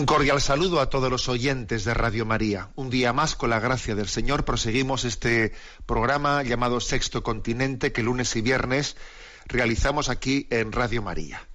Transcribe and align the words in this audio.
Un 0.00 0.06
cordial 0.06 0.40
saludo 0.40 0.80
a 0.80 0.88
todos 0.88 1.10
los 1.10 1.28
oyentes 1.28 1.84
de 1.84 1.92
Radio 1.92 2.24
María. 2.24 2.70
Un 2.74 2.88
día 2.88 3.12
más, 3.12 3.36
con 3.36 3.50
la 3.50 3.60
gracia 3.60 3.94
del 3.94 4.08
Señor, 4.08 4.46
proseguimos 4.46 5.04
este 5.04 5.52
programa 5.84 6.42
llamado 6.42 6.80
Sexto 6.80 7.22
Continente 7.22 7.92
que 7.92 8.02
lunes 8.02 8.34
y 8.34 8.40
viernes 8.40 8.96
realizamos 9.44 10.08
aquí 10.08 10.46
en 10.48 10.72
Radio 10.72 11.02
María. 11.02 11.46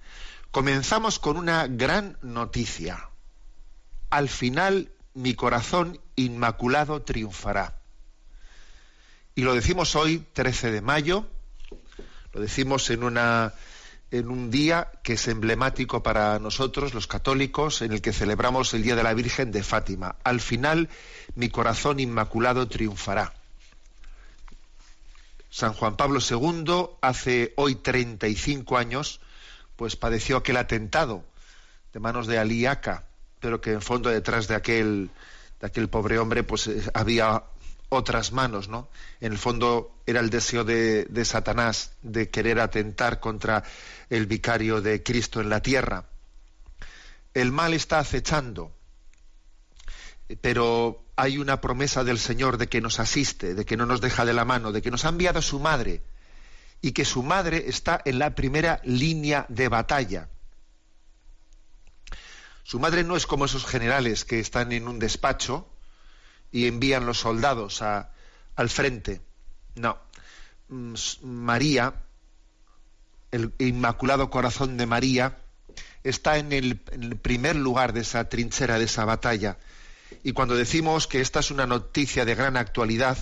Comenzamos 0.52 1.18
con 1.18 1.38
una 1.38 1.66
gran 1.66 2.18
noticia. 2.22 3.10
Al 4.10 4.28
final, 4.28 4.92
mi 5.12 5.34
corazón 5.34 6.00
inmaculado 6.14 7.02
triunfará. 7.02 7.80
Y 9.34 9.42
lo 9.42 9.56
decimos 9.56 9.96
hoy, 9.96 10.24
13 10.34 10.70
de 10.70 10.82
mayo, 10.82 11.26
lo 12.32 12.40
decimos 12.40 12.90
en 12.90 13.02
una 13.02 13.54
en 14.10 14.30
un 14.30 14.50
día 14.50 14.92
que 15.02 15.14
es 15.14 15.28
emblemático 15.28 16.02
para 16.02 16.38
nosotros, 16.38 16.94
los 16.94 17.06
católicos, 17.06 17.82
en 17.82 17.92
el 17.92 18.00
que 18.00 18.12
celebramos 18.12 18.72
el 18.74 18.82
Día 18.82 18.96
de 18.96 19.02
la 19.02 19.14
Virgen 19.14 19.50
de 19.50 19.62
Fátima. 19.62 20.16
Al 20.22 20.40
final, 20.40 20.88
mi 21.34 21.48
corazón 21.48 21.98
inmaculado 21.98 22.68
triunfará. 22.68 23.34
San 25.50 25.72
Juan 25.72 25.96
Pablo 25.96 26.20
II, 26.20 26.98
hace 27.00 27.52
hoy 27.56 27.76
35 27.76 28.76
años, 28.76 29.20
pues 29.76 29.96
padeció 29.96 30.36
aquel 30.36 30.56
atentado 30.56 31.24
de 31.92 32.00
manos 32.00 32.26
de 32.26 32.38
Aliaca, 32.38 33.06
pero 33.40 33.60
que 33.60 33.72
en 33.72 33.82
fondo 33.82 34.10
detrás 34.10 34.48
de 34.48 34.54
aquel, 34.54 35.10
de 35.60 35.66
aquel 35.66 35.88
pobre 35.88 36.18
hombre, 36.18 36.42
pues 36.42 36.66
eh, 36.68 36.82
había 36.94 37.42
otras 37.88 38.32
manos, 38.32 38.68
¿no? 38.68 38.88
En 39.20 39.32
el 39.32 39.38
fondo 39.38 39.94
era 40.06 40.20
el 40.20 40.30
deseo 40.30 40.64
de, 40.64 41.24
Satanás 41.24 41.92
de 42.02 42.30
querer 42.30 42.60
atentar 42.60 43.20
contra 43.20 43.64
el 44.10 44.26
vicario 44.26 44.80
de 44.80 45.02
Cristo 45.02 45.40
en 45.40 45.48
la 45.48 45.60
tierra. 45.60 46.06
El 47.34 47.52
mal 47.52 47.74
está 47.74 47.98
acechando, 47.98 48.72
pero 50.40 51.04
hay 51.16 51.38
una 51.38 51.60
promesa 51.60 52.02
del 52.02 52.18
Señor 52.18 52.58
de 52.58 52.68
que 52.68 52.80
nos 52.80 52.98
asiste, 52.98 53.54
de 53.54 53.64
que 53.64 53.76
no 53.76 53.86
nos 53.86 54.00
deja 54.00 54.24
de 54.24 54.32
la 54.32 54.44
mano, 54.44 54.72
de 54.72 54.82
que 54.82 54.90
nos 54.90 55.04
ha 55.04 55.10
enviado 55.10 55.40
su 55.42 55.60
madre 55.60 56.02
y 56.80 56.92
que 56.92 57.04
su 57.04 57.22
madre 57.22 57.64
está 57.68 58.00
en 58.04 58.18
la 58.18 58.34
primera 58.34 58.80
línea 58.84 59.46
de 59.48 59.68
batalla. 59.68 60.28
Su 62.62 62.80
madre 62.80 63.04
no 63.04 63.16
es 63.16 63.26
como 63.26 63.44
esos 63.44 63.64
generales 63.64 64.24
que 64.24 64.40
están 64.40 64.72
en 64.72 64.88
un 64.88 64.98
despacho 64.98 65.68
y 66.52 66.66
envían 66.66 67.06
los 67.06 67.18
soldados 67.18 67.82
a- 67.82 68.10
al 68.54 68.68
frente. 68.70 69.20
No. 69.74 69.98
Mm, 70.68 70.94
María, 71.22 71.94
el 73.30 73.52
Inmaculado 73.58 74.30
Corazón 74.30 74.76
de 74.76 74.86
María, 74.86 75.38
está 76.04 76.38
en 76.38 76.52
el, 76.52 76.80
en 76.92 77.02
el 77.02 77.16
primer 77.16 77.56
lugar 77.56 77.92
de 77.92 78.00
esa 78.00 78.28
trinchera, 78.28 78.78
de 78.78 78.84
esa 78.84 79.04
batalla. 79.04 79.58
Y 80.22 80.32
cuando 80.32 80.54
decimos 80.54 81.06
que 81.06 81.20
esta 81.20 81.40
es 81.40 81.50
una 81.50 81.66
noticia 81.66 82.24
de 82.24 82.34
gran 82.34 82.56
actualidad, 82.56 83.18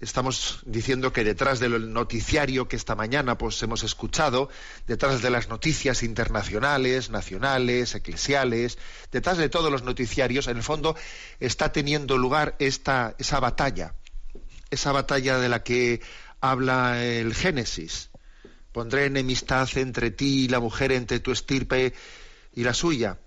estamos 0.00 0.60
diciendo 0.64 1.12
que 1.12 1.24
detrás 1.24 1.60
del 1.60 1.92
noticiario 1.92 2.68
que 2.68 2.76
esta 2.76 2.94
mañana 2.94 3.36
pues 3.36 3.62
hemos 3.62 3.82
escuchado, 3.82 4.48
detrás 4.86 5.20
de 5.20 5.30
las 5.30 5.48
noticias 5.48 6.02
internacionales, 6.02 7.10
nacionales, 7.10 7.94
eclesiales, 7.94 8.78
detrás 9.12 9.36
de 9.36 9.48
todos 9.48 9.70
los 9.70 9.82
noticiarios, 9.82 10.48
en 10.48 10.56
el 10.56 10.62
fondo 10.62 10.96
está 11.38 11.72
teniendo 11.72 12.16
lugar 12.16 12.56
esta 12.58 13.14
esa 13.18 13.40
batalla, 13.40 13.94
esa 14.70 14.92
batalla 14.92 15.38
de 15.38 15.48
la 15.48 15.62
que 15.62 16.00
habla 16.40 17.04
el 17.04 17.34
Génesis. 17.34 18.10
Pondré 18.72 19.06
enemistad 19.06 19.68
entre 19.76 20.10
ti 20.10 20.44
y 20.44 20.48
la 20.48 20.60
mujer, 20.60 20.92
entre 20.92 21.20
tu 21.20 21.32
estirpe 21.32 21.92
y 22.54 22.62
la 22.62 22.72
suya. 22.72 23.18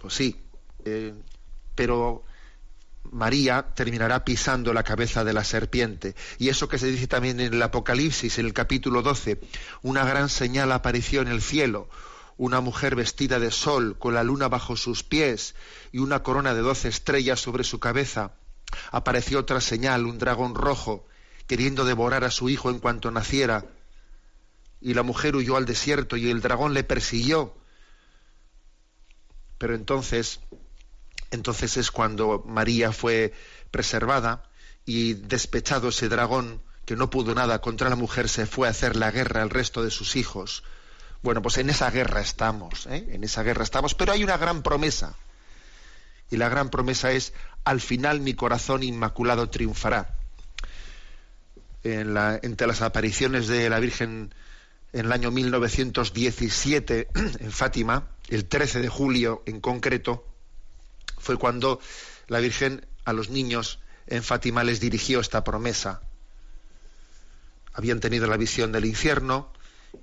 Pues 0.00 0.12
sí, 0.12 0.36
eh, 0.84 1.14
pero 1.74 2.25
María 3.12 3.74
terminará 3.74 4.24
pisando 4.24 4.72
la 4.72 4.82
cabeza 4.82 5.24
de 5.24 5.32
la 5.32 5.44
serpiente. 5.44 6.14
Y 6.38 6.48
eso 6.48 6.68
que 6.68 6.78
se 6.78 6.86
dice 6.86 7.06
también 7.06 7.40
en 7.40 7.54
el 7.54 7.62
Apocalipsis, 7.62 8.38
en 8.38 8.46
el 8.46 8.52
capítulo 8.52 9.02
12, 9.02 9.40
una 9.82 10.04
gran 10.04 10.28
señal 10.28 10.72
apareció 10.72 11.22
en 11.22 11.28
el 11.28 11.42
cielo, 11.42 11.88
una 12.36 12.60
mujer 12.60 12.96
vestida 12.96 13.38
de 13.38 13.50
sol, 13.50 13.98
con 13.98 14.14
la 14.14 14.22
luna 14.22 14.48
bajo 14.48 14.76
sus 14.76 15.02
pies 15.02 15.54
y 15.92 15.98
una 15.98 16.22
corona 16.22 16.54
de 16.54 16.60
doce 16.60 16.88
estrellas 16.88 17.40
sobre 17.40 17.64
su 17.64 17.80
cabeza. 17.80 18.32
Apareció 18.90 19.38
otra 19.38 19.60
señal, 19.60 20.06
un 20.06 20.18
dragón 20.18 20.54
rojo, 20.54 21.06
queriendo 21.46 21.84
devorar 21.84 22.24
a 22.24 22.30
su 22.30 22.48
hijo 22.48 22.70
en 22.70 22.78
cuanto 22.78 23.10
naciera. 23.10 23.64
Y 24.80 24.94
la 24.94 25.02
mujer 25.02 25.36
huyó 25.36 25.56
al 25.56 25.64
desierto 25.64 26.16
y 26.16 26.30
el 26.30 26.42
dragón 26.42 26.74
le 26.74 26.84
persiguió. 26.84 27.54
Pero 29.58 29.74
entonces 29.74 30.40
entonces 31.30 31.76
es 31.76 31.90
cuando 31.90 32.42
María 32.46 32.92
fue 32.92 33.32
preservada 33.70 34.44
y 34.84 35.14
despechado 35.14 35.88
ese 35.88 36.08
dragón 36.08 36.62
que 36.84 36.96
no 36.96 37.10
pudo 37.10 37.34
nada 37.34 37.60
contra 37.60 37.88
la 37.90 37.96
mujer, 37.96 38.28
se 38.28 38.46
fue 38.46 38.68
a 38.68 38.70
hacer 38.70 38.94
la 38.96 39.10
guerra 39.10 39.42
al 39.42 39.50
resto 39.50 39.82
de 39.82 39.90
sus 39.90 40.14
hijos. 40.16 40.62
Bueno, 41.22 41.42
pues 41.42 41.58
en 41.58 41.68
esa 41.70 41.90
guerra 41.90 42.20
estamos, 42.20 42.86
¿eh? 42.86 43.06
en 43.10 43.24
esa 43.24 43.42
guerra 43.42 43.64
estamos, 43.64 43.94
pero 43.94 44.12
hay 44.12 44.22
una 44.22 44.36
gran 44.36 44.62
promesa. 44.62 45.16
Y 46.30 46.36
la 46.36 46.48
gran 46.48 46.70
promesa 46.70 47.10
es, 47.12 47.32
al 47.64 47.80
final 47.80 48.20
mi 48.20 48.34
corazón 48.34 48.82
inmaculado 48.84 49.48
triunfará. 49.50 50.14
En 51.82 52.14
la- 52.14 52.38
entre 52.42 52.66
las 52.66 52.82
apariciones 52.82 53.46
de 53.48 53.68
la 53.70 53.78
Virgen 53.80 54.34
en 54.92 55.06
el 55.06 55.12
año 55.12 55.30
1917 55.30 57.08
en 57.40 57.52
Fátima, 57.52 58.08
el 58.28 58.46
13 58.46 58.80
de 58.80 58.88
julio 58.88 59.42
en 59.46 59.60
concreto, 59.60 60.24
fue 61.26 61.36
cuando 61.36 61.80
la 62.28 62.38
Virgen 62.38 62.86
a 63.04 63.12
los 63.12 63.30
niños 63.30 63.80
en 64.06 64.22
Fátima 64.22 64.62
les 64.62 64.78
dirigió 64.78 65.18
esta 65.18 65.42
promesa. 65.42 66.00
Habían 67.72 67.98
tenido 67.98 68.28
la 68.28 68.36
visión 68.36 68.70
del 68.70 68.84
infierno 68.84 69.52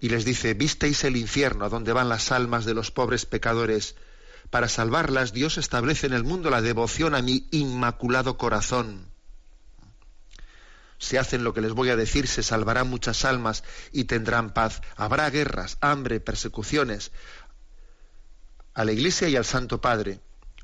y 0.01 0.09
les 0.09 0.25
dice, 0.25 0.53
visteis 0.53 1.05
el 1.05 1.15
infierno 1.15 1.65
a 1.65 1.69
donde 1.69 1.93
van 1.93 2.09
las 2.09 2.33
almas 2.33 2.65
de 2.65 2.73
los 2.73 2.91
pobres 2.91 3.25
pecadores. 3.25 3.95
Para 4.49 4.67
salvarlas 4.67 5.31
Dios 5.31 5.57
establece 5.57 6.07
en 6.07 6.13
el 6.13 6.25
mundo 6.25 6.49
la 6.49 6.61
devoción 6.61 7.15
a 7.15 7.21
mi 7.21 7.47
inmaculado 7.51 8.37
corazón. 8.37 9.07
Si 10.99 11.15
hacen 11.15 11.45
lo 11.45 11.53
que 11.53 11.61
les 11.61 11.71
voy 11.71 11.89
a 11.89 11.95
decir, 11.95 12.27
se 12.27 12.43
salvarán 12.43 12.89
muchas 12.89 13.23
almas 13.23 13.63
y 13.93 14.03
tendrán 14.05 14.53
paz. 14.53 14.81
Habrá 14.97 15.29
guerras, 15.29 15.77
hambre, 15.79 16.19
persecuciones. 16.19 17.11
A 18.73 18.83
la 18.83 18.91
Iglesia 18.91 19.29
y 19.29 19.37
al 19.37 19.45
Santo 19.45 19.79
Padre 19.79 20.19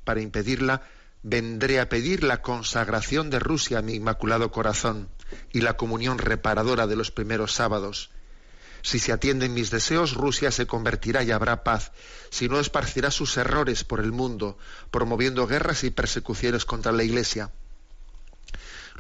para 0.10 0.22
impedirla, 0.22 0.82
vendré 1.22 1.80
a 1.80 1.88
pedir 1.88 2.24
la 2.24 2.42
consagración 2.42 3.30
de 3.30 3.38
Rusia 3.38 3.78
a 3.78 3.84
mi 3.84 3.94
inmaculado 3.94 4.50
corazón 4.50 5.08
y 5.52 5.62
la 5.62 5.78
comunión 5.78 6.18
reparadora 6.18 6.88
de 6.88 6.96
los 6.96 7.12
primeros 7.12 7.54
sábados. 7.54 8.10
Si 8.82 8.98
se 8.98 9.12
atienden 9.12 9.54
mis 9.54 9.70
deseos, 9.70 10.16
Rusia 10.16 10.50
se 10.50 10.66
convertirá 10.66 11.22
y 11.22 11.30
habrá 11.30 11.64
paz. 11.64 11.92
Si 12.32 12.50
no, 12.50 12.60
esparcirá 12.60 13.12
sus 13.12 13.38
errores 13.38 13.84
por 13.84 14.00
el 14.00 14.12
mundo, 14.12 14.58
promoviendo 14.90 15.46
guerras 15.46 15.84
y 15.84 15.92
persecuciones 15.92 16.66
contra 16.66 16.92
la 16.92 17.04
Iglesia. 17.04 17.52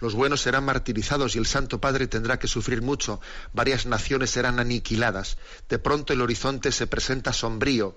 Los 0.01 0.13
buenos 0.13 0.41
serán 0.41 0.63
martirizados 0.63 1.35
y 1.35 1.39
el 1.39 1.47
Santo 1.47 1.81
Padre 1.81 2.05
tendrá 2.05 2.37
que 2.37 2.47
sufrir 2.47 2.83
mucho. 2.83 3.19
Varias 3.51 3.87
naciones 3.87 4.29
serán 4.29 4.59
aniquiladas. 4.59 5.39
De 5.69 5.79
pronto 5.79 6.13
el 6.13 6.21
horizonte 6.21 6.71
se 6.71 6.85
presenta 6.85 7.33
sombrío 7.33 7.95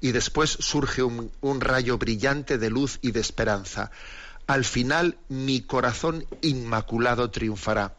y 0.00 0.12
después 0.12 0.50
surge 0.50 1.02
un, 1.02 1.30
rayo 1.60 1.98
brillante 1.98 2.58
de 2.58 2.70
luz 2.70 2.98
y 3.02 3.12
de 3.12 3.20
esperanza. 3.20 3.90
al 4.46 4.64
final 4.64 5.18
mi 5.28 5.60
corazón 5.60 6.24
inmaculado 6.40 7.30
triunfará. 7.30 7.96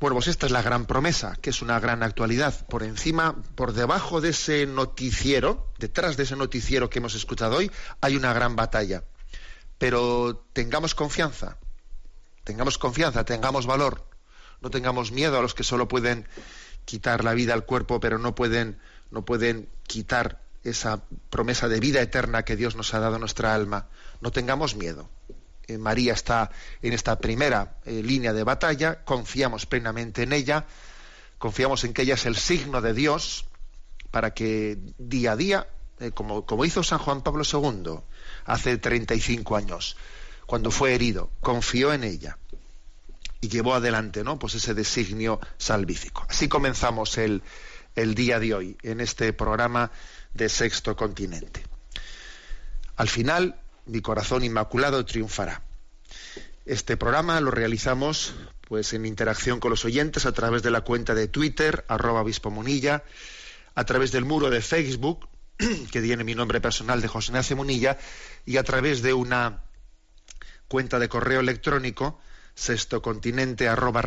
Bueno, 0.00 0.16
pues 0.16 0.28
esta 0.28 0.46
es 0.46 0.52
la 0.52 0.62
gran 0.62 0.86
promesa, 0.86 1.36
que 1.42 1.50
es 1.50 1.60
una 1.60 1.78
gran 1.78 2.02
actualidad. 2.02 2.66
Por 2.68 2.82
encima, 2.82 3.36
por 3.54 3.74
debajo 3.74 4.22
de 4.22 4.30
ese 4.30 4.64
noticiero, 4.66 5.70
detrás 5.78 6.16
de 6.16 6.22
ese 6.22 6.36
noticiero 6.36 6.88
que 6.88 7.00
hemos 7.00 7.14
escuchado 7.14 7.58
hoy, 7.58 7.70
hay 8.00 8.16
una 8.16 8.32
gran 8.32 8.56
batalla. 8.56 9.04
Pero 9.76 10.42
tengamos 10.54 10.94
confianza, 10.94 11.58
tengamos 12.44 12.78
confianza, 12.78 13.24
tengamos 13.24 13.66
valor, 13.66 14.08
no 14.62 14.70
tengamos 14.70 15.12
miedo 15.12 15.38
a 15.38 15.42
los 15.42 15.52
que 15.52 15.64
solo 15.64 15.86
pueden 15.86 16.26
quitar 16.86 17.22
la 17.22 17.34
vida 17.34 17.52
al 17.52 17.66
cuerpo, 17.66 18.00
pero 18.00 18.18
no 18.18 18.34
pueden, 18.34 18.78
no 19.10 19.26
pueden 19.26 19.68
quitar 19.90 20.40
esa 20.62 21.02
promesa 21.30 21.66
de 21.66 21.80
vida 21.80 22.00
eterna 22.00 22.44
que 22.44 22.54
Dios 22.54 22.76
nos 22.76 22.94
ha 22.94 23.00
dado 23.00 23.16
a 23.16 23.18
nuestra 23.18 23.54
alma. 23.54 23.88
No 24.20 24.30
tengamos 24.30 24.76
miedo. 24.76 25.10
Eh, 25.66 25.78
María 25.78 26.12
está 26.12 26.52
en 26.80 26.92
esta 26.92 27.18
primera 27.18 27.78
eh, 27.84 28.00
línea 28.00 28.32
de 28.32 28.44
batalla, 28.44 29.02
confiamos 29.04 29.66
plenamente 29.66 30.22
en 30.22 30.32
ella, 30.32 30.66
confiamos 31.38 31.82
en 31.82 31.92
que 31.92 32.02
ella 32.02 32.14
es 32.14 32.24
el 32.24 32.36
signo 32.36 32.80
de 32.80 32.94
Dios 32.94 33.46
para 34.12 34.32
que 34.32 34.78
día 34.98 35.32
a 35.32 35.36
día, 35.36 35.66
eh, 35.98 36.12
como, 36.12 36.46
como 36.46 36.64
hizo 36.64 36.84
San 36.84 37.00
Juan 37.00 37.22
Pablo 37.22 37.42
II 37.44 37.98
hace 38.44 38.78
35 38.78 39.56
años, 39.56 39.96
cuando 40.46 40.70
fue 40.70 40.94
herido, 40.94 41.30
confió 41.40 41.92
en 41.92 42.04
ella 42.04 42.38
y 43.40 43.48
llevó 43.48 43.74
adelante 43.74 44.22
¿no? 44.22 44.38
pues 44.38 44.54
ese 44.54 44.72
designio 44.72 45.40
salvífico. 45.58 46.26
Así 46.28 46.48
comenzamos 46.48 47.18
el, 47.18 47.42
el 47.94 48.14
día 48.14 48.38
de 48.38 48.54
hoy 48.54 48.76
en 48.82 49.00
este 49.00 49.32
programa 49.32 49.90
de 50.34 50.48
Sexto 50.48 50.96
Continente. 50.96 51.62
Al 52.96 53.08
final, 53.08 53.60
mi 53.86 54.00
corazón 54.00 54.44
inmaculado 54.44 55.04
triunfará. 55.04 55.62
Este 56.66 56.96
programa 56.96 57.40
lo 57.40 57.50
realizamos 57.50 58.34
pues 58.68 58.92
en 58.92 59.04
interacción 59.04 59.58
con 59.58 59.70
los 59.70 59.84
oyentes 59.84 60.26
a 60.26 60.32
través 60.32 60.62
de 60.62 60.70
la 60.70 60.82
cuenta 60.82 61.14
de 61.14 61.26
Twitter, 61.26 61.84
arroba 61.88 62.20
obispo 62.20 62.50
Munilla, 62.50 63.02
a 63.74 63.84
través 63.84 64.12
del 64.12 64.24
muro 64.24 64.48
de 64.48 64.60
Facebook, 64.60 65.28
que 65.90 66.00
tiene 66.00 66.22
mi 66.22 66.36
nombre 66.36 66.60
personal 66.60 67.00
de 67.00 67.08
José 67.08 67.32
Ignacio 67.32 67.56
Munilla, 67.56 67.98
y 68.46 68.58
a 68.58 68.62
través 68.62 69.02
de 69.02 69.12
una 69.12 69.64
cuenta 70.68 71.00
de 71.00 71.08
correo 71.08 71.40
electrónico 71.40 72.20
sextocontinente 72.60 73.68
arroba. 73.68 74.02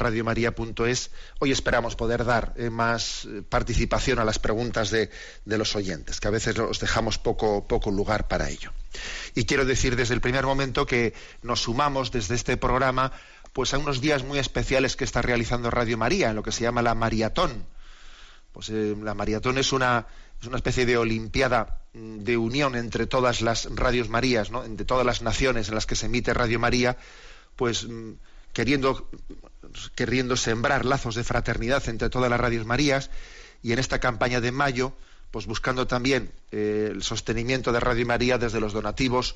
Hoy 1.40 1.52
esperamos 1.52 1.96
poder 1.96 2.24
dar 2.24 2.54
eh, 2.56 2.70
más 2.70 3.26
eh, 3.26 3.42
participación 3.42 4.20
a 4.20 4.26
las 4.26 4.38
preguntas 4.38 4.92
de, 4.92 5.10
de, 5.46 5.58
los 5.58 5.76
oyentes, 5.76 6.20
que 6.20 6.28
a 6.28 6.32
veces 6.32 6.60
os 6.60 6.80
dejamos 6.80 7.18
poco, 7.18 7.68
poco 7.68 7.90
lugar 7.90 8.28
para 8.28 8.50
ello. 8.50 8.72
Y 9.34 9.46
quiero 9.46 9.66
decir 9.66 9.96
desde 9.96 10.14
el 10.14 10.22
primer 10.22 10.46
momento 10.46 10.86
que 10.86 11.16
nos 11.42 11.62
sumamos 11.62 12.12
desde 12.12 12.36
este 12.36 12.56
programa 12.56 13.12
pues 13.54 13.74
a 13.74 13.80
unos 13.80 14.02
días 14.02 14.24
muy 14.24 14.38
especiales 14.38 14.96
que 14.96 15.04
está 15.04 15.22
realizando 15.24 15.72
Radio 15.72 15.98
María, 15.98 16.30
en 16.30 16.36
lo 16.36 16.44
que 16.44 16.52
se 16.52 16.62
llama 16.62 16.84
la 16.84 16.94
maratón. 16.94 17.66
Pues 18.52 18.70
eh, 18.70 18.96
la 19.02 19.16
maratón 19.16 19.58
es 19.58 19.74
una, 19.74 20.06
es 20.40 20.48
una 20.48 20.58
especie 20.58 20.86
de 20.86 20.98
olimpiada 20.98 21.82
mm, 21.94 22.20
de 22.20 22.38
unión 22.38 22.76
entre 22.76 23.08
todas 23.08 23.42
las 23.42 23.68
radios 23.76 24.10
Marías, 24.10 24.52
¿no? 24.52 24.64
entre 24.64 24.86
todas 24.86 25.06
las 25.06 25.24
naciones 25.24 25.70
en 25.70 25.76
las 25.76 25.88
que 25.88 25.96
se 25.96 26.06
emite 26.06 26.36
Radio 26.36 26.60
María, 26.60 26.98
pues 27.56 27.88
mm, 27.88 28.14
queriendo, 28.54 29.10
queriendo 29.96 30.38
sembrar 30.38 30.86
lazos 30.86 31.16
de 31.16 31.24
fraternidad 31.24 31.88
entre 31.90 32.10
todas 32.10 32.30
las 32.30 32.40
radios 32.40 32.66
Marías 32.66 33.10
y 33.62 33.74
en 33.74 33.80
esta 33.80 34.00
campaña 34.00 34.42
de 34.42 34.52
mayo, 34.52 34.94
pues 35.32 35.48
buscando 35.48 35.88
también 35.88 36.32
eh, 36.52 36.90
el 36.92 37.04
sostenimiento 37.04 37.72
de 37.72 37.80
Radio 37.80 38.06
María 38.06 38.38
desde 38.38 38.60
los 38.60 38.74
donativos 38.74 39.36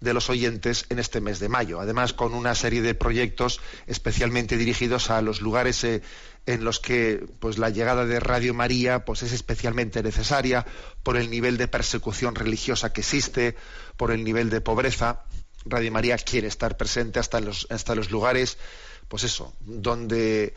de 0.00 0.12
los 0.12 0.28
oyentes 0.28 0.86
en 0.90 0.98
este 0.98 1.20
mes 1.20 1.40
de 1.40 1.48
mayo. 1.48 1.80
Además, 1.80 2.12
con 2.12 2.34
una 2.34 2.54
serie 2.54 2.82
de 2.82 2.94
proyectos 2.94 3.60
especialmente 3.86 4.56
dirigidos 4.56 5.10
a 5.10 5.22
los 5.22 5.40
lugares 5.40 5.82
eh, 5.84 6.02
en 6.44 6.64
los 6.64 6.80
que 6.80 7.26
pues, 7.40 7.58
la 7.58 7.70
llegada 7.70 8.04
de 8.04 8.20
Radio 8.20 8.54
María 8.54 9.04
pues, 9.04 9.22
es 9.22 9.32
especialmente 9.32 10.02
necesaria 10.02 10.66
por 11.02 11.16
el 11.16 11.30
nivel 11.30 11.56
de 11.56 11.68
persecución 11.68 12.34
religiosa 12.34 12.92
que 12.92 13.00
existe, 13.00 13.56
por 13.96 14.10
el 14.10 14.22
nivel 14.24 14.50
de 14.50 14.60
pobreza. 14.60 15.24
Radio 15.66 15.92
María 15.92 16.16
quiere 16.16 16.48
estar 16.48 16.76
presente 16.76 17.18
hasta 17.18 17.40
los, 17.40 17.66
hasta 17.70 17.94
los 17.94 18.10
lugares, 18.10 18.56
pues 19.08 19.24
eso, 19.24 19.52
donde 19.60 20.54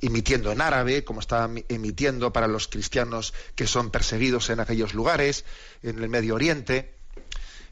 emitiendo 0.00 0.50
en 0.50 0.60
árabe, 0.60 1.04
como 1.04 1.20
está 1.20 1.48
emitiendo 1.68 2.32
para 2.32 2.48
los 2.48 2.68
cristianos 2.68 3.34
que 3.54 3.66
son 3.66 3.90
perseguidos 3.90 4.50
en 4.50 4.60
aquellos 4.60 4.94
lugares, 4.94 5.44
en 5.82 5.98
el 5.98 6.08
Medio 6.08 6.34
Oriente, 6.34 6.94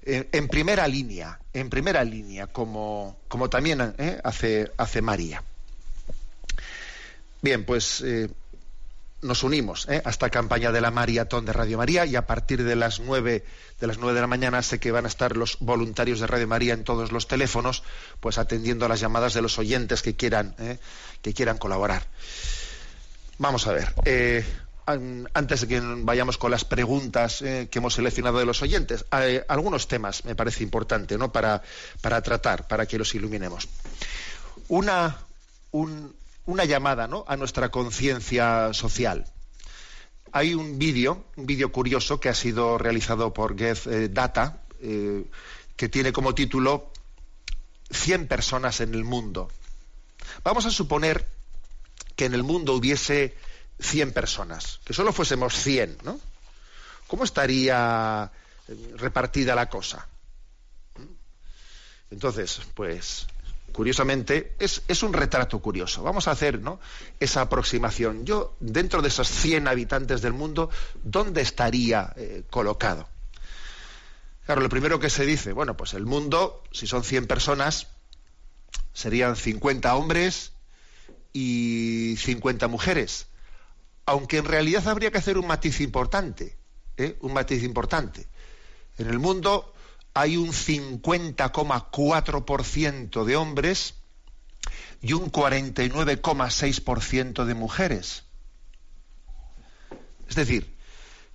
en, 0.04 0.48
primera 0.48 0.86
línea, 0.88 1.40
en 1.52 1.70
primera 1.70 2.04
línea, 2.04 2.46
como, 2.48 3.20
como 3.28 3.48
también 3.48 3.94
¿eh? 3.98 4.20
hace, 4.24 4.70
hace 4.76 5.00
María. 5.00 5.42
Bien, 7.40 7.64
pues 7.64 8.00
eh, 8.02 8.28
nos 9.22 9.44
unimos 9.44 9.86
¿eh? 9.88 10.02
a 10.04 10.10
esta 10.10 10.28
campaña 10.30 10.72
de 10.72 10.80
la 10.80 10.90
maratón 10.90 11.46
de 11.46 11.52
Radio 11.52 11.78
María 11.78 12.04
y 12.04 12.16
a 12.16 12.26
partir 12.26 12.64
de 12.64 12.76
las 12.76 13.00
nueve 13.00 13.44
de 13.80 13.86
las 13.86 13.98
nueve 13.98 14.14
de 14.14 14.20
la 14.20 14.26
mañana 14.26 14.62
sé 14.62 14.78
que 14.78 14.90
van 14.90 15.04
a 15.04 15.08
estar 15.08 15.36
los 15.36 15.58
voluntarios 15.60 16.20
de 16.20 16.26
Radio 16.26 16.48
María 16.48 16.74
en 16.74 16.84
todos 16.84 17.12
los 17.12 17.28
teléfonos, 17.28 17.82
pues 18.20 18.38
atendiendo 18.38 18.84
a 18.84 18.88
las 18.88 19.00
llamadas 19.00 19.34
de 19.34 19.42
los 19.42 19.58
oyentes 19.58 20.02
que 20.02 20.14
quieran 20.16 20.54
¿eh? 20.58 20.78
que 21.22 21.32
quieran 21.32 21.58
colaborar. 21.58 22.06
Vamos 23.38 23.66
a 23.66 23.72
ver. 23.72 23.94
Eh, 24.04 24.44
antes 24.86 25.60
de 25.62 25.68
que 25.68 25.80
vayamos 25.80 26.38
con 26.38 26.50
las 26.50 26.64
preguntas 26.64 27.38
que 27.38 27.70
hemos 27.72 27.94
seleccionado 27.94 28.38
de 28.38 28.44
los 28.44 28.62
oyentes, 28.62 29.04
algunos 29.46 29.86
temas 29.86 30.24
me 30.24 30.34
parece 30.34 30.64
importante 30.64 31.16
¿no? 31.16 31.32
para, 31.32 31.62
para 32.00 32.20
tratar, 32.20 32.66
para 32.66 32.84
que 32.84 32.98
los 32.98 33.14
iluminemos. 33.14 33.68
Una, 34.68 35.18
un, 35.70 36.12
una 36.46 36.64
llamada 36.64 37.06
¿no? 37.06 37.24
a 37.28 37.36
nuestra 37.36 37.70
conciencia 37.70 38.72
social. 38.72 39.26
Hay 40.32 40.54
un 40.54 40.78
vídeo, 40.78 41.24
un 41.36 41.46
vídeo 41.46 41.72
curioso 41.72 42.18
que 42.18 42.28
ha 42.28 42.34
sido 42.34 42.78
realizado 42.78 43.32
por 43.32 43.56
Get 43.56 43.86
eh, 43.86 44.08
Data, 44.08 44.62
eh, 44.80 45.24
que 45.76 45.88
tiene 45.88 46.12
como 46.12 46.34
título 46.34 46.90
100 47.90 48.28
personas 48.28 48.80
en 48.80 48.94
el 48.94 49.04
mundo. 49.04 49.50
Vamos 50.42 50.66
a 50.66 50.70
suponer 50.70 51.26
que 52.16 52.24
en 52.24 52.34
el 52.34 52.42
mundo 52.42 52.74
hubiese 52.74 53.36
100 53.80 54.12
personas, 54.12 54.80
que 54.84 54.94
solo 54.94 55.12
fuésemos 55.12 55.54
100, 55.54 55.98
¿no? 56.04 56.18
¿Cómo 57.06 57.24
estaría 57.24 58.30
eh, 58.68 58.94
repartida 58.96 59.54
la 59.54 59.68
cosa? 59.68 60.08
Entonces, 62.10 62.60
pues 62.74 63.26
curiosamente, 63.72 64.54
es, 64.58 65.02
un 65.02 65.12
retrato 65.12 65.60
curioso. 65.60 66.02
Vamos 66.02 66.28
a 66.28 66.32
hacer 66.32 66.60
¿no? 66.60 66.78
esa 67.18 67.42
aproximación. 67.42 68.24
Yo, 68.24 68.54
dentro 68.60 69.02
de 69.02 69.08
esos 69.08 69.28
100 69.28 69.68
habitantes 69.68 70.22
del 70.22 70.32
mundo, 70.32 70.70
¿dónde 71.02 71.40
estaría 71.40 72.12
eh, 72.16 72.44
colocado? 72.50 73.08
Claro, 74.46 74.60
lo 74.60 74.68
primero 74.68 74.98
que 74.98 75.10
se 75.10 75.24
dice, 75.24 75.52
bueno, 75.52 75.76
pues 75.76 75.94
el 75.94 76.04
mundo, 76.04 76.62
si 76.72 76.86
son 76.86 77.04
100 77.04 77.26
personas, 77.26 77.88
serían 78.92 79.36
50 79.36 79.94
hombres 79.94 80.52
y 81.32 82.16
50 82.18 82.68
mujeres. 82.68 83.26
Aunque 84.04 84.38
en 84.38 84.44
realidad 84.44 84.86
habría 84.88 85.10
que 85.10 85.18
hacer 85.18 85.38
un 85.38 85.46
matiz 85.46 85.80
importante, 85.80 86.56
¿eh? 86.96 87.16
un 87.20 87.32
matiz 87.32 87.62
importante. 87.62 88.26
En 88.98 89.08
el 89.08 89.18
mundo 89.18 89.72
hay 90.14 90.36
un 90.36 90.52
50,4% 90.52 93.24
de 93.24 93.36
hombres 93.36 93.94
y 95.00 95.14
un 95.14 95.32
49,6% 95.32 97.44
de 97.44 97.54
mujeres. 97.54 98.24
Es 100.28 100.36
decir, 100.36 100.72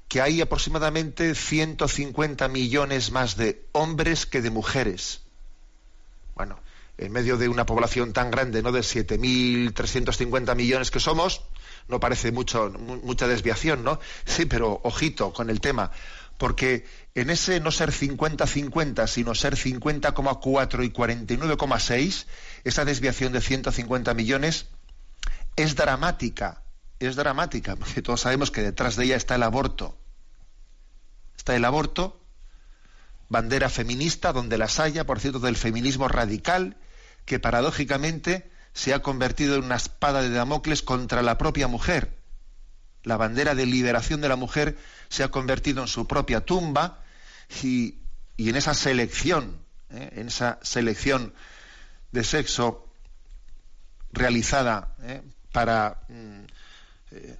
que 0.07 0.22
hay 0.22 0.39
aproximadamente 0.41 1.36
150 1.36 2.48
millones 2.48 3.12
más 3.12 3.36
de 3.36 3.65
hombres 3.74 4.25
que 4.25 4.41
de 4.41 4.50
mujeres. 4.50 5.22
Bueno, 6.36 6.60
en 6.98 7.12
medio 7.12 7.38
de 7.38 7.50
una 7.50 7.65
población 7.65 8.13
tan 8.13 8.31
grande, 8.31 8.63
¿no? 8.63 8.72
De 8.72 8.79
7.350 8.79 10.55
millones 10.55 10.91
que 10.91 11.00
somos, 11.00 11.41
no 11.88 12.00
parece 12.00 12.31
mucho, 12.31 12.72
mucha 13.03 13.27
desviación, 13.27 13.84
¿no? 13.84 14.00
Sí, 14.25 14.46
pero 14.46 14.79
ojito 14.84 15.34
con 15.34 15.50
el 15.50 15.60
tema 15.60 15.91
porque 16.38 16.86
en 17.15 17.29
ese 17.29 17.60
no 17.60 17.72
ser 17.72 17.91
50-50, 17.91 19.08
sino 19.08 19.34
ser 19.36 19.56
50,4 19.56 20.86
y 20.86 20.89
49,6, 20.91 22.25
esa 22.63 22.86
desviación 22.86 23.34
de 23.34 23.41
150 23.41 24.13
millones 24.13 24.67
es 25.56 25.75
dramática, 25.75 26.62
es 27.00 27.15
dramática, 27.15 27.75
porque 27.75 28.01
todos 28.01 28.22
sabemos 28.22 28.51
que 28.51 28.62
detrás 28.62 28.96
de 28.96 29.06
ella 29.06 29.15
está 29.15 29.36
el 29.36 29.44
aborto. 29.44 29.98
Está 31.36 31.56
el 31.56 31.65
aborto, 31.65 32.22
bandera 33.29 33.70
feminista, 33.70 34.34
donde 34.34 34.58
las 34.58 34.79
haya, 34.79 35.06
por 35.06 35.20
cierto, 35.20 35.39
del 35.39 35.56
feminismo 35.56 36.08
radical, 36.08 36.77
que 37.25 37.39
paradójicamente 37.39 38.51
se 38.74 38.94
ha 38.94 39.01
convertido 39.01 39.56
en 39.56 39.63
una 39.63 39.75
espada 39.75 40.22
de 40.22 40.29
Damocles 40.29 40.84
contra 40.84 41.24
la 41.24 41.38
propia 41.38 41.67
mujer. 41.67 42.16
La 43.07 43.15
bandera 43.17 43.55
de 43.55 43.65
liberación 43.65 44.19
de 44.19 44.27
la 44.27 44.35
mujer 44.35 44.77
se 45.07 45.23
ha 45.23 45.29
convertido 45.29 45.81
en 45.81 45.87
su 45.87 46.05
propia 46.05 46.41
tumba 46.41 47.03
y, 47.63 47.95
en 48.37 48.55
esa 48.57 48.73
selección 48.73 49.59
¿eh? 49.91 50.09
en 50.17 50.27
esa 50.27 50.59
selección 50.61 51.33
de 52.11 52.23
sexo 52.25 52.85
realizada 54.11 54.93
¿eh? 55.03 55.21
para, 55.53 56.01
mm, 56.09 56.43
eh, 57.11 57.37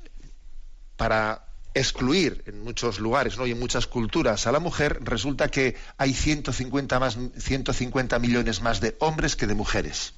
para 0.96 1.44
excluir 1.74 2.44
en 2.48 2.64
muchos 2.64 3.00
lugares 3.00 3.38
¿no? 3.38 3.46
y 3.46 3.52
en 3.52 3.60
muchas 3.60 3.88
culturas 3.88 4.48
a 4.48 4.52
la 4.52 4.60
mujer, 4.60 5.00
resulta 5.02 5.50
que 5.50 5.76
hay 5.98 6.14
150, 6.14 7.00
más, 7.00 7.18
150 7.38 8.20
millones 8.20 8.62
más 8.62 8.80
de 8.80 8.96
hombres 9.00 9.36
que 9.36 9.48
de 9.48 9.54
mujeres. 9.54 10.14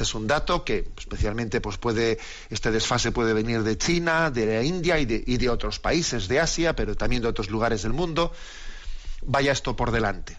Este 0.00 0.08
es 0.08 0.14
un 0.14 0.26
dato 0.26 0.64
que 0.64 0.88
especialmente 0.96 1.60
pues 1.60 1.76
puede, 1.76 2.18
este 2.48 2.70
desfase 2.70 3.12
puede 3.12 3.34
venir 3.34 3.62
de 3.62 3.76
China, 3.76 4.30
de 4.30 4.46
la 4.46 4.62
India 4.62 4.98
y 4.98 5.04
de, 5.04 5.48
otros 5.50 5.78
países 5.78 6.26
de 6.26 6.40
Asia, 6.40 6.74
pero 6.74 6.96
también 6.96 7.20
de 7.20 7.28
otros 7.28 7.50
lugares 7.50 7.82
del 7.82 7.92
mundo. 7.92 8.32
Vaya 9.26 9.52
esto 9.52 9.76
por 9.76 9.90
delante. 9.90 10.38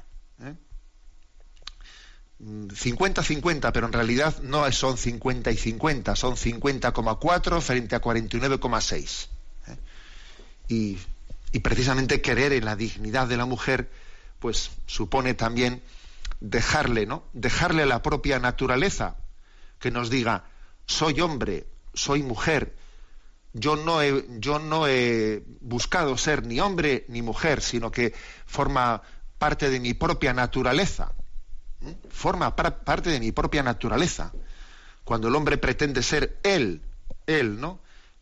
50-50, 2.39 3.68
¿eh? 3.68 3.72
pero 3.72 3.86
en 3.86 3.94
realidad 3.94 4.36
no 4.41 4.72
son 4.72 4.98
50 4.98 5.51
y 5.51 5.58
50, 5.58 6.15
son 6.15 6.36
50,4 6.38 7.62
frente 7.62 7.96
a 7.96 8.01
49,6. 8.01 9.27
¿eh? 9.68 9.77
Y, 10.70 10.98
y, 11.51 11.60
precisamente 11.60 12.20
querer 12.20 12.51
en 12.51 12.65
la 12.65 12.75
dignidad 12.75 13.27
de 13.27 13.38
la 13.38 13.46
mujer, 13.46 13.91
pues 14.39 14.72
supone 14.88 15.36
también 15.36 15.84
dejarle, 16.39 17.06
¿no? 17.06 17.25
Dejarle 17.34 17.86
la 17.86 18.01
propia 18.01 18.39
naturaleza, 18.39 19.18
que 19.81 19.91
nos 19.91 20.09
diga, 20.09 20.45
soy 20.85 21.19
hombre, 21.19 21.67
soy 21.93 22.23
mujer, 22.23 22.75
yo 23.53 23.75
no 23.75 24.01
he, 24.01 24.25
yo 24.39 24.59
no 24.59 24.88
he 24.88 25.43
buscado 25.59 26.17
ser 26.17 26.45
ni 26.45 26.59
hombre 26.59 27.05
ni 27.09 27.21
mujer, 27.21 27.61
sino 27.61 27.91
que 27.91 28.13
forma 28.45 29.01
parte 29.38 29.69
de 29.69 29.79
mi 29.79 29.93
propia 29.93 30.33
naturaleza. 30.33 31.13
Forma 32.09 32.55
parte 32.55 33.09
de 33.09 33.19
mi 33.19 33.31
propia 33.31 33.63
naturaleza. 33.63 34.31
Cuando 35.03 35.27
el 35.27 35.35
hombre 35.35 35.57
pretende 35.57 36.03
ser 36.03 36.39
él, 36.43 36.81
él, 37.25 37.59
¿no? 37.59 37.79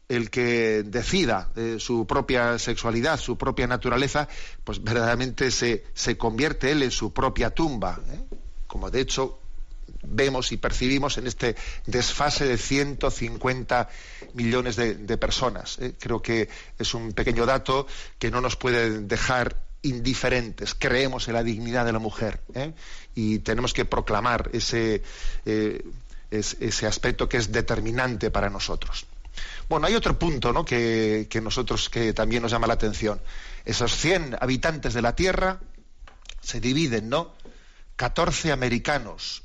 El 0.07 0.31
que 0.31 0.81
decida 0.83 1.51
su 1.77 2.07
propia 2.07 2.57
sexualidad, 2.57 3.19
su 3.19 3.37
propia 3.37 3.67
naturaleza, 3.67 4.27
pues 4.63 4.81
verdaderamente 4.81 5.51
se, 5.51 5.85
se 5.93 6.17
convierte 6.17 6.71
él 6.71 6.81
en 6.81 6.89
su 6.89 7.13
propia 7.13 7.51
tumba. 7.51 7.99
¿eh? 8.07 8.37
Como 8.65 8.89
de 8.89 9.01
hecho 9.01 9.38
vemos 10.03 10.51
y 10.51 10.58
percibimos 10.58 11.18
en 11.18 11.27
este 11.27 11.56
desfase 11.86 12.46
de 12.46 12.58
150 12.58 13.89
millones 14.34 14.75
de, 14.75 15.18
personas. 15.18 15.77
¿eh? 15.79 15.96
Creo 16.00 16.22
que 16.22 16.50
es 16.77 16.94
un 16.94 17.13
pequeño 17.13 17.46
dato 17.46 17.88
que 18.18 18.32
no 18.32 18.41
nos 18.41 18.56
puede 18.56 19.01
dejar 19.01 19.56
indiferentes. 19.82 20.75
Creemos 20.75 21.27
en 21.27 21.34
la 21.34 21.44
dignidad 21.44 21.86
de 21.86 21.94
la 21.94 22.00
mujer 22.00 22.41
¿eh? 22.53 22.74
y 23.15 23.39
tenemos 23.39 23.74
que 23.74 23.86
proclamar 23.86 24.50
ese, 24.53 25.03
eh, 25.46 25.84
ese 26.32 26.88
aspecto 26.88 27.29
que 27.29 27.38
es 27.38 27.51
determinante 27.51 28.32
para 28.32 28.50
nosotros. 28.50 29.06
Bueno, 29.70 29.88
hay 29.88 29.96
otro 29.96 30.18
punto 30.18 30.51
¿no? 30.51 30.65
que, 30.65 31.27
que 31.29 31.41
nosotros 31.41 31.89
que 31.89 32.13
también 32.13 32.41
nos 32.41 32.51
llama 32.51 32.68
la 32.68 32.74
atención. 32.74 33.22
Esos 33.65 33.96
100 33.96 34.38
habitantes 34.41 34.94
de 34.94 35.01
la 35.01 35.15
Tierra 35.15 35.60
se 36.41 36.60
dividen, 36.60 37.10
¿no? 37.10 37.34
14 37.96 38.51
americanos, 38.51 39.44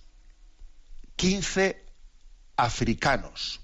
15 1.16 1.84
africanos, 2.56 3.60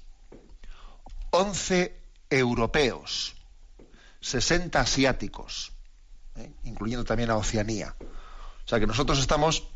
11 1.31 1.97
europeos, 2.29 3.35
60 4.21 4.81
asiáticos, 4.81 5.73
¿eh? 6.37 6.53
incluyendo 6.65 7.05
también 7.05 7.31
a 7.31 7.37
Oceanía. 7.37 7.97
O 8.01 8.69
sea 8.69 8.79
que 8.79 8.87
nosotros 8.87 9.19
estamos 9.19 9.69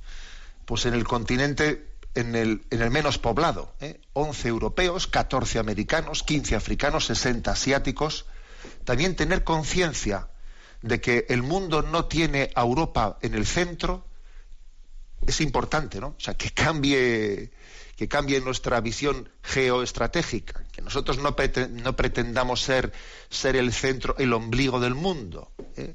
pues 0.65 0.87
en 0.87 0.95
el 0.95 1.05
continente 1.05 1.95
en 2.15 2.37
el, 2.37 2.65
en 2.71 2.81
el 2.81 2.91
menos 2.91 3.19
poblado, 3.19 3.75
¿eh? 3.81 4.01
11 4.13 4.49
europeos, 4.49 5.07
14 5.09 5.59
americanos, 5.59 6.23
15 6.23 6.55
africanos, 6.55 7.07
60 7.07 7.51
asiáticos. 7.51 8.27
También 8.85 9.17
tener 9.17 9.43
conciencia 9.43 10.29
de 10.81 11.01
que 11.01 11.27
el 11.29 11.43
mundo 11.43 11.83
no 11.83 12.05
tiene 12.07 12.51
a 12.55 12.63
Europa 12.63 13.19
en 13.21 13.35
el 13.35 13.47
centro 13.47 14.07
es 15.27 15.41
importante, 15.41 16.01
¿no? 16.01 16.09
O 16.09 16.21
sea, 16.21 16.35
que 16.35 16.51
cambie 16.51 17.51
que 17.97 18.09
cambie 18.09 18.41
nuestra 18.41 18.81
visión 18.81 19.29
geoestratégica, 19.43 20.65
que 20.73 20.83
nosotros 20.83 21.19
no, 21.19 21.37
pretendamos 21.37 22.61
ser, 22.63 22.93
ser, 23.31 23.57
el 23.57 23.73
centro, 23.73 24.17
el 24.19 24.33
ombligo 24.33 24.81
del 24.81 24.95
mundo. 24.95 25.53
¿eh? 25.77 25.95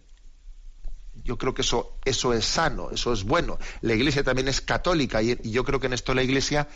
Yo 1.24 1.38
creo 1.38 1.54
que 1.54 1.62
eso, 1.62 1.98
es 2.06 2.46
sano, 2.46 2.92
eso 2.92 3.12
es 3.12 3.24
bueno. 3.24 3.60
La 3.82 3.94
Iglesia 3.94 4.24
también 4.24 4.48
es 4.48 4.62
católica 4.62 5.22
y, 5.22 5.38
yo 5.44 5.64
creo 5.66 5.80
que 5.80 5.88
en 5.88 5.94
esto 5.94 6.14
la 6.14 6.24
Iglesia 6.24 6.68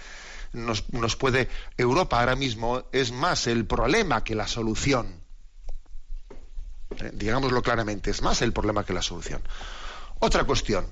nos, 0.51 0.92
nos 0.92 1.15
puede... 1.15 1.50
Europa 1.77 2.20
ahora 2.20 2.36
mismo 2.36 2.84
es 2.92 3.12
más 3.12 3.48
el 3.48 3.65
problema 3.65 4.24
que 4.24 4.36
la 4.36 4.48
solución. 4.48 5.22
¿Eh? 7.00 7.12
Digámoslo 7.13 7.62
claramente, 7.62 8.12
es 8.12 8.22
más 8.22 8.42
el 8.42 8.51
problema 8.51 8.86
que 8.86 8.94
la 8.94 9.01
solución. 9.01 9.42
Otra 10.20 10.44
cuestión. 10.44 10.86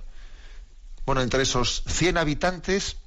Bueno, 1.05 1.21
entre 1.21 1.43
esos 1.43 1.83
100 1.88 2.17
habitantes 2.17 2.97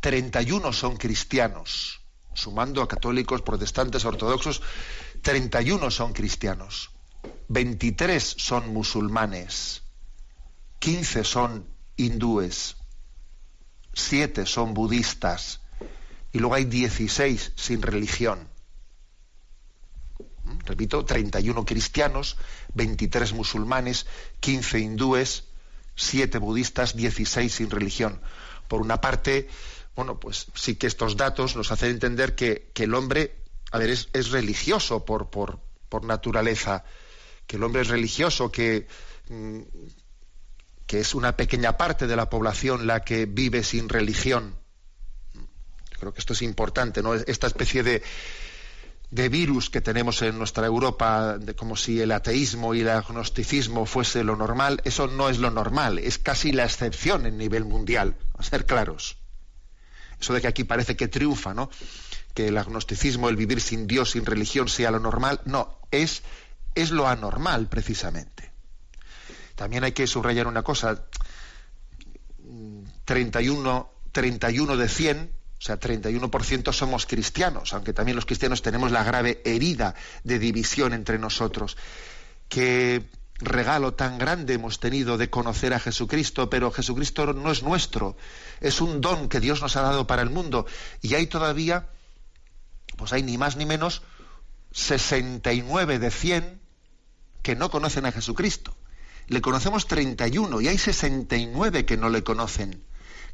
31 0.00 0.72
son 0.72 0.96
cristianos, 0.96 2.00
sumando 2.34 2.82
a 2.82 2.88
católicos, 2.88 3.42
protestantes, 3.42 4.04
ortodoxos, 4.04 4.62
31 5.22 5.90
son 5.90 6.12
cristianos, 6.12 6.90
23 7.48 8.22
son 8.22 8.72
musulmanes, 8.72 9.82
15 10.78 11.24
son 11.24 11.66
hindúes, 11.96 12.76
7 13.94 14.46
son 14.46 14.74
budistas 14.74 15.60
y 16.32 16.38
luego 16.40 16.56
hay 16.56 16.64
16 16.64 17.52
sin 17.54 17.80
religión. 17.82 18.48
¿Mm? 20.44 20.58
Repito, 20.66 21.04
31 21.04 21.64
cristianos, 21.64 22.36
23 22.74 23.32
musulmanes, 23.32 24.06
15 24.40 24.80
hindúes, 24.80 25.44
7 25.96 26.38
budistas, 26.38 26.96
16 26.96 27.52
sin 27.52 27.70
religión. 27.70 28.20
Por 28.68 28.80
una 28.80 29.00
parte, 29.00 29.48
bueno, 29.94 30.18
pues 30.18 30.46
sí 30.54 30.76
que 30.76 30.86
estos 30.86 31.16
datos 31.16 31.56
nos 31.56 31.70
hacen 31.70 31.90
entender 31.90 32.34
que, 32.34 32.70
el 32.74 32.94
hombre, 32.94 33.36
a 33.70 33.78
ver, 33.78 33.90
es, 33.90 34.30
religioso 34.30 35.04
por, 35.04 35.60
naturaleza, 36.02 36.84
que 37.46 37.56
el 37.56 37.62
hombre 37.62 37.82
es 37.82 37.88
religioso, 37.88 38.50
que, 38.50 38.88
mm, 39.28 39.60
que 40.86 41.00
es 41.00 41.14
una 41.14 41.36
pequeña 41.36 41.76
parte 41.76 42.06
de 42.06 42.16
la 42.16 42.28
población 42.28 42.86
la 42.86 43.04
que 43.04 43.26
vive 43.26 43.62
sin 43.62 43.88
religión. 43.88 44.56
creo 46.00 46.12
que 46.12 46.20
esto 46.20 46.32
es 46.32 46.42
importante, 46.42 47.02
¿no? 47.02 47.14
Esta 47.14 47.46
especie 47.46 47.82
de, 47.82 48.02
de 49.10 49.28
virus 49.28 49.70
que 49.70 49.80
tenemos 49.80 50.20
en 50.22 50.36
nuestra 50.36 50.66
Europa, 50.66 51.38
de 51.38 51.54
como 51.54 51.76
si 51.76 52.00
el 52.00 52.10
ateísmo 52.10 52.74
y 52.74 52.80
el 52.80 52.88
agnosticismo 52.88 53.86
fuese 53.86 54.24
lo 54.24 54.34
normal, 54.34 54.82
eso 54.84 55.06
no 55.06 55.28
es 55.28 55.38
lo 55.38 55.50
normal, 55.50 55.98
es 55.98 56.18
casi 56.18 56.50
la 56.50 56.64
excepción 56.64 57.24
en 57.24 57.38
nivel 57.38 57.64
mundial, 57.64 58.16
a 58.36 58.42
ser 58.42 58.66
claros. 58.66 59.23
Eso 60.20 60.32
de 60.32 60.40
que 60.40 60.48
aquí 60.48 60.64
parece 60.64 60.96
que 60.96 61.08
triunfa, 61.08 61.54
¿no? 61.54 61.70
Que 62.34 62.48
el 62.48 62.58
agnosticismo, 62.58 63.28
el 63.28 63.36
vivir 63.36 63.60
sin 63.60 63.86
Dios, 63.86 64.12
sin 64.12 64.26
religión, 64.26 64.68
sea 64.68 64.90
lo 64.90 65.00
normal. 65.00 65.40
No, 65.44 65.78
es, 65.90 66.22
es 66.74 66.90
lo 66.90 67.08
anormal, 67.08 67.68
precisamente. 67.68 68.52
También 69.54 69.84
hay 69.84 69.92
que 69.92 70.06
subrayar 70.06 70.46
una 70.46 70.62
cosa. 70.62 71.04
31, 73.04 73.90
31 74.12 74.76
de 74.76 74.88
100, 74.88 75.30
o 75.58 75.62
sea, 75.62 75.78
31% 75.78 76.72
somos 76.72 77.06
cristianos, 77.06 77.72
aunque 77.72 77.92
también 77.92 78.16
los 78.16 78.26
cristianos 78.26 78.62
tenemos 78.62 78.90
la 78.92 79.04
grave 79.04 79.40
herida 79.44 79.94
de 80.22 80.38
división 80.38 80.92
entre 80.92 81.18
nosotros. 81.18 81.76
Que 82.48 83.08
regalo 83.38 83.94
tan 83.94 84.18
grande 84.18 84.54
hemos 84.54 84.80
tenido 84.80 85.18
de 85.18 85.30
conocer 85.30 85.74
a 85.74 85.80
Jesucristo, 85.80 86.48
pero 86.48 86.70
Jesucristo 86.70 87.32
no 87.32 87.50
es 87.50 87.62
nuestro, 87.62 88.16
es 88.60 88.80
un 88.80 89.00
don 89.00 89.28
que 89.28 89.40
Dios 89.40 89.60
nos 89.60 89.76
ha 89.76 89.82
dado 89.82 90.06
para 90.06 90.22
el 90.22 90.30
mundo. 90.30 90.66
Y 91.02 91.14
hay 91.14 91.26
todavía, 91.26 91.88
pues 92.96 93.12
hay 93.12 93.22
ni 93.22 93.38
más 93.38 93.56
ni 93.56 93.66
menos, 93.66 94.02
69 94.72 95.98
de 95.98 96.10
100 96.10 96.60
que 97.42 97.56
no 97.56 97.70
conocen 97.70 98.06
a 98.06 98.12
Jesucristo. 98.12 98.74
Le 99.26 99.40
conocemos 99.40 99.86
31 99.86 100.60
y 100.60 100.68
hay 100.68 100.78
69 100.78 101.84
que 101.86 101.96
no 101.96 102.08
le 102.10 102.22
conocen. 102.22 102.84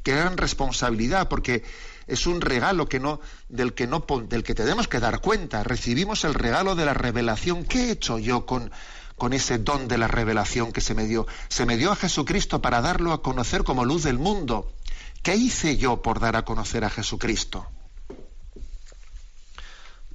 Qué 0.03 0.15
gran 0.15 0.37
responsabilidad, 0.37 1.27
porque 1.27 1.63
es 2.07 2.25
un 2.25 2.41
regalo 2.41 2.87
que 2.87 2.99
no, 2.99 3.19
del, 3.49 3.73
que 3.73 3.85
no, 3.85 4.05
del 4.27 4.43
que 4.43 4.55
tenemos 4.55 4.87
que 4.87 4.99
dar 4.99 5.21
cuenta. 5.21 5.63
Recibimos 5.63 6.23
el 6.23 6.33
regalo 6.33 6.75
de 6.75 6.85
la 6.85 6.93
revelación. 6.93 7.65
¿Qué 7.65 7.85
he 7.85 7.91
hecho 7.91 8.17
yo 8.17 8.45
con, 8.45 8.71
con 9.21 9.33
ese 9.33 9.59
don 9.59 9.87
de 9.87 9.99
la 9.99 10.07
revelación 10.07 10.71
que 10.71 10.81
se 10.81 10.95
me 10.95 11.05
dio. 11.05 11.27
Se 11.47 11.67
me 11.67 11.77
dio 11.77 11.91
a 11.91 11.95
Jesucristo 11.95 12.59
para 12.59 12.81
darlo 12.81 13.13
a 13.13 13.21
conocer 13.21 13.63
como 13.63 13.85
luz 13.85 14.01
del 14.01 14.17
mundo. 14.17 14.73
¿Qué 15.21 15.35
hice 15.35 15.77
yo 15.77 16.01
por 16.01 16.19
dar 16.19 16.35
a 16.35 16.43
conocer 16.43 16.83
a 16.83 16.89
Jesucristo? 16.89 17.67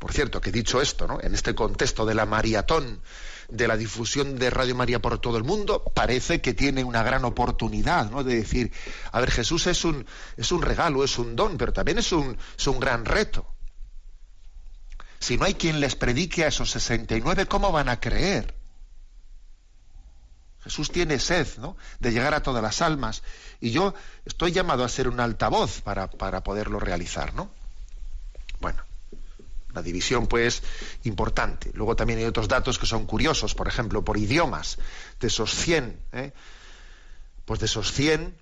Por 0.01 0.13
cierto, 0.13 0.41
que 0.41 0.51
dicho 0.51 0.83
esto, 0.83 1.07
¿no? 1.07 1.21
en 1.21 1.35
este 1.35 1.55
contexto 1.55 2.05
de 2.05 2.17
la 2.17 2.27
maratón, 2.27 3.01
de 3.49 3.69
la 3.69 3.77
difusión 3.77 4.41
de 4.41 4.51
Radio 4.51 4.75
María 4.75 5.01
por 5.01 5.21
todo 5.21 5.37
el 5.37 5.45
mundo, 5.45 5.85
parece 5.95 6.41
que 6.41 6.53
tiene 6.53 6.83
una 6.83 7.05
gran 7.05 7.25
oportunidad 7.25 8.11
¿no? 8.11 8.25
de 8.25 8.35
decir, 8.35 8.73
a 9.13 9.21
ver, 9.21 9.31
Jesús 9.31 9.69
es 9.69 9.85
un, 9.85 10.05
es 10.37 10.51
un 10.51 10.63
regalo, 10.63 11.05
es 11.05 11.17
un 11.17 11.37
don, 11.37 11.59
pero 11.59 11.73
también 11.73 11.99
es 11.99 12.11
un, 12.11 12.37
es 12.59 12.67
un 12.67 12.81
gran 12.81 13.05
reto. 13.05 13.47
Si 15.21 15.37
no 15.37 15.45
hay 15.45 15.55
quien 15.55 15.79
les 15.79 15.95
predique 15.95 16.43
a 16.45 16.49
esos 16.49 16.73
69, 16.73 17.47
¿cómo 17.47 17.71
van 17.71 17.89
a 17.89 18.01
creer? 18.01 18.56
Jesús 20.67 20.91
tiene 20.91 21.21
sed 21.21 21.47
¿no? 21.59 21.77
de 22.01 22.11
llegar 22.11 22.35
a 22.35 22.43
todas 22.43 22.61
las 22.61 22.83
almas 22.83 23.23
y 23.61 23.71
yo 23.71 23.95
estoy 24.25 24.51
llamado 24.51 24.83
a 24.83 24.89
ser 24.89 25.07
un 25.07 25.21
altavoz 25.21 25.81
para, 25.81 26.11
para 26.11 26.43
poderlo 26.43 26.81
realizar, 26.81 27.35
¿no? 27.35 27.51
Bueno, 28.59 28.83
la 29.73 29.81
división 29.81 30.27
pues 30.27 30.65
importante. 31.05 31.71
Luego 31.75 31.95
también 31.95 32.19
hay 32.19 32.25
otros 32.25 32.49
datos 32.49 32.81
que 32.81 32.87
son 32.87 33.07
curiosos, 33.07 33.55
por 33.55 33.69
ejemplo, 33.69 34.05
por 34.05 34.19
idiomas. 34.19 34.79
De 35.21 35.29
esos 35.29 35.55
100, 35.55 36.01
¿eh? 36.13 36.33
pues 37.45 37.61
de 37.61 37.67
esos 37.67 37.93
100, 37.93 38.35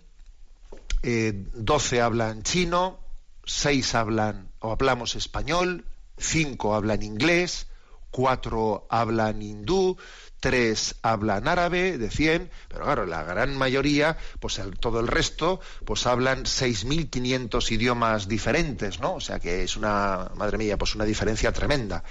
12 1.03 1.97
eh, 1.97 2.01
hablan 2.01 2.43
chino, 2.43 2.99
6 3.45 3.95
hablan 3.97 4.49
o 4.61 4.73
hablamos 4.73 5.15
español, 5.15 5.85
5 6.17 6.75
hablan 6.75 7.03
inglés, 7.03 7.67
4 8.13 8.87
hablan 8.89 9.43
hindú, 9.43 9.99
tres 10.45 10.97
hablan 11.01 11.49
árabe, 11.49 11.97
de 11.97 12.11
100, 12.11 12.51
pero 12.69 12.85
claro, 12.85 13.07
la 13.07 13.23
gran 13.23 13.57
mayoría, 13.57 14.19
pues 14.41 14.61
todo 14.79 15.01
el 15.01 15.07
resto, 15.07 15.59
pues 15.87 16.07
hablan 16.07 16.45
6.500 16.45 17.71
idiomas 17.71 18.29
diferentes, 18.29 19.01
¿no? 19.01 19.15
O 19.15 19.21
sea 19.23 19.41
que 19.41 19.63
es 19.63 19.75
una, 19.79 20.33
madre 20.35 20.59
mía, 20.59 20.77
pues 20.77 20.95
una 20.95 21.07
diferencia 21.07 21.51
tremenda. 21.51 22.05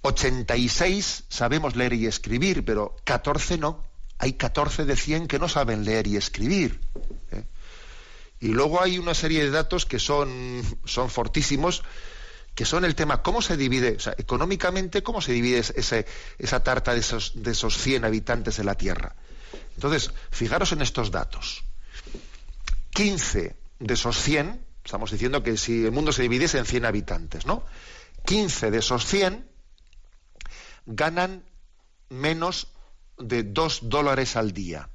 86 0.00 1.24
sabemos 1.28 1.76
leer 1.76 1.92
y 1.92 2.06
escribir, 2.06 2.64
pero 2.64 2.96
14 3.04 3.58
no. 3.58 3.84
Hay 4.16 4.32
14 4.32 4.86
de 4.86 4.96
100 4.96 5.28
que 5.28 5.38
no 5.38 5.46
saben 5.46 5.84
leer 5.84 6.06
y 6.06 6.16
escribir. 6.16 6.80
¿eh? 7.30 7.44
Y 8.40 8.48
luego 8.48 8.80
hay 8.80 8.98
una 8.98 9.12
serie 9.12 9.44
de 9.44 9.50
datos 9.50 9.84
que 9.84 9.98
son, 9.98 10.62
son 10.86 11.10
fortísimos 11.10 11.82
que 12.54 12.64
son 12.64 12.84
el 12.84 12.94
tema, 12.94 13.22
cómo 13.22 13.42
se 13.42 13.56
divide, 13.56 13.96
o 13.96 14.00
sea, 14.00 14.14
económicamente, 14.18 15.02
cómo 15.02 15.20
se 15.20 15.32
divide 15.32 15.58
ese, 15.58 16.06
esa 16.38 16.62
tarta 16.62 16.92
de 16.94 17.00
esos, 17.00 17.32
de 17.42 17.52
esos 17.52 17.78
100 17.78 18.04
habitantes 18.04 18.56
de 18.56 18.64
la 18.64 18.74
Tierra. 18.74 19.14
Entonces, 19.74 20.12
fijaros 20.30 20.72
en 20.72 20.82
estos 20.82 21.10
datos. 21.10 21.64
15 22.90 23.56
de 23.78 23.94
esos 23.94 24.20
100, 24.20 24.64
estamos 24.84 25.10
diciendo 25.10 25.42
que 25.42 25.56
si 25.56 25.84
el 25.84 25.92
mundo 25.92 26.12
se 26.12 26.22
dividiese 26.22 26.58
en 26.58 26.66
100 26.66 26.84
habitantes, 26.84 27.46
¿no? 27.46 27.64
15 28.26 28.70
de 28.70 28.78
esos 28.78 29.06
100 29.06 29.48
ganan 30.86 31.44
menos 32.08 32.68
de 33.18 33.42
2 33.42 33.88
dólares 33.88 34.36
al 34.36 34.52
día. 34.52 34.90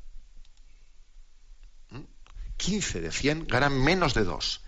15 2.57 3.00
¿Mm? 3.00 3.01
de 3.01 3.12
100 3.12 3.47
ganan 3.47 3.81
menos 3.81 4.13
de 4.13 4.24
2. 4.24 4.62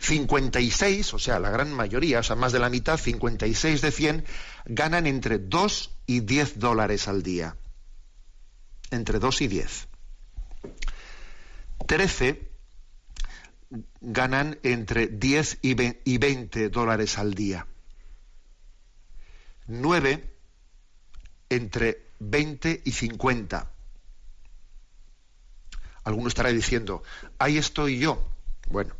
56, 0.00 1.14
o 1.14 1.18
sea, 1.18 1.38
la 1.38 1.50
gran 1.50 1.72
mayoría, 1.72 2.20
o 2.20 2.22
sea, 2.22 2.34
más 2.34 2.52
de 2.52 2.58
la 2.58 2.70
mitad, 2.70 2.96
56 2.96 3.82
de 3.82 3.92
100, 3.92 4.24
ganan 4.64 5.06
entre 5.06 5.38
2 5.38 5.90
y 6.06 6.20
10 6.20 6.58
dólares 6.58 7.06
al 7.06 7.22
día. 7.22 7.56
Entre 8.90 9.18
2 9.18 9.42
y 9.42 9.48
10. 9.48 9.88
13 11.86 12.50
ganan 14.00 14.58
entre 14.62 15.06
10 15.06 15.58
y 15.62 16.18
20 16.18 16.70
dólares 16.70 17.18
al 17.18 17.34
día. 17.34 17.66
9 19.66 20.36
entre 21.50 22.10
20 22.20 22.82
y 22.84 22.92
50. 22.92 23.70
Alguno 26.04 26.28
estará 26.28 26.48
diciendo, 26.48 27.02
ahí 27.38 27.58
estoy 27.58 27.98
yo. 27.98 28.26
Bueno, 28.68 28.94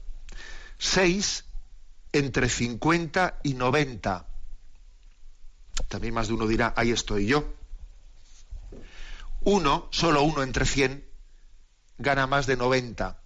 6 0.80 1.44
entre 2.12 2.48
50 2.48 3.40
y 3.44 3.54
90. 3.54 4.26
También 5.88 6.14
más 6.14 6.28
de 6.28 6.34
uno 6.34 6.46
dirá, 6.46 6.72
ahí 6.76 6.90
estoy 6.90 7.26
yo. 7.26 7.44
Uno, 9.42 9.88
solo 9.90 10.22
uno 10.22 10.42
entre 10.42 10.64
100, 10.64 11.04
gana 11.98 12.26
más 12.26 12.46
de 12.46 12.56
90. 12.56 13.20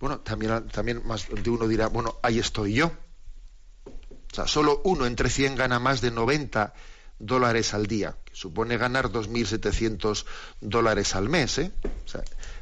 Bueno, 0.00 0.20
también, 0.20 0.68
también 0.68 1.06
más 1.06 1.28
de 1.28 1.50
uno 1.50 1.68
dirá, 1.68 1.88
bueno, 1.88 2.18
ahí 2.22 2.38
estoy 2.38 2.74
yo. 2.74 2.86
O 2.86 4.34
sea, 4.34 4.46
solo 4.46 4.80
uno 4.84 5.04
entre 5.04 5.28
100 5.28 5.54
gana 5.54 5.78
más 5.78 6.00
de 6.00 6.10
90 6.10 6.72
dólares 7.18 7.74
al 7.74 7.86
día, 7.86 8.16
que 8.24 8.34
supone 8.34 8.78
ganar 8.78 9.10
2.700 9.10 10.24
dólares 10.62 11.14
al 11.14 11.28
mes. 11.28 11.58
¿eh? 11.58 11.72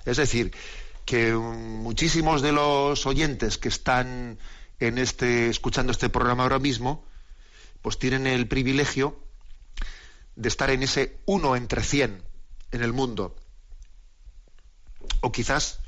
es 0.04 0.16
decir, 0.16 0.52
que 1.08 1.32
muchísimos 1.32 2.42
de 2.42 2.52
los 2.52 3.06
oyentes 3.06 3.56
que 3.56 3.68
están 3.68 4.38
en 4.78 4.98
este, 4.98 5.48
escuchando 5.48 5.90
este 5.90 6.10
programa 6.10 6.42
ahora 6.42 6.58
mismo, 6.58 7.02
pues 7.80 7.98
tienen 7.98 8.26
el 8.26 8.46
privilegio 8.46 9.18
de 10.36 10.50
estar 10.50 10.68
en 10.68 10.82
ese 10.82 11.16
uno 11.24 11.56
entre 11.56 11.82
100 11.82 12.22
en 12.72 12.82
el 12.82 12.92
mundo. 12.92 13.34
O 15.22 15.32
quizás 15.32 15.80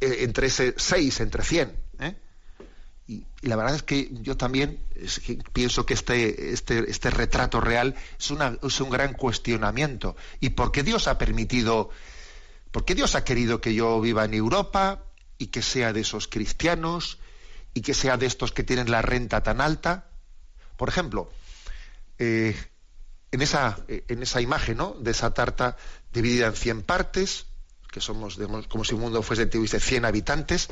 eh, 0.00 0.18
entre 0.20 0.46
ese 0.46 0.74
6 0.76 1.18
entre 1.18 1.42
100. 1.42 1.76
¿eh? 1.98 2.14
Y, 3.08 3.26
la 3.40 3.56
verdad 3.56 3.74
es 3.74 3.82
que 3.82 4.08
yo 4.22 4.36
también 4.36 4.78
pienso 5.52 5.84
que 5.84 5.94
este, 5.94 6.52
este, 6.52 6.88
este 6.88 7.10
retrato 7.10 7.60
real 7.60 7.96
es, 8.20 8.30
una, 8.30 8.56
es 8.62 8.80
un 8.80 8.90
gran 8.90 9.14
cuestionamiento. 9.14 10.14
¿Y 10.38 10.50
por 10.50 10.70
qué 10.70 10.84
Dios 10.84 11.08
ha 11.08 11.18
permitido 11.18 11.90
¿Por 12.70 12.84
qué 12.84 12.94
Dios 12.94 13.14
ha 13.14 13.24
querido 13.24 13.60
que 13.60 13.74
yo 13.74 14.00
viva 14.00 14.24
en 14.24 14.34
Europa 14.34 15.04
y 15.38 15.48
que 15.48 15.62
sea 15.62 15.92
de 15.92 16.00
esos 16.00 16.28
cristianos 16.28 17.18
y 17.74 17.80
que 17.82 17.94
sea 17.94 18.16
de 18.16 18.26
estos 18.26 18.52
que 18.52 18.62
tienen 18.62 18.90
la 18.90 19.02
renta 19.02 19.42
tan 19.42 19.60
alta? 19.60 20.08
Por 20.76 20.88
ejemplo, 20.88 21.30
eh, 22.18 22.56
en, 23.32 23.42
esa, 23.42 23.78
en 23.88 24.22
esa 24.22 24.40
imagen 24.40 24.76
¿no? 24.76 24.94
de 25.00 25.10
esa 25.10 25.34
tarta 25.34 25.76
dividida 26.12 26.46
en 26.46 26.54
100 26.54 26.82
partes, 26.82 27.46
que 27.90 28.00
somos 28.00 28.38
como 28.68 28.84
si 28.84 28.94
el 28.94 29.00
mundo 29.00 29.22
fuese 29.22 29.46
tuviese 29.46 29.80
100 29.80 30.04
habitantes, 30.04 30.68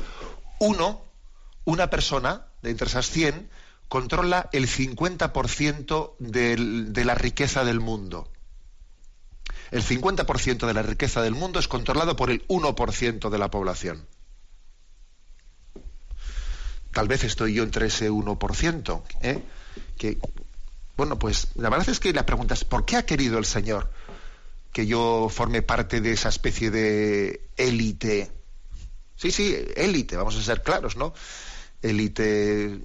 uno, 0.59 1.03
una 1.65 1.89
persona 1.89 2.47
de 2.61 2.69
entre 2.69 2.87
esas 2.87 3.09
100, 3.09 3.49
controla 3.89 4.49
el 4.53 4.69
50% 4.69 6.15
de 6.19 7.05
la 7.05 7.15
riqueza 7.15 7.65
del 7.65 7.81
mundo. 7.81 8.31
El 9.71 9.83
50% 9.83 10.65
de 10.65 10.73
la 10.73 10.81
riqueza 10.81 11.21
del 11.21 11.35
mundo 11.35 11.59
es 11.59 11.67
controlado 11.67 12.15
por 12.15 12.31
el 12.31 12.45
1% 12.47 13.29
de 13.29 13.37
la 13.37 13.51
población. 13.51 14.07
Tal 16.91 17.07
vez 17.07 17.23
estoy 17.23 17.53
yo 17.53 17.63
entre 17.63 17.87
ese 17.87 18.09
1%. 18.09 19.03
¿eh? 19.21 19.43
Que, 19.97 20.17
bueno, 20.97 21.19
pues 21.19 21.49
la 21.55 21.69
verdad 21.69 21.89
es 21.89 21.99
que 21.99 22.13
la 22.13 22.25
pregunta 22.25 22.55
es, 22.55 22.63
¿por 22.63 22.85
qué 22.85 22.97
ha 22.97 23.05
querido 23.05 23.37
el 23.37 23.45
Señor 23.45 23.91
que 24.73 24.87
yo 24.87 25.29
forme 25.29 25.61
parte 25.61 26.01
de 26.01 26.11
esa 26.13 26.29
especie 26.29 26.71
de 26.71 27.49
élite? 27.57 28.31
Sí, 29.15 29.31
sí, 29.31 29.55
élite, 29.75 30.17
vamos 30.17 30.35
a 30.35 30.41
ser 30.41 30.63
claros, 30.63 30.95
¿no? 30.95 31.13
Élite 31.81 32.81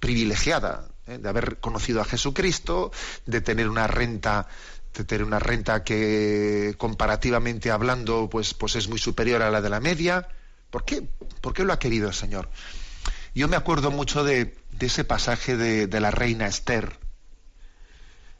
privilegiada, 0.00 0.88
¿eh? 1.06 1.18
de 1.18 1.28
haber 1.28 1.58
conocido 1.60 2.00
a 2.00 2.04
Jesucristo, 2.04 2.90
de 3.26 3.40
tener 3.40 3.68
una 3.68 3.86
renta 3.86 4.48
tener 5.02 5.24
una 5.24 5.40
renta 5.40 5.82
que 5.82 6.74
comparativamente 6.78 7.72
hablando 7.72 8.28
pues, 8.30 8.54
pues 8.54 8.76
es 8.76 8.88
muy 8.88 8.98
superior 8.98 9.42
a 9.42 9.50
la 9.50 9.60
de 9.60 9.70
la 9.70 9.80
media. 9.80 10.28
¿Por 10.70 10.84
qué? 10.84 11.02
¿Por 11.40 11.52
qué 11.52 11.64
lo 11.64 11.72
ha 11.72 11.78
querido 11.78 12.08
el 12.08 12.14
Señor? 12.14 12.48
Yo 13.34 13.48
me 13.48 13.56
acuerdo 13.56 13.90
mucho 13.90 14.22
de, 14.22 14.56
ese 14.78 15.02
pasaje 15.02 15.56
de, 15.56 16.00
la 16.00 16.12
reina 16.12 16.46
Esther, 16.46 16.96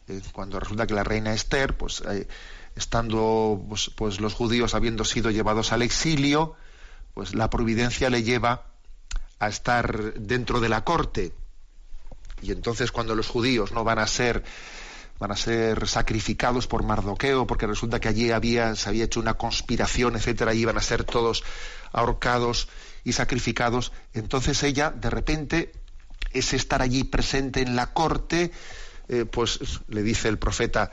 eh, 0.07 0.21
cuando 0.33 0.61
resulta 0.61 0.87
que 0.87 0.95
la 0.95 1.03
reina 1.03 1.35
Esther, 1.35 1.77
pues 1.77 2.03
eh, 2.09 2.29
estando 2.77 3.61
pues, 3.69 3.91
pues, 3.97 4.21
los 4.21 4.35
judíos 4.35 4.75
habiendo 4.75 5.05
sido 5.05 5.33
llevados 5.33 5.73
al 5.73 5.83
exilio, 5.83 6.55
pues 7.15 7.35
la 7.35 7.51
providencia 7.51 8.09
le 8.09 8.23
lleva 8.23 8.67
a 9.41 9.49
estar 9.49 10.15
dentro 10.15 10.61
de 10.61 10.69
la 10.69 10.85
corte. 10.85 11.35
Y 12.41 12.53
entonces 12.53 12.93
cuando 12.93 13.17
los 13.17 13.27
judíos 13.27 13.73
no 13.73 13.83
van 13.85 13.99
a 13.99 14.07
ser 14.07 14.45
van 15.19 15.31
a 15.31 15.37
ser 15.37 15.87
sacrificados 15.87 16.67
por 16.67 16.83
Mardoqueo, 16.83 17.47
porque 17.47 17.67
resulta 17.67 18.01
que 18.01 18.09
allí 18.09 18.31
había, 18.31 18.75
se 18.75 18.89
había 18.89 19.05
hecho 19.05 19.21
una 19.21 19.35
conspiración, 19.35 20.17
etcétera, 20.17 20.55
y 20.55 20.61
iban 20.61 20.77
a 20.77 20.83
ser 20.83 21.05
todos 21.05 21.45
ahorcados 21.93 22.69
y 23.05 23.13
sacrificados. 23.13 23.93
Entonces 24.13 24.63
ella, 24.63 24.91
de 24.91 25.11
repente, 25.11 25.73
ese 26.33 26.57
estar 26.57 26.83
allí 26.83 27.05
presente 27.05 27.63
en 27.63 27.77
la 27.77 27.93
corte, 27.93 28.51
eh, 29.09 29.25
pues 29.25 29.61
le 29.89 30.03
dice 30.03 30.29
el 30.29 30.39
profeta, 30.39 30.91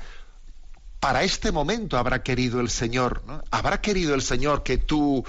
para 1.00 1.24
este 1.24 1.52
momento 1.52 1.98
habrá 1.98 2.22
querido 2.22 2.60
el 2.60 2.70
Señor, 2.70 3.24
¿no? 3.26 3.44
habrá 3.50 3.82
querido 3.82 4.14
el 4.14 4.22
Señor 4.22 4.62
que 4.62 4.78
tú 4.78 5.26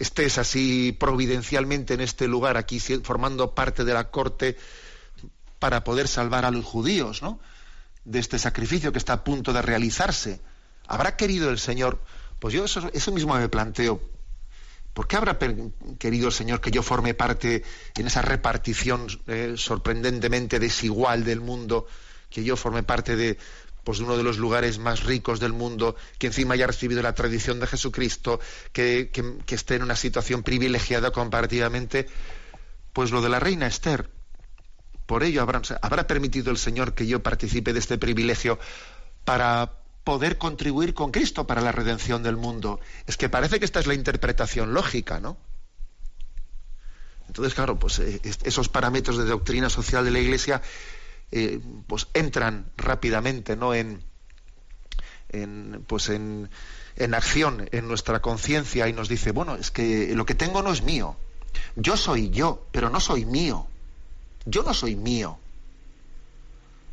estés 0.00 0.36
así 0.36 0.96
providencialmente 0.98 1.94
en 1.94 2.00
este 2.00 2.26
lugar, 2.26 2.56
aquí 2.56 2.80
formando 2.80 3.54
parte 3.54 3.84
de 3.84 3.94
la 3.94 4.10
corte 4.10 4.56
para 5.60 5.84
poder 5.84 6.08
salvar 6.08 6.44
a 6.44 6.50
los 6.50 6.64
judíos, 6.64 7.22
¿no? 7.22 7.38
De 8.04 8.18
este 8.18 8.38
sacrificio 8.38 8.92
que 8.92 8.98
está 8.98 9.12
a 9.14 9.24
punto 9.24 9.52
de 9.52 9.62
realizarse. 9.62 10.40
¿Habrá 10.86 11.16
querido 11.16 11.50
el 11.50 11.58
Señor? 11.58 12.02
Pues 12.38 12.54
yo 12.54 12.64
eso, 12.64 12.90
eso 12.92 13.12
mismo 13.12 13.34
me 13.34 13.48
planteo. 13.48 14.00
¿Por 14.92 15.08
qué 15.08 15.16
habrá 15.16 15.38
querido 15.98 16.26
el 16.26 16.32
Señor 16.32 16.60
que 16.60 16.70
yo 16.70 16.82
forme 16.82 17.14
parte 17.14 17.62
en 17.96 18.06
esa 18.06 18.20
repartición 18.20 19.06
eh, 19.26 19.54
sorprendentemente 19.56 20.58
desigual 20.58 21.24
del 21.24 21.40
mundo, 21.40 21.86
que 22.28 22.44
yo 22.44 22.56
forme 22.56 22.82
parte 22.82 23.16
de, 23.16 23.38
pues, 23.84 23.98
de 23.98 24.04
uno 24.04 24.18
de 24.18 24.22
los 24.22 24.36
lugares 24.36 24.78
más 24.78 25.04
ricos 25.04 25.40
del 25.40 25.54
mundo, 25.54 25.96
que 26.18 26.26
encima 26.26 26.54
haya 26.54 26.66
recibido 26.66 27.00
la 27.00 27.14
tradición 27.14 27.58
de 27.58 27.68
Jesucristo, 27.68 28.38
que, 28.72 29.10
que 29.10 29.54
esté 29.54 29.76
en 29.76 29.82
una 29.84 29.96
situación 29.96 30.42
privilegiada 30.42 31.10
comparativamente? 31.10 32.06
Pues 32.92 33.10
lo 33.12 33.22
de 33.22 33.30
la 33.30 33.40
reina 33.40 33.66
Esther. 33.66 34.10
Por 35.12 35.24
ello 35.24 35.42
habrá, 35.42 36.06
permitido 36.06 36.50
el 36.50 36.56
Señor 36.56 36.94
que 36.94 37.06
yo 37.06 37.22
participe 37.22 37.74
de 37.74 37.80
este 37.80 37.98
privilegio 37.98 38.58
para 39.26 39.70
poder 40.04 40.38
contribuir 40.38 40.94
con 40.94 41.10
Cristo 41.10 41.46
para 41.46 41.60
la 41.60 41.70
redención 41.70 42.22
del 42.22 42.38
mundo. 42.38 42.80
Es 43.06 43.18
que 43.18 43.28
parece 43.28 43.58
que 43.58 43.66
esta 43.66 43.78
es 43.78 43.86
la 43.86 43.92
interpretación 43.92 44.72
lógica, 44.72 45.20
¿no? 45.20 45.36
Entonces, 47.28 47.52
claro, 47.52 47.78
pues 47.78 47.98
eh, 47.98 48.22
esos 48.22 48.70
parámetros 48.70 49.18
de 49.18 49.26
doctrina 49.26 49.68
social 49.68 50.02
de 50.02 50.12
la 50.12 50.18
Iglesia 50.18 50.62
eh, 51.30 51.60
pues 51.86 52.08
entran 52.14 52.72
rápidamente, 52.78 53.54
¿no? 53.54 53.74
En 53.74 54.02
pues 55.86 56.08
en, 56.08 56.48
en 56.96 57.12
acción 57.12 57.68
en 57.72 57.86
nuestra 57.86 58.22
conciencia 58.22 58.88
y 58.88 58.94
nos 58.94 59.10
dice, 59.10 59.32
bueno, 59.32 59.56
es 59.56 59.70
que 59.70 60.14
lo 60.14 60.24
que 60.24 60.34
tengo 60.34 60.62
no 60.62 60.72
es 60.72 60.80
mío. 60.80 61.18
Yo 61.76 61.98
soy 61.98 62.30
yo, 62.30 62.66
pero 62.72 62.88
no 62.88 62.98
soy 62.98 63.26
mío. 63.26 63.68
Yo 64.44 64.62
no 64.62 64.74
soy 64.74 64.96
mío. 64.96 65.38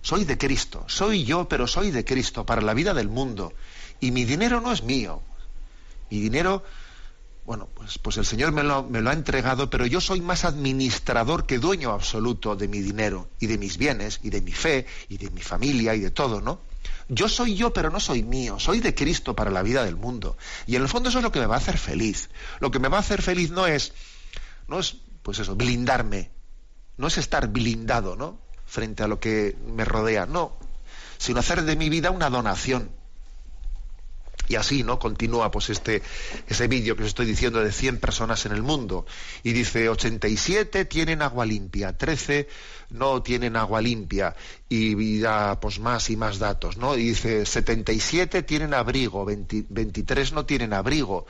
Soy 0.02 0.24
de 0.24 0.38
Cristo, 0.38 0.86
soy 0.88 1.26
yo, 1.26 1.50
pero 1.50 1.68
soy 1.68 1.92
de 1.92 2.06
Cristo 2.06 2.46
para 2.46 2.62
la 2.62 2.74
vida 2.74 2.94
del 2.94 3.10
mundo. 3.10 3.54
Y 4.00 4.12
mi 4.12 4.24
dinero 4.24 4.62
no 4.62 4.72
es 4.72 4.84
mío. 4.84 5.22
Mi 6.10 6.20
dinero, 6.20 6.64
bueno, 7.46 7.68
pues, 7.74 7.98
pues 8.00 8.18
el 8.18 8.26
Señor 8.26 8.54
me 8.54 8.64
lo, 8.64 8.84
me 8.84 9.02
lo 9.02 9.10
ha 9.10 9.14
entregado, 9.14 9.70
pero 9.70 9.86
yo 9.86 10.00
soy 10.00 10.22
más 10.22 10.46
administrador 10.46 11.46
que 11.46 11.60
dueño 11.60 11.92
absoluto 11.92 12.56
de 12.56 12.68
mi 12.68 12.80
dinero 12.80 13.30
y 13.40 13.48
de 13.48 13.58
mis 13.58 13.78
bienes 13.78 14.22
y 14.24 14.30
de 14.30 14.42
mi 14.42 14.54
fe 14.54 14.86
y 15.10 15.18
de 15.18 15.30
mi 15.32 15.42
familia 15.42 15.94
y 15.96 16.00
de 16.00 16.12
todo, 16.12 16.40
¿no? 16.40 16.62
Yo 17.10 17.28
soy 17.28 17.56
yo, 17.56 17.74
pero 17.74 17.90
no 17.90 18.00
soy 18.00 18.24
mío, 18.24 18.60
soy 18.60 18.80
de 18.80 18.96
Cristo 18.96 19.36
para 19.36 19.52
la 19.52 19.64
vida 19.64 19.84
del 19.84 19.96
mundo. 19.96 20.38
Y 20.66 20.76
en 20.76 20.84
el 20.84 20.88
fondo 20.88 21.10
eso 21.10 21.18
es 21.18 21.24
lo 21.24 21.32
que 21.32 21.40
me 21.40 21.48
va 21.48 21.56
a 21.56 21.60
hacer 21.60 21.78
feliz. 21.78 22.30
Lo 22.60 22.72
que 22.72 22.80
me 22.80 22.88
va 22.88 22.98
a 22.98 23.02
hacer 23.02 23.22
feliz 23.22 23.50
no 23.52 23.68
es, 23.68 23.94
no 24.68 24.80
es, 24.80 24.96
pues 25.24 25.40
eso, 25.40 25.56
blindarme, 25.56 26.30
no 27.00 27.08
es 27.08 27.18
estar 27.18 27.48
blindado, 27.48 28.16
¿no? 28.16 28.38
frente 28.70 29.04
a 29.04 29.08
lo 29.08 29.20
que 29.20 29.56
me 29.66 29.84
rodea, 29.84 30.28
no, 30.28 30.56
sino 31.18 31.40
hacer 31.40 31.64
de 31.64 31.76
mi 31.76 31.90
vida 31.90 32.12
una 32.12 32.30
donación. 32.30 32.92
Y 34.48 34.56
así, 34.56 34.82
¿no? 34.82 34.98
Continúa 34.98 35.52
pues 35.52 35.70
este 35.70 36.02
ese 36.48 36.68
vídeo 36.68 36.96
que 36.96 37.04
os 37.04 37.10
estoy 37.10 37.28
diciendo 37.28 37.64
de 37.64 37.72
100 37.72 38.00
personas 38.00 38.48
en 38.48 38.52
el 38.52 38.64
mundo 38.64 39.06
y 39.44 39.54
dice 39.54 39.90
87 39.90 40.86
tienen 40.86 41.22
agua 41.22 41.46
limpia, 41.46 41.96
13 41.96 42.48
no 42.90 43.22
tienen 43.22 43.56
agua 43.56 43.80
limpia 43.80 44.36
y, 44.68 45.20
da 45.20 45.60
pues 45.60 45.80
más 45.80 46.10
y 46.10 46.18
más 46.18 46.40
datos, 46.40 46.78
¿no? 46.78 46.98
Y 46.98 47.10
dice 47.10 47.46
77 47.46 48.42
tienen 48.42 48.74
abrigo, 48.74 49.24
23 49.24 50.34
no 50.34 50.46
tienen 50.46 50.74
abrigo. 50.74 51.28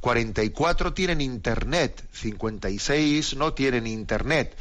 44 0.00 0.94
tienen 0.94 1.20
internet, 1.20 2.02
56 2.12 3.36
no 3.36 3.52
tienen 3.52 3.86
internet. 3.86 4.56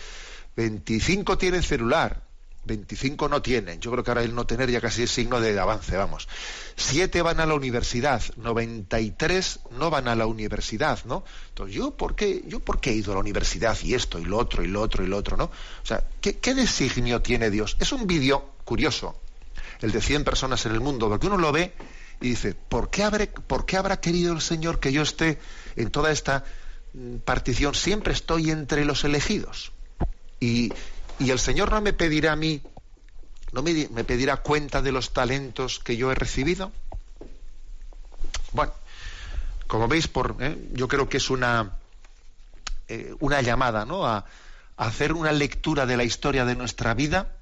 25 0.55 1.37
tienen 1.37 1.63
celular, 1.63 2.25
25 2.65 3.29
no 3.29 3.41
tienen. 3.41 3.79
Yo 3.79 3.91
creo 3.91 4.03
que 4.03 4.11
ahora 4.11 4.23
el 4.23 4.33
no 4.33 4.45
tener 4.45 4.69
ya 4.69 4.81
casi 4.81 5.03
es 5.03 5.11
signo 5.11 5.39
de 5.39 5.57
avance, 5.59 5.95
vamos. 5.95 6.27
7 6.75 7.21
van 7.21 7.39
a 7.39 7.45
la 7.45 7.53
universidad, 7.53 8.21
93 8.37 9.59
no 9.71 9.89
van 9.89 10.07
a 10.07 10.15
la 10.15 10.25
universidad, 10.25 11.03
¿no? 11.05 11.23
Entonces, 11.49 11.75
¿yo 11.75 11.91
por 11.91 12.15
qué, 12.15 12.43
yo 12.47 12.59
por 12.59 12.79
qué 12.79 12.91
he 12.91 12.95
ido 12.95 13.11
a 13.11 13.15
la 13.15 13.21
universidad 13.21 13.77
y 13.83 13.93
esto 13.93 14.19
y 14.19 14.25
lo 14.25 14.37
otro 14.37 14.63
y 14.63 14.67
lo 14.67 14.81
otro 14.81 15.03
y 15.03 15.07
lo 15.07 15.17
otro, 15.17 15.37
¿no? 15.37 15.45
O 15.45 15.85
sea, 15.85 16.03
¿qué, 16.21 16.53
designio 16.53 17.21
tiene 17.21 17.49
Dios? 17.49 17.77
Es 17.79 17.91
un 17.91 18.07
vídeo 18.07 18.53
curioso, 18.65 19.19
el 19.81 19.91
de 19.91 20.01
100 20.01 20.23
personas 20.23 20.65
en 20.65 20.73
el 20.73 20.81
mundo, 20.81 21.07
porque 21.07 21.27
uno 21.27 21.37
lo 21.37 21.51
ve 21.51 21.73
y 22.19 22.29
dice, 22.29 22.55
¿por 22.55 22.89
qué, 22.89 23.03
habré, 23.03 23.27
¿por 23.27 23.65
qué 23.65 23.77
habrá 23.77 23.99
querido 23.99 24.33
el 24.33 24.41
Señor 24.41 24.79
que 24.79 24.91
yo 24.91 25.01
esté 25.01 25.39
en 25.75 25.91
toda 25.91 26.11
esta 26.11 26.43
mm, 26.93 27.17
partición? 27.17 27.75
Siempre 27.75 28.13
estoy 28.13 28.51
entre 28.51 28.85
los 28.85 29.03
elegidos. 29.03 29.74
Y, 30.39 30.71
el 31.19 31.39
Señor 31.39 31.71
no 31.71 31.81
me 31.81 31.93
pedirá 31.93 32.33
a 32.33 32.35
mí, 32.35 32.61
no 33.53 33.63
me, 33.63 34.03
pedirá 34.03 34.37
cuenta 34.37 34.81
de 34.81 34.91
los 34.91 35.13
talentos 35.13 35.79
que 35.79 35.95
yo 35.95 36.11
he 36.11 36.15
recibido. 36.15 36.71
Bueno, 38.51 38.73
como 39.67 39.87
veis, 39.87 40.09
¿eh? 40.39 40.69
yo 40.73 40.87
creo 40.87 41.07
que 41.07 41.17
es 41.17 41.29
una, 41.29 41.77
eh, 42.87 43.15
una 43.19 43.41
llamada 43.41 43.85
¿no? 43.85 44.05
a, 44.05 44.25
hacer 44.77 45.13
una 45.13 45.31
lectura 45.31 45.85
de 45.85 45.95
la 45.95 46.03
historia 46.03 46.43
de 46.43 46.55
nuestra 46.55 46.93
vida 46.93 47.37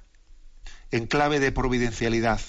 en 0.92 1.06
clave 1.06 1.40
de 1.40 1.50
providencialidad. 1.50 2.40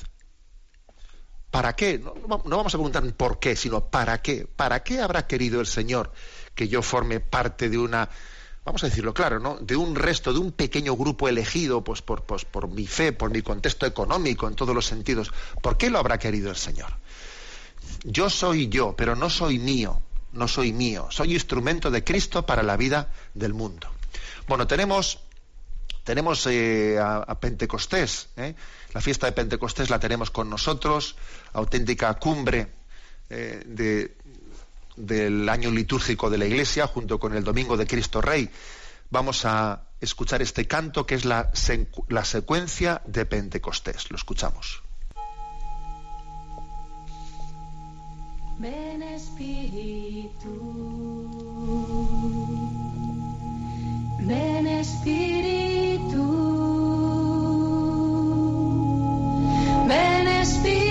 ¿Para 1.50 1.76
qué? 1.76 1.98
No, 1.98 2.14
no, 2.28 2.58
vamos 2.58 2.76
a 2.76 2.78
preguntar 2.78 3.04
por 3.14 3.40
qué, 3.40 3.56
sino 3.56 3.90
¿para 3.90 4.22
qué? 4.22 4.46
¿Para 4.46 4.84
qué 4.84 5.02
habrá 5.02 5.26
querido 5.26 5.60
el 5.60 5.68
Señor 5.68 6.12
que 6.54 6.68
yo 6.68 6.82
forme 6.82 7.20
parte 7.20 7.70
de 7.70 7.78
una 7.78 8.10
vamos 8.66 8.84
a 8.84 8.88
decirlo 8.88 9.14
claro, 9.14 9.40
¿no? 9.40 9.58
de 9.58 9.76
un 9.76 9.96
resto, 9.96 10.34
de 10.34 10.40
un 10.40 10.52
pequeño 10.52 10.96
grupo 10.96 11.30
elegido 11.30 11.84
pues 11.84 12.02
por, 12.02 12.24
pues, 12.24 12.44
por 12.44 12.68
mi 12.68 12.88
fe, 12.88 13.14
por 13.14 13.30
mi 13.30 13.42
contexto 13.42 13.86
económico, 13.86 14.48
en 14.48 14.56
todos 14.56 14.76
los 14.76 14.86
sentidos. 14.86 15.32
¿Por 15.62 15.78
qué 15.78 15.90
lo 15.90 16.00
habrá 16.00 16.18
querido 16.18 16.50
el 16.50 16.56
Señor? 16.58 16.92
Yo 18.04 18.30
soy 18.30 18.68
yo, 18.68 18.96
pero 18.98 19.16
no 19.16 19.30
soy 19.30 19.60
mío, 19.60 20.02
no 20.34 20.48
soy 20.48 20.74
mío, 20.74 21.08
soy 21.12 21.34
instrumento 21.34 21.92
de 21.92 22.04
Cristo 22.04 22.46
para 22.46 22.64
la 22.64 22.76
vida 22.76 23.10
del 23.36 23.54
mundo. 23.54 23.88
Bueno, 24.48 24.66
tenemos, 24.68 25.20
tenemos 26.04 26.46
eh, 26.48 27.00
a, 27.00 27.40
Pentecostés, 27.40 28.30
¿eh? 28.36 28.56
la 28.94 29.02
fiesta 29.02 29.28
de 29.28 29.32
Pentecostés 29.32 29.90
la 29.90 30.00
tenemos 30.00 30.32
con 30.32 30.50
nosotros, 30.50 31.16
auténtica 31.54 32.14
cumbre 32.16 32.68
eh, 33.30 33.64
de, 33.66 34.16
del 34.96 35.48
año 35.50 35.72
litúrgico 35.72 36.30
de 36.30 36.38
la 36.38 36.46
Iglesia, 36.46 36.88
junto 36.88 37.20
con 37.20 37.36
el 37.36 37.44
Domingo 37.44 37.78
de 37.78 37.88
Cristo 37.88 38.22
Rey, 38.22 38.50
vamos 39.10 39.46
a 39.46 39.84
escuchar 40.02 40.42
este 40.42 40.68
canto 40.68 41.06
que 41.06 41.16
es 41.16 41.26
la, 41.26 41.52
la 42.10 42.26
secuencia 42.26 43.02
de 43.06 43.26
Pentecostés. 43.26 44.10
Lo 44.12 44.18
escuchamos. 44.18 44.84
Ven 48.58 49.04
Espíritu, 49.04 50.50
ven 54.22 54.68
Espíritu, 54.68 56.24
ven 59.88 60.28
Espíritu. 60.28 60.85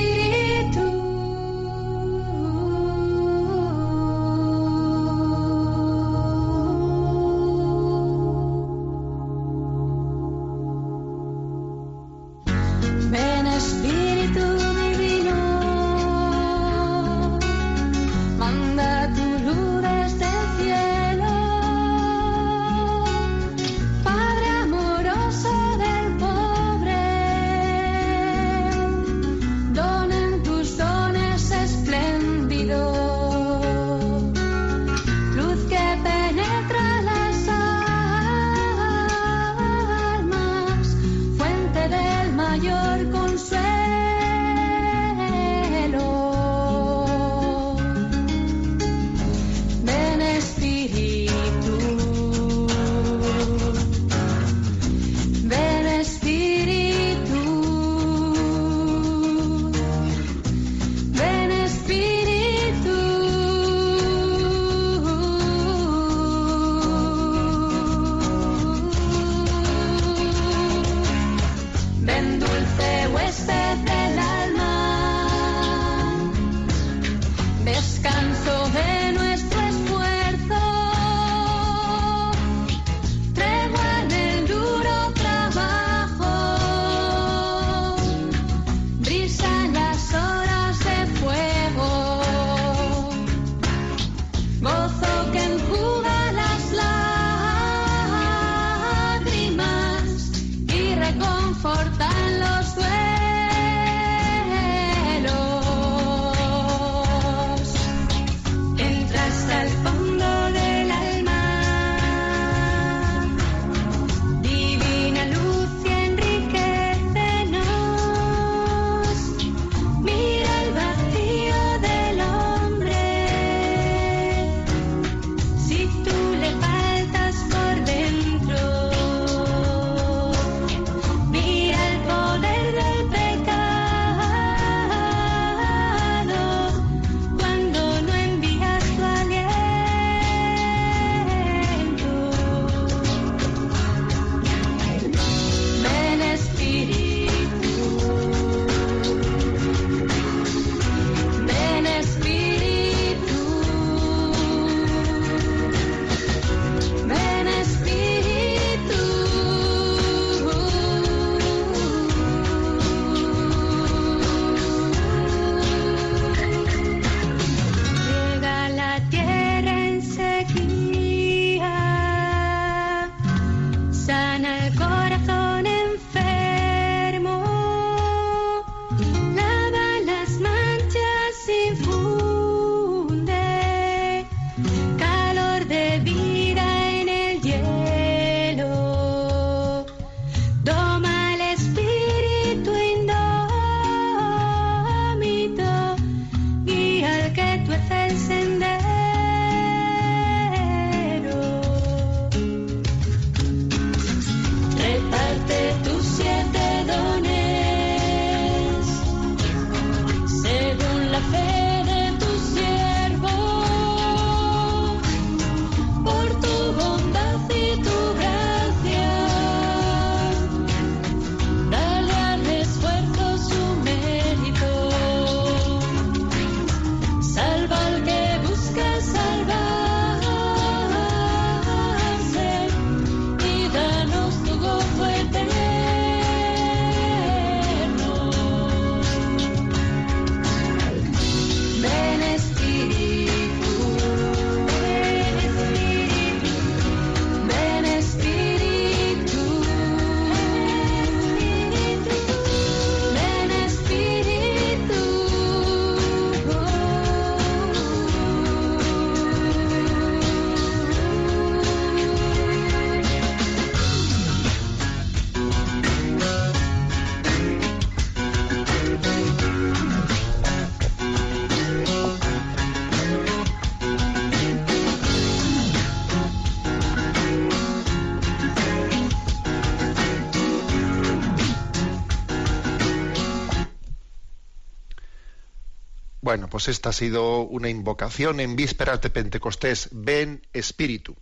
Pues 286.54 286.68
esta 286.68 286.90
ha 286.90 286.92
sido 286.92 287.40
una 287.40 287.68
invocación 287.68 288.38
en 288.38 288.54
vísperas 288.54 289.00
de 289.00 289.10
Pentecostés. 289.10 289.88
Ven 289.90 290.46
Espíritu. 290.52 291.16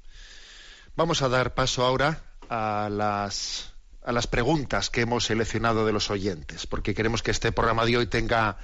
Vamos 0.94 1.22
a 1.22 1.30
dar 1.30 1.54
paso 1.54 1.86
ahora 1.86 2.22
a 2.50 2.90
las, 2.92 3.72
a 4.04 4.12
las 4.12 4.26
preguntas 4.26 4.90
que 4.90 5.00
hemos 5.00 5.24
seleccionado 5.24 5.86
de 5.86 5.92
los 5.94 6.10
oyentes, 6.10 6.66
porque 6.66 6.92
queremos 6.94 7.22
que 7.22 7.30
este 7.30 7.50
programa 7.50 7.86
de 7.86 7.96
hoy 7.96 8.06
tenga 8.08 8.58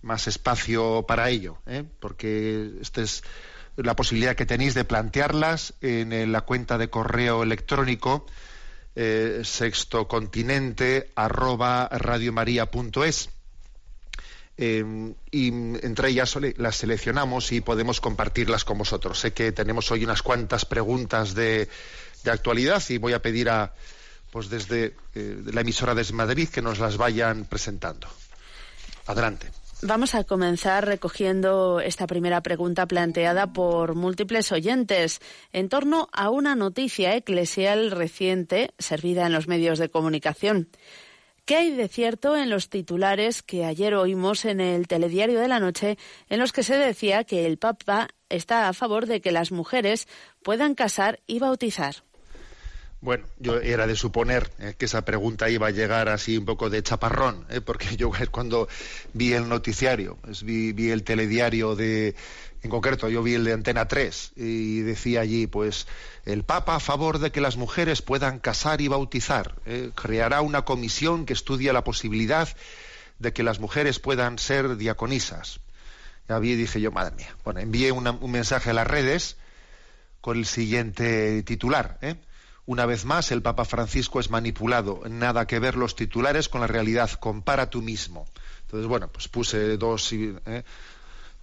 más 0.00 0.26
espacio 0.26 1.04
para 1.06 1.28
ello, 1.28 1.58
¿eh? 1.66 1.84
porque 2.00 2.70
esta 2.80 3.02
es 3.02 3.22
la 3.76 3.94
posibilidad 3.94 4.34
que 4.34 4.46
tenéis 4.46 4.72
de 4.72 4.86
plantearlas 4.86 5.74
en, 5.82 6.32
la 6.32 6.40
cuenta 6.40 6.78
de 6.78 6.88
correo 6.88 7.42
electrónico 7.42 8.24
eh, 8.94 9.42
sextocontinente 9.44 11.12
arroba. 11.14 11.90
Eh, 14.62 15.14
y 15.30 15.48
entre 15.48 16.10
ellas 16.10 16.36
las 16.58 16.76
seleccionamos 16.76 17.50
y 17.50 17.62
podemos 17.62 18.02
compartirlas 18.02 18.66
con 18.66 18.76
vosotros. 18.76 19.18
Sé 19.18 19.32
que 19.32 19.52
tenemos 19.52 19.90
hoy 19.90 20.04
unas 20.04 20.20
cuantas 20.20 20.66
preguntas 20.66 21.34
de, 21.34 21.66
de 22.24 22.30
actualidad 22.30 22.82
y 22.90 22.98
voy 22.98 23.14
a 23.14 23.22
pedir 23.22 23.48
a, 23.48 23.72
pues 24.30 24.50
desde 24.50 24.94
eh, 25.14 25.42
la 25.50 25.62
emisora 25.62 25.94
de 25.94 26.04
Madrid 26.12 26.48
que 26.50 26.60
nos 26.60 26.78
las 26.78 26.98
vayan 26.98 27.46
presentando. 27.46 28.06
Adelante. 29.06 29.50
Vamos 29.80 30.14
a 30.14 30.24
comenzar 30.24 30.84
recogiendo 30.84 31.80
esta 31.80 32.06
primera 32.06 32.42
pregunta 32.42 32.84
planteada 32.84 33.54
por 33.54 33.94
múltiples 33.94 34.52
oyentes 34.52 35.20
en 35.54 35.70
torno 35.70 36.10
a 36.12 36.28
una 36.28 36.54
noticia 36.54 37.16
eclesial 37.16 37.92
reciente 37.92 38.74
servida 38.78 39.24
en 39.24 39.32
los 39.32 39.48
medios 39.48 39.78
de 39.78 39.88
comunicación. 39.88 40.68
¿Qué 41.50 41.56
hay 41.56 41.72
de 41.72 41.88
cierto 41.88 42.36
en 42.36 42.48
los 42.48 42.70
titulares 42.70 43.42
que 43.42 43.64
ayer 43.64 43.96
oímos 43.96 44.44
en 44.44 44.60
el 44.60 44.86
telediario 44.86 45.40
de 45.40 45.48
la 45.48 45.58
noche 45.58 45.98
en 46.28 46.38
los 46.38 46.52
que 46.52 46.62
se 46.62 46.76
decía 46.76 47.24
que 47.24 47.44
el 47.44 47.58
Papa 47.58 48.06
está 48.28 48.68
a 48.68 48.72
favor 48.72 49.06
de 49.06 49.20
que 49.20 49.32
las 49.32 49.50
mujeres 49.50 50.06
puedan 50.44 50.76
casar 50.76 51.18
y 51.26 51.40
bautizar? 51.40 52.04
Bueno, 53.02 53.26
yo 53.38 53.58
era 53.60 53.86
de 53.86 53.96
suponer 53.96 54.50
eh, 54.58 54.74
que 54.76 54.84
esa 54.84 55.06
pregunta 55.06 55.48
iba 55.48 55.68
a 55.68 55.70
llegar 55.70 56.10
así 56.10 56.36
un 56.36 56.44
poco 56.44 56.68
de 56.68 56.82
chaparrón, 56.82 57.46
eh, 57.48 57.62
porque 57.62 57.96
yo 57.96 58.10
cuando 58.30 58.68
vi 59.14 59.32
el 59.32 59.48
noticiario, 59.48 60.18
vi, 60.42 60.72
vi 60.72 60.90
el 60.90 61.02
telediario 61.02 61.74
de, 61.74 62.14
en 62.62 62.70
concreto 62.70 63.08
yo 63.08 63.22
vi 63.22 63.34
el 63.34 63.44
de 63.44 63.54
Antena 63.54 63.88
3 63.88 64.32
y 64.36 64.80
decía 64.80 65.22
allí, 65.22 65.46
pues 65.46 65.86
el 66.26 66.44
Papa 66.44 66.76
a 66.76 66.80
favor 66.80 67.18
de 67.20 67.32
que 67.32 67.40
las 67.40 67.56
mujeres 67.56 68.02
puedan 68.02 68.38
casar 68.38 68.82
y 68.82 68.88
bautizar, 68.88 69.54
eh, 69.64 69.92
creará 69.94 70.42
una 70.42 70.66
comisión 70.66 71.24
que 71.24 71.32
estudia 71.32 71.72
la 71.72 71.84
posibilidad 71.84 72.48
de 73.18 73.32
que 73.32 73.42
las 73.42 73.60
mujeres 73.60 73.98
puedan 73.98 74.38
ser 74.38 74.76
diaconisas. 74.76 75.60
Ya 76.28 76.38
vi 76.38 76.52
y 76.52 76.56
dije 76.56 76.80
yo, 76.82 76.92
madre 76.92 77.16
mía. 77.16 77.34
Bueno, 77.44 77.60
envié 77.60 77.92
un 77.92 78.30
mensaje 78.30 78.70
a 78.70 78.74
las 78.74 78.86
redes 78.86 79.36
con 80.20 80.36
el 80.36 80.46
siguiente 80.46 81.42
titular. 81.42 81.98
¿eh? 82.02 82.16
Una 82.70 82.86
vez 82.86 83.04
más, 83.04 83.32
el 83.32 83.42
Papa 83.42 83.64
Francisco 83.64 84.20
es 84.20 84.30
manipulado. 84.30 85.02
Nada 85.08 85.44
que 85.48 85.58
ver 85.58 85.74
los 85.74 85.96
titulares 85.96 86.48
con 86.48 86.60
la 86.60 86.68
realidad. 86.68 87.10
Compara 87.18 87.68
tú 87.68 87.82
mismo. 87.82 88.28
Entonces, 88.62 88.86
bueno, 88.86 89.08
pues 89.08 89.26
puse 89.26 89.76
dos, 89.76 90.12
¿eh? 90.12 90.62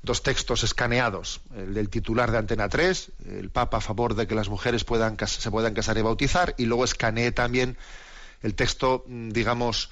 dos 0.01 0.23
textos 0.23 0.63
escaneados. 0.63 1.41
El 1.53 1.73
del 1.73 1.89
titular 1.89 2.31
de 2.31 2.37
Antena 2.37 2.69
3, 2.69 3.11
el 3.25 3.49
Papa 3.49 3.79
a 3.79 3.81
favor 3.81 4.15
de 4.15 4.25
que 4.25 4.35
las 4.35 4.47
mujeres 4.47 4.85
puedan, 4.85 5.17
se 5.19 5.51
puedan 5.51 5.73
casar 5.73 5.97
y 5.97 6.01
bautizar, 6.01 6.55
y 6.57 6.63
luego 6.63 6.85
escaneé 6.85 7.33
también 7.33 7.75
el 8.41 8.55
texto, 8.55 9.03
mm, 9.05 9.31
digamos, 9.31 9.89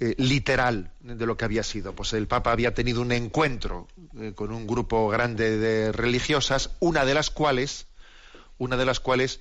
eh, 0.00 0.14
literal 0.16 0.90
de 1.00 1.26
lo 1.26 1.36
que 1.36 1.44
había 1.44 1.64
sido. 1.64 1.92
Pues 1.92 2.14
el 2.14 2.28
Papa 2.28 2.50
había 2.50 2.72
tenido 2.72 3.02
un 3.02 3.12
encuentro 3.12 3.88
eh, 4.18 4.32
con 4.34 4.52
un 4.52 4.66
grupo 4.66 5.06
grande 5.10 5.58
de 5.58 5.92
religiosas, 5.92 6.70
una 6.80 7.04
de 7.04 7.12
las 7.12 7.28
cuales, 7.28 7.84
una 8.56 8.78
de 8.78 8.86
las 8.86 9.00
cuales 9.00 9.40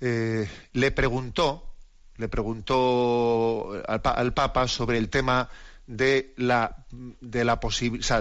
eh, 0.00 0.48
le 0.72 0.90
preguntó, 0.90 1.72
le 2.16 2.28
preguntó 2.28 3.72
al, 3.86 4.00
pa- 4.02 4.10
al 4.12 4.32
Papa 4.34 4.68
sobre 4.68 4.98
el 4.98 5.08
tema 5.08 5.48
de 5.86 6.32
la 6.36 6.84
de 6.90 7.44
la 7.44 7.60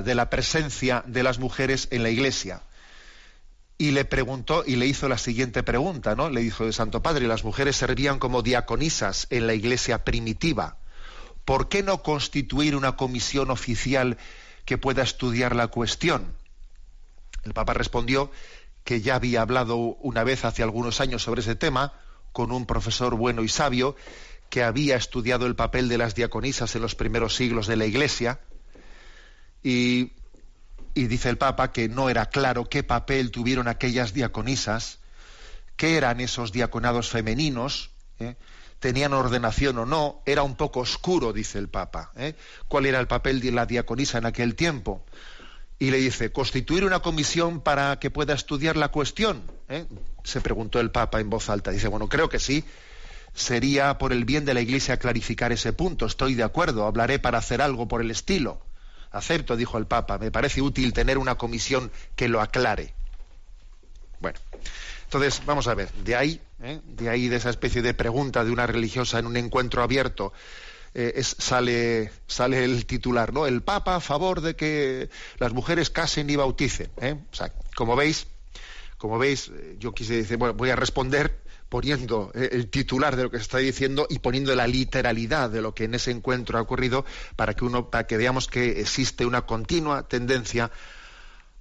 de 0.02 0.16
la 0.16 0.30
presencia 0.30 1.04
de 1.08 1.24
las 1.24 1.40
mujeres 1.40 1.88
en 1.92 2.04
la 2.04 2.10
Iglesia 2.10 2.62
y 3.78 3.92
le 3.92 4.06
preguntó 4.06 4.64
y 4.66 4.76
le 4.78 4.86
hizo 4.86 5.10
la 5.10 5.18
siguiente 5.18 5.64
pregunta, 5.64 6.16
¿no? 6.16 6.30
Le 6.30 6.42
dijo 6.42 6.72
Santo 6.72 7.02
Padre, 7.02 7.28
las 7.28 7.44
mujeres 7.44 7.76
servían 7.76 8.20
como 8.20 8.42
diaconisas 8.42 9.28
en 9.32 9.48
la 9.48 9.54
iglesia 9.54 10.06
primitiva. 10.06 10.78
¿Por 11.44 11.68
qué 11.68 11.84
no 11.84 12.02
constituir 12.02 12.76
una 12.76 12.96
comisión 12.96 13.52
oficial 13.52 14.18
que 14.64 14.78
pueda 14.78 15.04
estudiar 15.04 15.56
la 15.56 15.68
cuestión? 15.68 16.36
El 17.44 17.54
Papa 17.54 17.74
respondió 17.74 18.32
que 18.86 19.02
ya 19.02 19.16
había 19.16 19.42
hablado 19.42 19.76
una 19.76 20.24
vez 20.24 20.46
hace 20.46 20.64
algunos 20.64 21.02
años 21.02 21.24
sobre 21.24 21.42
ese 21.42 21.56
tema 21.56 21.92
con 22.32 22.54
un 22.54 22.66
profesor 22.66 23.16
bueno 23.16 23.44
y 23.44 23.50
sabio 23.50 23.98
que 24.50 24.64
había 24.64 24.96
estudiado 24.96 25.48
el 25.48 25.56
papel 25.56 25.90
de 25.90 25.98
las 25.98 26.16
diaconisas 26.16 26.74
en 26.76 26.84
los 26.84 26.96
primeros 26.96 27.36
siglos 27.36 27.68
de 27.68 27.76
la 27.76 27.86
Iglesia 27.86 28.40
y 29.64 30.12
dice 30.94 31.30
el 31.30 31.38
Papa 31.38 31.74
que 31.74 31.90
no 31.90 32.10
era 32.10 32.28
claro 32.28 32.70
qué 32.70 32.84
papel 32.84 33.32
tuvieron 33.32 33.68
aquellas 33.68 34.14
diaconisas, 34.14 35.00
qué 35.76 35.98
eran 35.98 36.22
esos 36.22 36.52
diaconados 36.52 37.10
femeninos, 37.10 37.90
¿eh? 38.20 38.36
tenían 38.80 39.14
ordenación 39.14 39.80
o 39.80 39.86
no, 39.86 40.22
era 40.26 40.44
un 40.44 40.56
poco 40.56 40.82
oscuro, 40.82 41.34
dice 41.34 41.58
el 41.58 41.70
Papa, 41.70 42.12
¿eh? 42.16 42.36
cuál 42.68 42.86
era 42.86 43.00
el 43.00 43.08
papel 43.08 43.42
de 43.42 43.52
la 43.52 43.66
diaconisa 43.66 44.20
en 44.20 44.26
aquel 44.28 44.56
tiempo. 44.56 45.04
Y 45.78 45.92
le 45.92 45.98
dice, 45.98 46.32
¿constituir 46.32 46.86
una 46.86 47.00
comisión 47.00 47.60
para 47.60 48.00
que 48.00 48.10
pueda 48.10 48.34
estudiar 48.34 48.78
la 48.78 48.90
cuestión? 48.90 49.44
¿eh? 49.68 49.86
Se 50.24 50.40
preguntó 50.42 50.80
el 50.80 50.92
Papa 50.92 51.20
en 51.20 51.30
voz 51.30 51.50
alta. 51.50 51.72
Dice, 51.72 51.90
bueno, 51.90 52.08
creo 52.08 52.30
que 52.30 52.40
sí. 52.40 52.64
Sería 53.34 53.98
por 53.98 54.14
el 54.14 54.24
bien 54.24 54.46
de 54.46 54.54
la 54.54 54.62
Iglesia 54.62 54.98
clarificar 54.98 55.52
ese 55.52 55.74
punto. 55.74 56.06
Estoy 56.06 56.36
de 56.36 56.44
acuerdo. 56.44 56.86
Hablaré 56.86 57.20
para 57.20 57.40
hacer 57.40 57.62
algo 57.62 57.88
por 57.88 58.02
el 58.02 58.10
estilo. 58.10 58.62
Acepto, 59.12 59.56
dijo 59.56 59.78
el 59.78 59.86
Papa, 59.86 60.18
me 60.18 60.32
parece 60.32 60.62
útil 60.62 60.92
tener 60.92 61.18
una 61.18 61.36
comisión 61.36 61.92
que 62.16 62.28
lo 62.28 62.42
aclare. 62.42 62.94
Bueno, 64.20 64.40
entonces 65.06 65.42
vamos 65.46 65.68
a 65.68 65.74
ver, 65.74 65.90
de 66.04 66.16
ahí, 66.16 66.42
¿eh? 66.62 66.82
de 66.84 67.10
ahí 67.10 67.30
de 67.30 67.38
esa 67.38 67.50
especie 67.50 67.82
de 67.82 67.94
pregunta 67.94 68.44
de 68.44 68.52
una 68.52 68.68
religiosa 68.68 69.20
en 69.20 69.26
un 69.26 69.38
encuentro 69.38 69.84
abierto, 69.84 70.34
eh, 70.96 71.14
es- 71.18 71.36
sale, 71.38 72.10
sale 72.26 72.64
el 72.64 72.86
titular, 72.86 73.34
¿no? 73.34 73.46
El 73.46 73.62
Papa 73.62 73.96
a 73.98 74.00
favor 74.00 74.42
de 74.42 74.56
que 74.56 75.10
las 75.38 75.54
mujeres 75.54 75.90
casen 75.92 76.30
y 76.30 76.36
bauticen. 76.38 76.90
¿eh? 77.02 77.16
O 77.32 77.36
sea, 77.36 77.52
como 77.76 77.96
veis, 77.96 78.28
como 78.98 79.20
veis, 79.20 79.52
eh, 79.54 79.76
yo 79.80 79.94
quise 79.94 80.16
decir, 80.16 80.38
bueno, 80.38 80.54
voy 80.56 80.70
a 80.72 80.76
responder 80.76 81.44
poniendo 81.70 82.32
eh, 82.34 82.50
el 82.54 82.70
titular 82.70 83.16
de 83.16 83.24
lo 83.24 83.32
que 83.32 83.38
se 83.38 83.44
está 83.44 83.58
diciendo 83.58 84.08
y 84.10 84.20
poniendo 84.20 84.56
la 84.56 84.68
literalidad 84.68 85.50
de 85.50 85.62
lo 85.62 85.74
que 85.76 85.84
en 85.84 85.96
ese 85.96 86.12
encuentro 86.12 86.58
ha 86.58 86.62
ocurrido 86.62 87.06
para 87.36 87.54
que 87.56 87.66
uno, 87.66 87.90
para 87.90 88.08
que 88.08 88.18
veamos 88.18 88.48
que 88.48 88.80
existe 88.80 89.26
una 89.26 89.46
continua 89.46 90.08
tendencia 90.08 90.72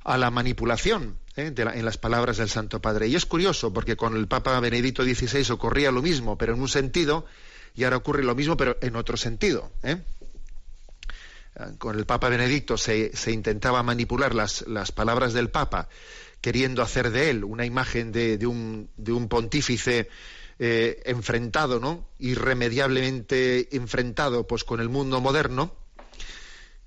a 0.05 0.19
la 0.19 0.31
manipulación 0.31 1.19
en 1.37 1.85
las 1.85 1.99
palabras 1.99 2.37
del 2.37 2.49
Santo 2.49 2.81
Padre. 2.81 3.09
Y 3.09 3.17
es 3.17 3.27
curioso 3.27 3.73
porque 3.73 3.97
con 3.97 4.15
el 4.17 4.29
Papa 4.29 4.61
Benedicto 4.61 5.03
XVI 5.03 5.51
ocurría 5.51 5.91
lo 5.91 6.03
mismo, 6.03 6.39
pero 6.39 6.55
en 6.55 6.61
un 6.61 6.69
sentido, 6.69 7.25
y 7.75 7.85
ahora 7.85 7.97
ocurre 7.97 8.23
lo 8.23 8.35
mismo, 8.35 8.57
pero 8.57 8.77
en 8.81 8.97
otro 8.97 9.17
sentido. 9.17 9.71
¿eh? 9.83 9.99
Con 11.79 11.99
el 11.99 12.07
Papa 12.07 12.29
Benedicto 12.29 12.77
se, 12.77 13.11
intentaba 13.29 13.83
manipular 13.83 14.35
las, 14.35 14.65
palabras 14.95 15.33
del 15.33 15.51
Papa, 15.51 15.89
queriendo 16.41 16.83
hacer 16.83 17.11
de 17.11 17.31
él 17.31 17.45
una 17.45 17.67
imagen 17.67 18.13
de, 18.13 18.39
de 18.39 18.47
un, 18.47 18.91
de 18.97 19.13
un 19.13 19.29
pontífice 19.29 20.09
eh, 20.59 21.03
enfrentado, 21.05 21.81
¿no? 21.81 22.07
irremediablemente 22.19 23.77
enfrentado 23.77 24.47
pues, 24.47 24.63
con 24.63 24.81
el 24.81 24.89
mundo 24.89 25.21
moderno 25.21 25.75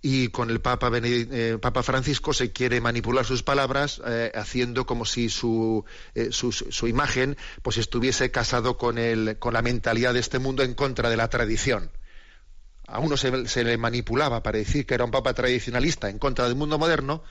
y 0.10 0.30
con 0.30 0.50
el 0.50 0.62
Papa, 0.62 0.89
eh, 0.93 1.58
Papa 1.62 1.84
Francisco 1.84 2.32
se 2.32 2.54
quiere 2.54 2.80
manipular 2.80 3.26
sus 3.26 3.43
palabras 3.43 4.02
eh, 4.08 4.32
haciendo 4.36 4.86
como 4.86 5.04
si 5.04 5.28
su, 5.28 5.84
eh, 6.15 6.30
su, 6.32 6.88
imagen 6.88 7.36
pues 7.62 7.76
estuviese 7.76 8.32
casado 8.32 8.78
con, 8.78 8.98
el, 9.00 9.38
con 9.38 9.54
la 9.54 9.62
mentalidad 9.62 10.13
de 10.13 10.22
este 10.22 10.39
mundo 10.39 10.63
en 10.63 10.76
contra 10.76 11.10
de 11.10 11.17
la 11.17 11.30
tradición. 11.30 11.91
A 12.88 13.00
uno 13.00 13.17
se, 13.17 13.50
se 13.50 13.65
le 13.65 13.78
manipulaba 13.78 14.43
para 14.43 14.60
decir 14.60 14.86
que 14.86 14.93
era 14.93 15.04
un 15.04 15.12
papa 15.12 15.34
tradicionalista 15.34 16.10
en 16.10 16.20
contra 16.20 16.46
del 16.46 16.56
mundo 16.56 16.80
moderno 16.80 17.22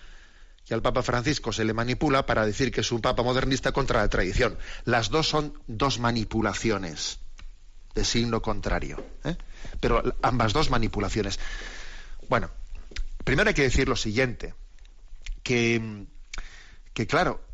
y 0.68 0.74
al 0.74 0.82
Papa 0.82 1.00
Francisco 1.00 1.54
se 1.54 1.64
le 1.64 1.72
manipula 1.72 2.26
para 2.26 2.44
decir 2.44 2.70
que 2.70 2.82
es 2.82 2.92
un 2.92 3.00
papa 3.00 3.22
modernista 3.22 3.72
contra 3.72 4.00
la 4.00 4.08
tradición. 4.10 4.58
Las 4.84 5.08
dos 5.08 5.30
son 5.30 5.54
dos 5.66 5.98
manipulaciones 5.98 7.20
de 7.94 8.04
signo 8.04 8.42
contrario. 8.42 9.02
Pero 9.80 10.02
ambas 10.20 10.52
dos 10.52 10.68
manipulaciones. 10.68 11.38
Bueno, 12.28 12.50
primero 13.26 13.48
hay 13.48 13.54
que 13.54 13.62
decir 13.62 13.88
lo 13.88 13.96
siguiente, 13.96 14.54
que, 15.42 16.06
claro, 17.08 17.44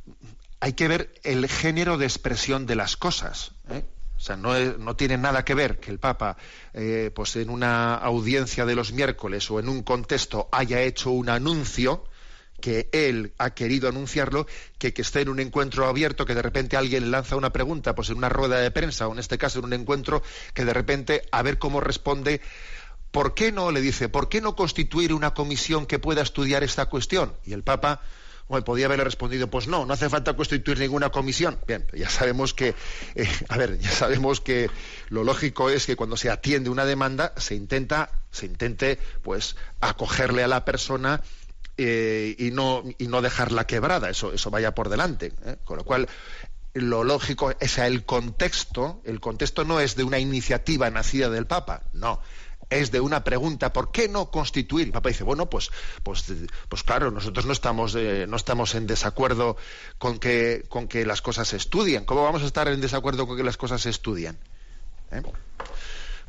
hay 0.61 0.74
que 0.74 0.87
ver 0.87 1.14
el 1.24 1.48
género 1.48 1.96
de 1.96 2.04
expresión 2.04 2.66
de 2.66 2.76
las 2.76 2.98
cosas. 2.98 3.52
¿eh? 3.70 3.82
O 4.18 4.20
sea, 4.20 4.37
no, 4.37 4.54
no 4.76 4.96
tiene 4.96 5.16
nada 5.16 5.46
que 5.46 5.54
ver 5.54 5.80
que 5.80 5.90
el 5.90 5.98
Papa, 5.98 6.37
eh, 6.74 7.11
pues 7.14 7.37
en 7.37 7.48
una 7.48 7.94
audiencia 7.94 8.66
de 8.66 8.74
los 8.74 8.92
miércoles 8.92 9.50
o 9.50 9.61
en 9.61 9.70
un 9.70 9.82
contexto 9.82 10.50
haya 10.52 10.82
hecho 10.82 11.11
un 11.11 11.30
anuncio, 11.30 12.04
que 12.61 12.90
él 12.92 13.32
ha 13.38 13.50
querido 13.54 13.88
anunciarlo, 13.88 14.46
que 14.78 14.92
que 14.92 15.02
esté 15.02 15.22
en 15.22 15.30
un 15.30 15.40
encuentro 15.40 15.87
abierto, 15.87 16.26
que 16.26 16.35
de 16.35 16.42
repente 16.42 16.76
alguien 16.76 17.11
lanza 17.11 17.35
una 17.35 17.50
pregunta, 17.50 17.94
pues 17.94 18.11
en 18.11 18.18
una 18.18 18.28
rueda 18.28 18.61
de 18.61 18.70
prensa 18.70 19.08
o 19.08 19.12
en 19.12 19.18
este 19.18 19.38
caso 19.38 19.58
en 19.58 19.64
un 19.64 19.72
encuentro, 19.72 20.22
que 20.52 20.66
de 20.66 20.74
repente 20.74 21.22
a 21.32 21.40
ver 21.42 21.58
cómo 21.58 21.80
responde. 21.80 22.42
¿Por 23.12 23.35
qué 23.35 23.53
no, 23.53 23.70
le 23.70 23.83
dice, 23.83 24.09
por 24.09 24.31
qué 24.31 24.40
no 24.40 24.57
constituir 24.57 25.12
una 25.12 25.35
comisión 25.35 25.85
que 25.85 25.98
pueda 25.98 26.22
estudiar 26.22 26.64
esta 26.64 26.87
cuestión? 26.87 27.35
Y 27.44 27.53
el 27.53 27.62
Papa, 27.62 28.01
bueno, 28.48 28.64
podía 28.64 28.87
haberle 28.87 29.05
respondido, 29.05 29.48
pues 29.48 29.68
no, 29.68 29.85
no 29.85 29.92
hace 29.92 30.09
falta 30.09 30.35
constituir 30.35 30.79
ninguna 30.79 31.11
comisión. 31.11 31.59
Bien, 31.66 31.87
ya 31.92 32.09
sabemos 32.09 32.55
que, 32.55 32.75
eh, 33.14 33.29
a 33.51 33.59
ver, 33.59 33.79
ya 33.79 33.90
sabemos 33.90 34.40
que 34.40 34.70
lo 35.11 35.25
lógico 35.25 35.68
es 35.68 35.85
que 35.85 35.94
cuando 35.94 36.16
se 36.16 36.31
atiende 36.31 36.70
una 36.70 36.87
demanda 36.87 37.35
se 37.37 37.55
intenta, 37.55 38.11
se 38.31 38.46
intente, 38.46 38.98
pues, 39.22 39.57
acogerle 39.81 40.42
a 40.42 40.48
la 40.48 40.64
persona 40.64 41.20
eh, 41.77 42.35
y 42.38 42.51
no 42.51 42.83
y 42.96 43.09
no 43.09 43.20
dejarla 43.20 43.66
quebrada. 43.66 44.09
Eso, 44.09 44.33
eso 44.33 44.51
vaya 44.51 44.75
por 44.75 44.88
delante. 44.88 45.35
¿eh? 45.44 45.56
Con 45.65 45.77
lo 45.77 45.85
cual 45.85 46.08
lo 46.75 47.04
lógico 47.04 47.52
es 47.60 47.79
el 47.79 48.04
contexto, 48.04 49.02
el 49.04 49.21
contexto 49.21 49.65
no 49.65 49.81
es 49.81 49.94
de 49.96 50.04
una 50.04 50.19
iniciativa 50.19 50.88
nacida 50.90 51.29
del 51.29 51.46
Papa, 51.46 51.83
no, 51.92 52.21
es 52.77 52.90
de 52.90 53.00
una 53.00 53.25
pregunta, 53.25 53.73
¿por 53.73 53.92
qué 53.92 54.08
no 54.08 54.31
constituir? 54.31 54.87
Y 54.87 54.88
el 54.88 54.92
Papa 54.92 55.08
dice, 55.08 55.25
bueno, 55.25 55.48
pues, 55.48 55.70
pues, 56.02 56.25
pues 56.68 56.83
claro, 56.83 57.10
nosotros 57.10 57.46
no 57.46 57.52
estamos, 57.52 57.94
eh, 57.94 58.27
no 58.29 58.37
estamos 58.37 58.75
en 58.75 58.87
desacuerdo 58.87 59.56
con 59.98 60.18
que, 60.18 60.64
con 60.68 60.88
que 60.88 61.06
las 61.06 61.23
cosas 61.23 61.48
se 61.48 61.56
estudien. 61.56 62.04
¿Cómo 62.04 62.23
vamos 62.23 62.42
a 62.42 62.46
estar 62.46 62.68
en 62.68 62.81
desacuerdo 62.81 63.27
con 63.27 63.37
que 63.37 63.44
las 63.44 63.56
cosas 63.56 63.83
se 63.83 63.90
estudien? 63.90 64.38
¿Eh? 65.10 65.23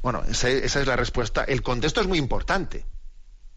Bueno, 0.01 0.23
esa 0.27 0.49
es 0.49 0.87
la 0.87 0.95
respuesta. 0.95 1.43
El 1.43 1.61
contexto 1.61 2.01
es 2.01 2.07
muy 2.07 2.17
importante. 2.17 2.85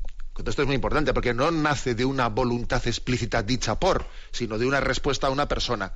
El 0.07 0.33
contexto 0.33 0.63
es 0.63 0.67
muy 0.67 0.77
importante 0.77 1.13
porque 1.13 1.35
no 1.35 1.51
nace 1.51 1.95
de 1.95 2.05
una 2.05 2.29
voluntad 2.29 2.87
explícita 2.87 3.43
dicha 3.43 3.81
por, 3.81 4.07
sino 4.31 4.59
de 4.59 4.67
una 4.67 4.81
respuesta 4.81 5.27
a 5.27 5.31
una 5.31 5.49
persona 5.49 5.95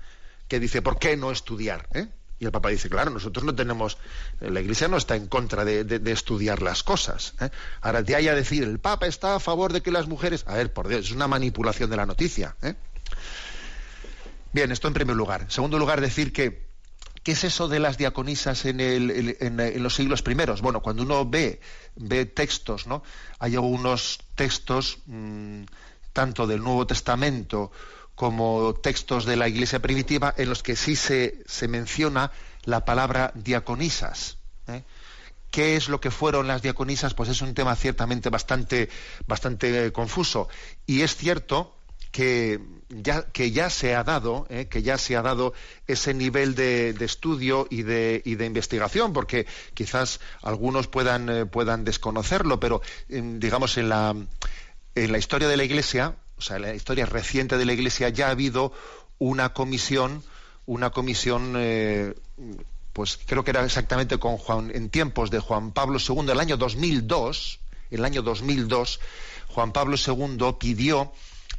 que 0.49 0.59
dice, 0.59 0.83
¿por 0.83 0.99
qué 0.99 1.17
no 1.17 1.31
estudiar? 1.31 1.89
¿Eh? 1.95 2.09
Y 2.41 2.47
el 2.47 2.53
Papa 2.53 2.71
dice, 2.71 2.89
claro, 2.89 3.11
nosotros 3.11 3.45
no 3.45 3.55
tenemos, 3.55 3.99
la 4.41 4.61
Iglesia 4.63 4.89
no 4.89 4.97
está 4.97 5.15
en 5.15 5.27
contra 5.29 5.63
de, 5.65 5.85
de- 5.85 6.11
estudiar 6.13 6.63
las 6.63 6.83
cosas. 6.83 7.35
¿eh? 7.39 7.51
Ahora, 7.83 8.03
de 8.03 8.17
ahí 8.17 8.29
a 8.29 8.35
decir, 8.35 8.63
el 8.65 8.79
Papa 8.79 9.07
está 9.07 9.35
a 9.37 9.41
favor 9.41 9.75
de 9.75 9.83
que 9.83 9.91
las 9.91 10.09
mujeres... 10.09 10.45
A 10.47 10.55
ver, 10.55 10.73
por 10.73 10.89
Dios, 10.89 11.05
es 11.05 11.13
una 11.13 11.29
manipulación 11.29 11.91
de 11.91 11.97
la 11.99 12.07
noticia. 12.07 12.57
¿eh? 12.63 12.75
Bien, 14.55 14.73
esto 14.73 14.89
en 14.89 14.95
primer 14.95 15.17
lugar. 15.17 15.43
En 15.43 15.51
segundo 15.51 15.79
lugar, 15.79 16.01
decir 16.01 16.33
que, 16.33 16.67
¿qué 17.23 17.33
es 17.33 17.45
eso 17.45 17.69
de 17.69 17.79
las 17.79 17.99
diaconisas 17.99 18.65
en, 18.65 18.81
el- 18.81 19.37
en 19.39 19.83
los 19.83 19.95
siglos 19.95 20.23
primeros? 20.23 20.63
Bueno, 20.63 20.81
cuando 20.81 21.03
uno 21.03 21.29
ve, 21.29 21.61
ve 21.97 22.25
textos, 22.25 22.87
¿no? 22.87 23.03
Hay 23.39 23.55
algunos 23.55 24.19
textos, 24.35 24.99
mm, 25.05 25.65
tanto 26.15 26.47
del 26.47 26.61
Nuevo 26.61 26.87
Testamento 26.87 27.71
como 28.21 28.75
textos 28.75 29.25
de 29.25 29.35
la 29.35 29.49
Iglesia 29.49 29.79
primitiva, 29.79 30.35
en 30.37 30.51
los 30.51 30.63
que 30.63 30.77
sí 30.77 30.95
se, 30.95 31.43
se 31.47 31.69
menciona 31.69 32.33
la 32.65 32.85
palabra 32.85 33.33
diaconisas. 33.35 34.37
¿eh? 34.69 34.83
¿Qué 35.51 35.75
es 35.75 35.89
lo 35.89 36.03
que 36.03 36.11
fueron 36.11 36.47
las 36.47 36.61
diaconisas? 36.61 37.15
Pues 37.15 37.31
es 37.31 37.41
un 37.41 37.55
tema 37.55 37.75
ciertamente 37.77 38.29
bastante, 38.29 38.91
bastante 39.27 39.87
eh, 39.87 39.93
confuso. 39.93 40.51
Y 40.85 41.01
es 41.01 41.17
cierto 41.17 41.75
que 42.13 42.61
ya, 42.91 43.23
que 43.33 43.53
ya 43.53 43.71
se 43.71 43.95
ha 43.95 44.05
dado, 44.05 44.47
¿eh? 44.51 44.69
que 44.69 44.83
ya 44.83 44.99
se 44.99 45.17
ha 45.17 45.23
dado 45.23 45.55
ese 45.87 46.13
nivel 46.13 46.55
de, 46.55 46.93
de 46.93 47.05
estudio 47.07 47.69
y 47.71 47.85
de, 47.85 48.21
y 48.27 48.35
de, 48.35 48.45
investigación, 48.45 49.15
porque 49.15 49.47
quizás 49.73 50.21
algunos 50.43 50.89
puedan, 50.89 51.49
puedan 51.49 51.87
desconocerlo, 51.87 52.61
pero 52.61 52.83
digamos 53.09 53.79
en 53.79 53.89
la, 53.89 54.15
en 54.95 55.11
la 55.11 55.17
historia 55.17 55.49
de 55.49 55.57
la 55.57 55.65
Iglesia, 55.65 56.17
o 56.41 56.43
sea, 56.43 56.57
en 56.57 56.63
la 56.63 56.75
historia 56.75 57.05
reciente 57.05 57.59
de 57.59 57.67
la 57.67 57.75
Iglesia 57.75 58.09
ya 58.09 58.29
ha 58.29 58.31
habido 58.31 58.73
una 59.19 59.53
comisión, 59.53 60.25
una 60.65 60.89
comisión 60.89 61.53
eh, 61.59 62.15
pues 62.95 63.19
creo 63.27 63.45
que 63.45 63.51
era 63.51 63.63
exactamente 63.63 64.17
con 64.17 64.39
Juan, 64.39 64.71
en 64.75 64.89
tiempos 64.89 65.31
de 65.31 65.39
Juan 65.39 65.73
Pablo 65.73 65.99
II, 65.99 66.31
el 66.31 66.41
año 66.41 66.57
2002, 66.57 67.61
el 67.91 68.05
año 68.07 68.23
2002, 68.23 69.01
Juan 69.49 69.73
Pablo 69.73 69.97
II 69.97 70.57
pidió 70.59 71.13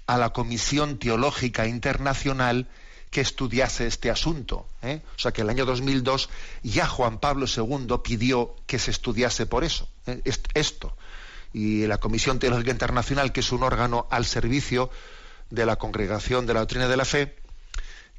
a 0.07 0.17
la 0.17 0.33
Comisión 0.33 0.97
Teológica 0.97 1.67
Internacional 1.67 2.67
que 3.11 3.21
estudiase 3.21 3.85
este 3.85 4.09
asunto. 4.09 4.65
¿eh? 4.81 5.01
O 5.15 5.19
sea 5.19 5.31
que 5.31 5.41
el 5.41 5.49
año 5.49 5.65
2002 5.65 6.29
ya 6.63 6.87
Juan 6.87 7.19
Pablo 7.19 7.45
II 7.45 7.99
pidió 8.03 8.55
que 8.65 8.79
se 8.79 8.89
estudiase 8.89 9.45
por 9.45 9.63
eso, 9.63 9.87
¿eh? 10.07 10.23
esto. 10.55 10.97
Y 11.53 11.85
la 11.87 11.97
Comisión 11.97 12.39
Teológica 12.39 12.71
Internacional, 12.71 13.31
que 13.31 13.41
es 13.41 13.51
un 13.51 13.63
órgano 13.63 14.07
al 14.09 14.25
servicio 14.25 14.89
de 15.49 15.65
la 15.65 15.75
Congregación 15.75 16.45
de 16.45 16.53
la 16.53 16.61
Doctrina 16.61 16.87
de 16.87 16.97
la 16.97 17.05
Fe, 17.05 17.35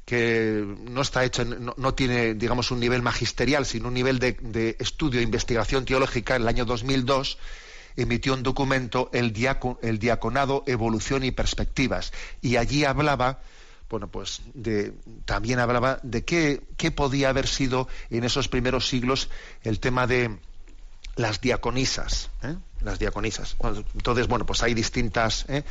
que 0.05 0.63
no 0.89 1.01
está 1.01 1.23
hecho, 1.23 1.45
no, 1.45 1.93
tiene, 1.93 2.33
digamos, 2.33 2.71
un 2.71 2.79
nivel 2.79 3.01
magisterial, 3.01 3.65
sino 3.65 3.87
un 3.87 3.93
nivel 3.93 4.19
de, 4.19 4.33
de 4.33 4.75
estudio 4.79 5.19
e 5.19 5.23
investigación 5.23 5.85
teológica, 5.85 6.35
en 6.35 6.43
el 6.43 6.47
año 6.47 6.65
2002 6.65 7.37
emitió 7.95 8.33
un 8.33 8.43
documento, 8.43 9.09
el, 9.13 9.33
el 9.81 9.99
Diaconado, 9.99 10.63
Evolución 10.67 11.23
y 11.23 11.31
Perspectivas, 11.31 12.11
y 12.41 12.57
allí 12.57 12.85
hablaba, 12.85 13.41
bueno, 13.89 14.07
pues 14.07 14.41
de, 14.53 14.93
también 15.25 15.59
hablaba 15.59 15.99
de 16.03 16.23
qué, 16.25 16.61
qué 16.77 16.91
podía 16.91 17.29
haber 17.29 17.47
sido 17.47 17.87
en 18.09 18.23
esos 18.23 18.47
primeros 18.47 18.87
siglos 18.87 19.29
el 19.61 19.79
tema 19.79 20.07
de 20.07 20.37
las 21.15 21.41
diaconisas, 21.41 22.29
¿eh? 22.41 22.55
las 22.81 22.99
diaconisas. 22.99 23.55
entonces, 23.93 24.27
bueno, 24.27 24.45
pues 24.45 24.63
hay 24.63 24.73
distintas, 24.73 25.45
¿eh? 25.47 25.63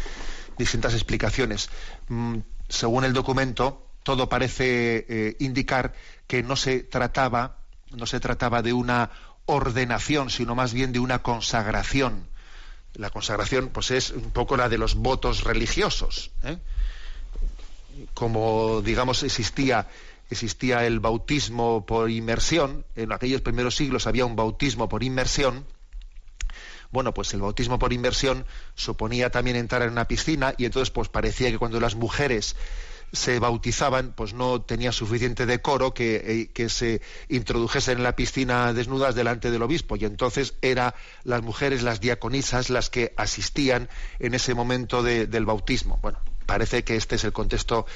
distintas 0.59 0.95
explicaciones. 0.95 1.71
Mm, 2.09 2.39
según 2.69 3.05
el 3.05 3.13
documento, 3.13 3.87
todo 4.03 4.29
parece 4.29 5.07
eh, 5.09 5.37
indicar 5.41 5.95
que 6.27 6.43
no 6.43 6.57
se 6.57 6.81
trataba, 6.81 7.59
no 7.91 8.07
se 8.07 8.21
trataba 8.21 8.63
de 8.63 8.73
una 8.73 9.11
ordenación, 9.47 10.31
sino 10.31 10.55
más 10.55 10.73
bien 10.73 10.93
de 10.93 11.01
una 11.01 11.23
consagración. 11.23 12.29
La 12.95 13.11
consagración, 13.11 13.69
pues, 13.69 13.91
es 13.91 14.11
un 14.11 14.31
poco 14.31 14.57
la 14.57 14.69
de 14.69 14.79
los 14.79 14.95
votos 14.95 15.45
religiosos. 15.45 16.31
¿eh? 16.43 16.59
Como, 18.15 18.83
digamos, 18.83 19.23
existía 19.23 19.89
existía 20.31 20.87
el 20.87 21.01
bautismo 21.01 21.85
por 21.87 22.11
inmersión, 22.11 22.85
en 22.97 23.13
aquellos 23.13 23.41
primeros 23.41 23.77
siglos 23.77 24.07
había 24.07 24.25
un 24.25 24.37
bautismo 24.37 24.89
por 24.89 25.03
inmersión, 25.03 25.67
bueno, 26.93 27.15
pues 27.15 27.33
el 27.33 27.41
bautismo 27.41 27.79
por 27.79 27.93
inmersión 27.93 28.45
suponía 28.75 29.31
también 29.31 29.57
entrar 29.57 29.83
en 29.83 29.93
una 29.93 30.07
piscina 30.07 30.55
y 30.59 30.67
entonces 30.67 30.91
pues 30.91 31.09
parecía 31.09 31.51
que 31.51 31.59
cuando 31.59 31.81
las 31.81 31.95
mujeres 31.95 32.55
se 33.13 33.39
bautizaban, 33.39 34.13
pues 34.13 34.33
no 34.33 34.63
tenía 34.63 34.91
suficiente 34.91 35.45
decoro 35.45 35.93
que, 35.93 36.17
eh, 36.17 36.51
que 36.53 36.69
se 36.69 37.03
introdujesen 37.29 37.99
en 37.99 38.05
la 38.05 38.17
piscina 38.17 38.73
desnudas 38.73 39.15
delante 39.15 39.51
del 39.51 39.63
obispo. 39.63 39.97
Y 39.97 40.05
entonces 40.05 40.55
eran 40.63 40.95
las 41.25 41.43
mujeres, 41.43 41.83
las 41.83 42.01
diaconisas, 42.01 42.71
las 42.71 42.89
que 42.89 43.13
asistían 43.17 43.89
en 44.19 44.35
ese 44.35 44.55
momento 44.55 45.03
del 45.03 45.45
bautismo. 45.45 45.99
Bueno, 46.03 46.19
parece 46.47 46.85
que 46.85 46.97
este 46.97 47.17
es 47.17 47.25
el 47.25 47.33
contexto 47.33 47.87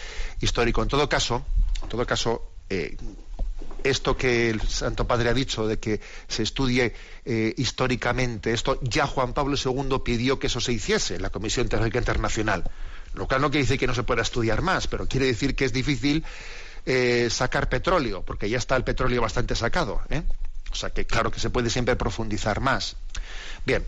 histórico. 0.41 0.83
En 0.83 0.89
todo 0.89 1.09
caso, 1.09 1.47
en 1.87 1.91
todo 1.91 2.05
caso, 2.05 2.51
eh, 2.68 2.97
esto 3.84 4.16
que 4.16 4.51
el 4.51 4.61
Santo 4.61 5.07
Padre 5.07 5.28
ha 5.28 5.34
dicho 5.34 5.68
de 5.68 5.78
que 5.78 6.01
se 6.26 6.43
estudie 6.43 6.93
eh, 7.24 7.55
históricamente, 7.57 8.53
esto 8.53 8.80
ya 8.82 9.07
Juan 9.07 9.32
Pablo 9.32 9.57
II 9.57 10.01
pidió 10.05 10.41
que 10.41 10.49
eso 10.49 10.61
se 10.61 10.72
hiciese 10.72 11.14
en 11.14 11.22
la 11.22 11.30
Comisión 11.30 11.68
Teológica 11.68 11.99
Internacional. 11.99 12.64
Lo 13.14 13.28
cual 13.28 13.41
no 13.41 13.51
quiere 13.51 13.64
decir 13.64 13.78
que 13.78 13.87
no 13.87 13.95
se 13.95 14.03
pueda 14.03 14.22
estudiar 14.22 14.62
más, 14.62 14.89
pero 14.89 15.07
quiere 15.07 15.26
decir 15.26 15.55
que 15.55 15.64
es 15.64 15.72
difícil 15.72 16.24
eh, 16.87 17.28
sacar 17.30 17.68
petróleo, 17.68 18.22
porque 18.22 18.51
ya 18.51 18.59
está 18.59 18.74
el 18.74 18.82
petróleo 18.82 19.22
bastante 19.22 19.55
sacado. 19.55 20.03
¿eh? 20.11 20.24
O 20.72 20.74
sea 20.74 20.91
que 20.91 21.07
claro 21.07 21.30
que 21.30 21.39
se 21.39 21.51
puede 21.51 21.70
siempre 21.70 21.95
profundizar 21.95 22.61
más. 22.61 22.97
Bien. 23.64 23.87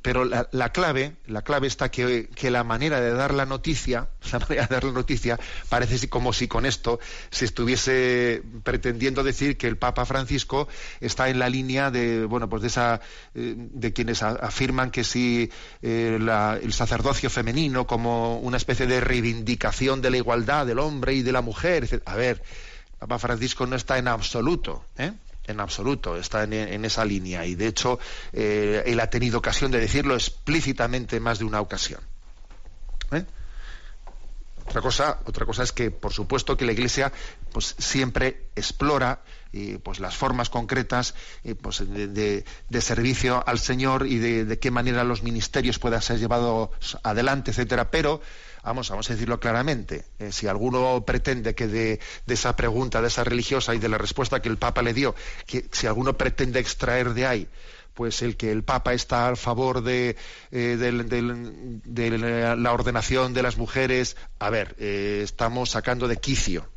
Pero 0.00 0.24
la, 0.24 0.72
clave, 0.72 1.16
la 1.26 1.42
clave 1.42 1.66
está 1.66 1.90
que, 1.90 2.30
que, 2.34 2.50
la 2.50 2.64
manera 2.64 2.98
de 2.98 3.12
dar 3.12 3.34
la 3.34 3.44
noticia, 3.44 4.08
la 4.32 4.38
manera 4.38 4.66
de 4.66 4.74
dar 4.74 4.84
la 4.84 4.92
noticia, 4.92 5.38
parece 5.68 6.08
como 6.08 6.32
si 6.32 6.48
con 6.48 6.64
esto 6.64 6.98
se 7.30 7.44
estuviese 7.44 8.42
pretendiendo 8.62 9.22
decir 9.22 9.58
que 9.58 9.68
el 9.68 9.76
Papa 9.76 10.06
Francisco 10.06 10.66
está 11.00 11.28
en 11.28 11.38
la 11.38 11.50
línea 11.50 11.90
de, 11.90 12.24
bueno, 12.24 12.48
pues 12.48 12.62
de 12.62 12.68
esa, 12.68 13.02
eh, 13.34 13.54
de 13.56 13.92
quienes 13.92 14.22
afirman 14.22 14.90
que 14.90 15.04
si 15.04 15.50
eh, 15.82 16.18
el 16.62 16.72
sacerdocio 16.72 17.28
femenino 17.28 17.86
como 17.86 18.38
una 18.38 18.56
especie 18.56 18.86
de 18.86 19.00
reivindicación 19.00 20.00
de 20.00 20.10
la 20.10 20.16
igualdad 20.16 20.64
del 20.64 20.78
hombre 20.78 21.12
y 21.12 21.22
de 21.22 21.32
la 21.32 21.42
mujer, 21.42 22.02
a 22.06 22.16
ver, 22.16 22.42
Papa 22.98 23.18
Francisco 23.18 23.66
no 23.66 23.76
está 23.76 23.98
en 23.98 24.08
absoluto, 24.08 24.86
¿eh? 24.96 25.12
En 25.46 25.60
absoluto, 25.60 26.16
está 26.16 26.44
en, 26.44 26.84
esa 26.84 27.04
línea 27.04 27.44
y 27.46 27.54
de 27.54 27.66
hecho 27.66 27.98
eh, 28.32 28.82
él 28.86 29.00
ha 29.00 29.10
tenido 29.10 29.38
ocasión 29.38 29.70
de 29.70 29.78
decirlo 29.78 30.14
explícitamente 30.14 31.20
más 31.20 31.38
de 31.38 31.44
una 31.44 31.60
ocasión. 31.60 32.00
¿Eh? 33.12 33.24
Otra 34.68 34.80
cosa, 34.80 35.20
otra 35.26 35.46
cosa 35.46 35.62
es 35.62 35.70
que, 35.70 35.92
por 35.92 36.12
supuesto, 36.12 36.56
que 36.56 36.64
la 36.64 36.72
Iglesia 36.72 37.12
pues, 37.52 37.76
siempre 37.78 38.48
explora 38.56 39.20
pues, 39.84 40.00
las 40.00 40.16
formas 40.16 40.50
concretas 40.50 41.14
pues, 41.62 41.84
de, 41.86 42.44
servicio 42.80 43.42
al 43.46 43.60
Señor 43.60 44.06
y 44.08 44.18
de, 44.18 44.44
de, 44.44 44.58
qué 44.58 44.72
manera 44.72 45.04
los 45.04 45.22
ministerios 45.22 45.78
puedan 45.78 46.02
ser 46.02 46.18
llevados 46.18 46.98
adelante, 47.04 47.52
etcétera. 47.52 47.92
Pero 47.92 48.20
vamos, 48.66 48.90
vamos 48.90 49.08
a 49.08 49.12
decirlo 49.12 49.38
claramente, 49.38 50.04
eh, 50.18 50.32
si 50.32 50.48
alguno 50.48 51.04
pretende 51.06 51.54
que 51.54 51.68
de, 51.68 52.00
esa 52.26 52.56
pregunta, 52.56 53.00
de 53.00 53.06
esa 53.06 53.22
religiosa 53.22 53.74
y 53.74 53.78
de 53.78 53.88
la 53.88 53.96
respuesta 53.96 54.42
que 54.42 54.48
el 54.48 54.58
Papa 54.58 54.82
le 54.82 54.92
dio, 54.92 55.14
que 55.46 55.66
si 55.70 55.86
alguno 55.86 56.16
pretende 56.16 56.58
extraer 56.58 57.14
de 57.14 57.26
ahí 57.26 57.48
pues 57.94 58.20
el 58.20 58.36
que 58.36 58.52
el 58.52 58.62
Papa 58.62 58.92
está 58.92 59.30
a 59.30 59.36
favor 59.36 59.82
de, 59.82 60.16
eh, 60.50 62.54
la 62.58 62.72
ordenación 62.72 63.32
de 63.32 63.42
las 63.42 63.56
mujeres, 63.56 64.18
a 64.38 64.50
ver, 64.50 64.76
eh, 64.78 65.22
estamos 65.24 65.70
sacando 65.70 66.06
de 66.06 66.18
quicio, 66.18 66.68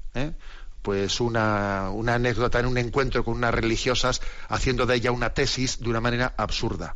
pues 0.82 1.20
una, 1.20 1.90
una 1.92 2.14
anécdota 2.14 2.62
en 2.62 2.68
un 2.68 2.78
encuentro 2.78 3.26
con 3.26 3.34
unas 3.34 3.54
religiosas 3.54 4.22
haciendo 4.48 4.86
de 4.86 4.96
ella 4.96 5.12
una 5.12 5.34
tesis 5.34 5.82
de 5.82 5.90
una 5.90 6.00
manera 6.00 6.34
absurda. 6.38 6.96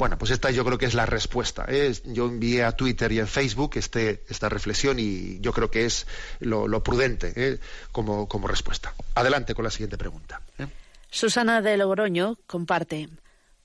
Bueno, 0.00 0.16
pues 0.16 0.30
esta 0.30 0.50
yo 0.50 0.64
creo 0.64 0.78
que 0.78 0.86
es 0.86 0.94
la 0.94 1.04
respuesta. 1.04 1.66
¿eh? 1.68 1.92
Yo 2.06 2.24
envié 2.24 2.64
a 2.64 2.72
Twitter 2.72 3.12
y 3.12 3.18
en 3.18 3.28
Facebook 3.28 3.72
este, 3.74 4.24
esta 4.30 4.48
reflexión 4.48 4.98
y 4.98 5.38
yo 5.40 5.52
creo 5.52 5.70
que 5.70 5.84
es 5.84 6.06
lo, 6.38 6.82
prudente 6.82 7.34
¿eh? 7.36 7.58
como, 7.92 8.26
respuesta. 8.48 8.94
Adelante 9.14 9.54
con 9.54 9.62
la 9.62 9.70
siguiente 9.70 9.98
pregunta. 9.98 10.40
¿eh? 10.58 10.68
Susana 11.10 11.60
de 11.60 11.76
Logroño 11.76 12.38
comparte. 12.46 13.10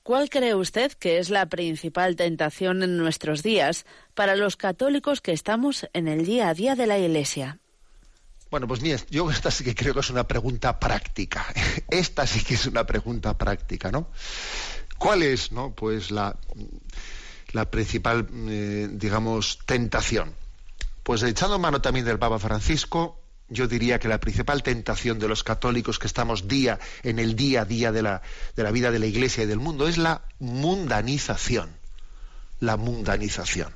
¿Cuál 0.02 0.28
cree 0.28 0.54
usted 0.54 0.92
que 0.92 1.16
es 1.20 1.30
la 1.30 1.46
principal 1.46 2.16
tentación 2.16 2.82
en 2.82 2.98
nuestros 2.98 3.42
días 3.42 3.86
para 4.12 4.36
los 4.36 4.56
católicos 4.58 5.22
que 5.22 5.32
estamos 5.32 5.88
en 5.94 6.06
el 6.06 6.26
día 6.26 6.50
a 6.50 6.54
día 6.54 6.74
de 6.74 6.86
la 6.86 6.98
Iglesia? 6.98 7.60
Bueno, 8.50 8.68
pues 8.68 8.80
mira, 8.80 8.98
yo 9.10 9.30
esta 9.30 9.50
sí 9.50 9.64
que 9.64 9.74
creo 9.74 9.94
que 9.94 10.00
es 10.00 10.10
una 10.10 10.28
pregunta 10.28 10.78
práctica. 10.78 11.46
Esta 11.90 12.26
sí 12.26 12.44
que 12.44 12.54
es 12.54 12.66
una 12.66 12.86
pregunta 12.86 13.36
práctica, 13.36 13.90
¿no? 13.90 14.08
¿Cuál 14.98 15.22
es, 15.22 15.52
no? 15.52 15.72
Pues 15.72 16.10
la, 16.10 16.36
la 17.52 17.70
principal, 17.70 18.26
eh, 18.48 18.88
digamos, 18.90 19.58
tentación. 19.66 20.34
Pues 21.02 21.22
echando 21.22 21.58
mano 21.58 21.80
también 21.80 22.06
del 22.06 22.18
Papa 22.18 22.38
Francisco, 22.38 23.20
yo 23.48 23.68
diría 23.68 23.98
que 23.98 24.08
la 24.08 24.18
principal 24.18 24.62
tentación 24.62 25.18
de 25.18 25.28
los 25.28 25.44
católicos 25.44 25.98
que 25.98 26.06
estamos 26.06 26.48
día 26.48 26.80
en 27.02 27.18
el 27.18 27.36
día 27.36 27.62
a 27.62 27.64
día 27.64 27.92
de 27.92 28.02
la, 28.02 28.22
de 28.56 28.62
la 28.62 28.70
vida 28.72 28.90
de 28.90 28.98
la 28.98 29.06
Iglesia 29.06 29.44
y 29.44 29.46
del 29.46 29.60
mundo 29.60 29.86
es 29.86 29.98
la 29.98 30.22
mundanización. 30.38 31.70
La 32.58 32.76
mundanización. 32.76 33.72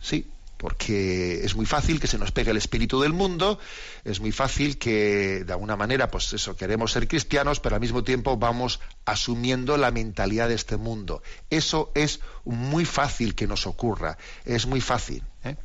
Sí, 0.00 0.26
porque 0.60 1.42
es 1.42 1.56
muy 1.56 1.64
fácil 1.64 2.00
que 2.00 2.06
se 2.06 2.18
nos 2.18 2.32
pegue 2.32 2.50
el 2.50 2.58
espíritu 2.58 3.00
del 3.00 3.14
mundo, 3.14 3.58
es 4.04 4.20
muy 4.20 4.30
fácil 4.30 4.76
que 4.76 5.42
de 5.42 5.52
alguna 5.54 5.74
manera, 5.74 6.10
pues 6.10 6.34
eso, 6.34 6.54
queremos 6.54 6.92
ser 6.92 7.08
cristianos, 7.08 7.60
pero 7.60 7.76
al 7.76 7.80
mismo 7.80 8.04
tiempo 8.04 8.36
vamos 8.36 8.78
asumiendo 9.06 9.78
la 9.78 9.90
mentalidad 9.90 10.48
de 10.48 10.54
este 10.54 10.76
mundo. 10.76 11.22
Eso 11.48 11.90
es 11.94 12.20
muy 12.44 12.84
fácil 12.84 13.34
que 13.34 13.46
nos 13.46 13.66
ocurra, 13.66 14.18
es 14.44 14.66
muy 14.66 14.82
fácil. 14.82 15.22
¿eh? 15.44 15.56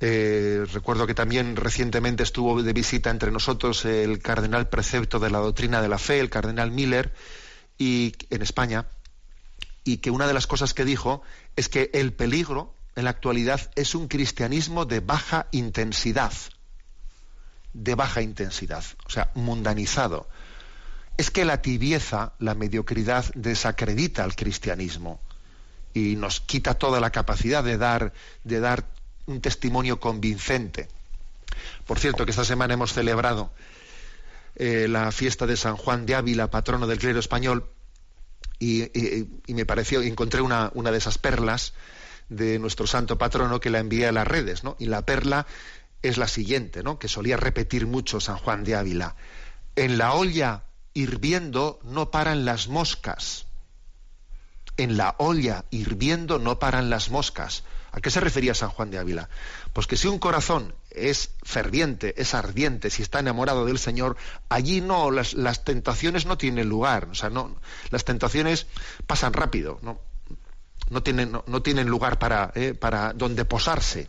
Eh, 0.00 0.66
recuerdo 0.72 1.06
que 1.06 1.14
también 1.14 1.54
recientemente 1.54 2.24
estuvo 2.24 2.60
de 2.60 2.72
visita 2.72 3.10
entre 3.10 3.30
nosotros 3.30 3.84
el 3.84 4.18
cardenal 4.18 4.68
precepto 4.68 5.20
de 5.20 5.30
la 5.30 5.38
doctrina 5.38 5.80
de 5.80 5.88
la 5.88 5.98
fe, 5.98 6.18
el 6.18 6.28
cardenal 6.28 6.72
Miller, 6.72 7.14
y 7.78 8.14
en 8.30 8.42
España, 8.42 8.88
y 9.84 9.98
que 9.98 10.10
una 10.10 10.26
de 10.26 10.34
las 10.34 10.48
cosas 10.48 10.74
que 10.74 10.84
dijo 10.84 11.22
es 11.54 11.68
que 11.68 11.90
el 11.94 12.12
peligro 12.12 12.75
en 12.96 13.04
la 13.04 13.10
actualidad 13.10 13.70
es 13.76 13.94
un 13.94 14.08
cristianismo 14.08 14.86
de 14.86 15.00
baja 15.00 15.46
intensidad, 15.52 16.32
de 17.74 17.94
baja 17.94 18.22
intensidad, 18.22 18.84
o 19.06 19.10
sea, 19.10 19.30
mundanizado. 19.34 20.28
Es 21.18 21.30
que 21.30 21.44
la 21.44 21.60
tibieza, 21.60 22.32
la 22.38 22.54
mediocridad 22.54 23.26
desacredita 23.34 24.24
al 24.24 24.34
cristianismo 24.34 25.20
y 25.92 26.16
nos 26.16 26.40
quita 26.40 26.74
toda 26.74 26.98
la 26.98 27.10
capacidad 27.10 27.62
de 27.62 27.76
dar, 27.76 28.12
de 28.44 28.60
dar 28.60 28.86
un 29.26 29.42
testimonio 29.42 30.00
convincente. 30.00 30.88
Por 31.86 31.98
cierto, 31.98 32.24
que 32.24 32.30
esta 32.30 32.44
semana 32.44 32.74
hemos 32.74 32.92
celebrado 32.92 33.50
eh, 34.56 34.86
la 34.88 35.12
fiesta 35.12 35.46
de 35.46 35.56
San 35.56 35.76
Juan 35.76 36.06
de 36.06 36.14
Ávila, 36.14 36.50
patrono 36.50 36.86
del 36.86 36.98
clero 36.98 37.20
español, 37.20 37.68
y, 38.58 38.88
me 39.48 39.66
pareció, 39.66 40.00
encontré 40.00 40.40
una, 40.40 40.70
una, 40.74 40.90
de 40.90 40.96
esas 40.96 41.18
perlas 41.18 41.74
de 42.28 42.58
nuestro 42.58 42.86
santo 42.86 43.18
patrono 43.18 43.60
que 43.60 43.70
la 43.70 43.78
envié 43.78 44.06
a 44.06 44.12
las 44.12 44.26
redes, 44.26 44.64
¿no? 44.64 44.76
Y 44.78 44.86
la 44.86 45.02
perla 45.02 45.46
es 46.02 46.18
la 46.18 46.28
siguiente, 46.28 46.82
¿no? 46.82 46.98
Que 46.98 47.08
solía 47.08 47.36
repetir 47.36 47.86
mucho 47.86 48.20
San 48.20 48.36
Juan 48.36 48.64
de 48.64 48.76
Ávila. 48.76 49.16
En 49.76 49.98
la 49.98 50.14
olla 50.14 50.64
hirviendo 50.94 51.78
no 51.82 52.10
paran 52.10 52.44
las 52.44 52.68
moscas. 52.68 53.46
En 54.76 54.96
la 54.96 55.14
olla 55.18 55.64
hirviendo 55.70 56.38
no 56.38 56.58
paran 56.58 56.90
las 56.90 57.10
moscas. 57.10 57.64
¿A 57.92 58.00
qué 58.00 58.10
se 58.10 58.20
refería 58.20 58.54
San 58.54 58.68
Juan 58.68 58.90
de 58.90 58.98
Ávila? 58.98 59.30
Pues 59.72 59.86
que 59.86 59.96
si 59.96 60.06
un 60.06 60.18
corazón 60.18 60.74
es 60.90 61.30
ferviente, 61.42 62.14
es 62.20 62.34
ardiente, 62.34 62.90
si 62.90 63.02
está 63.02 63.20
enamorado 63.20 63.64
del 63.64 63.78
Señor, 63.78 64.16
allí 64.50 64.82
no, 64.82 65.10
las, 65.10 65.64
tentaciones 65.64 66.26
no 66.26 66.36
tienen 66.36 66.68
lugar, 66.68 67.08
o 67.10 67.14
sea, 67.14 67.30
no, 67.30 67.56
las 67.90 68.04
tentaciones 68.04 68.66
pasan 69.06 69.32
rápido, 69.32 69.78
no, 69.82 69.98
no, 70.90 71.02
tienen, 71.02 71.32
no, 71.46 71.62
tienen 71.62 71.88
lugar 71.88 72.18
para, 72.18 72.52
eh, 72.54 72.74
para 72.74 73.12
donde 73.12 73.44
posarse. 73.44 74.08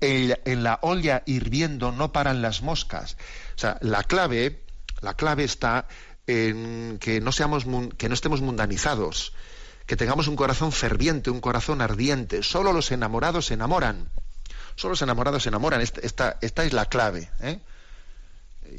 En, 0.00 0.62
la 0.62 0.78
olla 0.82 1.22
hirviendo 1.26 1.90
no 1.90 2.12
paran 2.12 2.40
las 2.40 2.62
moscas. 2.62 3.16
O 3.56 3.58
sea, 3.58 3.78
la 3.80 4.04
clave, 4.04 4.62
la 5.00 5.14
clave 5.14 5.44
está 5.44 5.88
en 6.26 6.98
que 7.00 7.20
no 7.20 7.32
seamos, 7.32 7.66
que 7.96 8.08
no 8.08 8.14
estemos 8.14 8.40
mundanizados, 8.40 9.32
que 9.86 9.96
tengamos 9.96 10.28
un 10.28 10.36
corazón 10.36 10.70
ferviente, 10.70 11.30
un 11.30 11.40
corazón 11.40 11.80
ardiente. 11.80 12.42
Solo 12.42 12.72
los 12.72 12.92
enamorados 12.92 13.46
se 13.46 13.54
enamoran. 13.54 14.08
Solo 14.76 14.92
los 14.92 15.02
enamorados 15.02 15.42
se 15.42 15.48
enamoran. 15.48 15.80
Esta, 15.80 16.36
esta, 16.40 16.64
es 16.64 16.72
la 16.72 16.86
clave. 16.86 17.30
¿eh? 17.40 17.58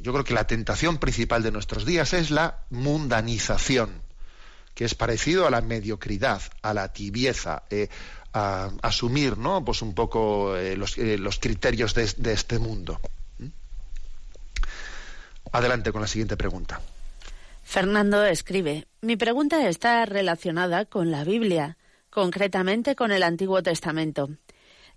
Yo 0.01 0.13
creo 0.13 0.23
que 0.23 0.33
la 0.33 0.47
tentación 0.47 0.99
principal 0.99 1.43
de 1.43 1.51
nuestros 1.51 1.85
días 1.85 2.13
es 2.13 2.31
la 2.31 2.59
mundanización, 2.69 4.01
que 4.79 4.85
es 4.85 4.95
parecido 4.95 5.45
a 5.45 5.49
la 5.49 5.59
mediocridad, 5.59 6.41
a 6.61 6.73
la 6.73 6.93
tibieza, 6.93 7.63
eh, 7.69 7.89
a, 8.31 8.71
asumir, 8.81 9.37
¿no? 9.37 9.65
Pues 9.65 9.81
un 9.81 9.93
poco 9.93 10.55
eh, 10.55 10.77
los, 10.77 10.95
criterios 11.37 11.93
de, 11.93 12.09
de 12.15 12.31
este 12.31 12.59
mundo. 12.59 13.01
¿Mm? 13.39 13.47
Adelante 15.51 15.91
con 15.91 15.99
la 15.99 16.07
siguiente 16.07 16.37
pregunta. 16.37 16.79
Fernando 17.61 18.23
escribe, 18.23 18.87
mi 19.01 19.17
pregunta 19.17 19.67
está 19.67 20.05
relacionada 20.05 20.85
con 20.85 21.11
la 21.11 21.25
Biblia, 21.25 21.75
concretamente 22.09 22.95
con 22.95 23.11
el 23.11 23.23
Antiguo 23.23 23.61
Testamento. 23.61 24.29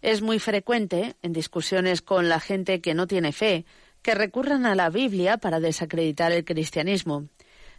Es 0.00 0.22
muy 0.22 0.38
frecuente, 0.38 1.16
en 1.22 1.32
discusiones 1.32 2.02
con 2.02 2.28
la 2.28 2.38
gente 2.38 2.80
que 2.80 2.94
no 2.94 3.08
tiene 3.08 3.32
fe, 3.32 3.64
que 4.02 4.14
recurran 4.14 4.64
a 4.64 4.76
la 4.76 4.90
Biblia 4.90 5.38
para 5.38 5.58
desacreditar 5.58 6.30
el 6.30 6.44
cristianismo, 6.44 7.26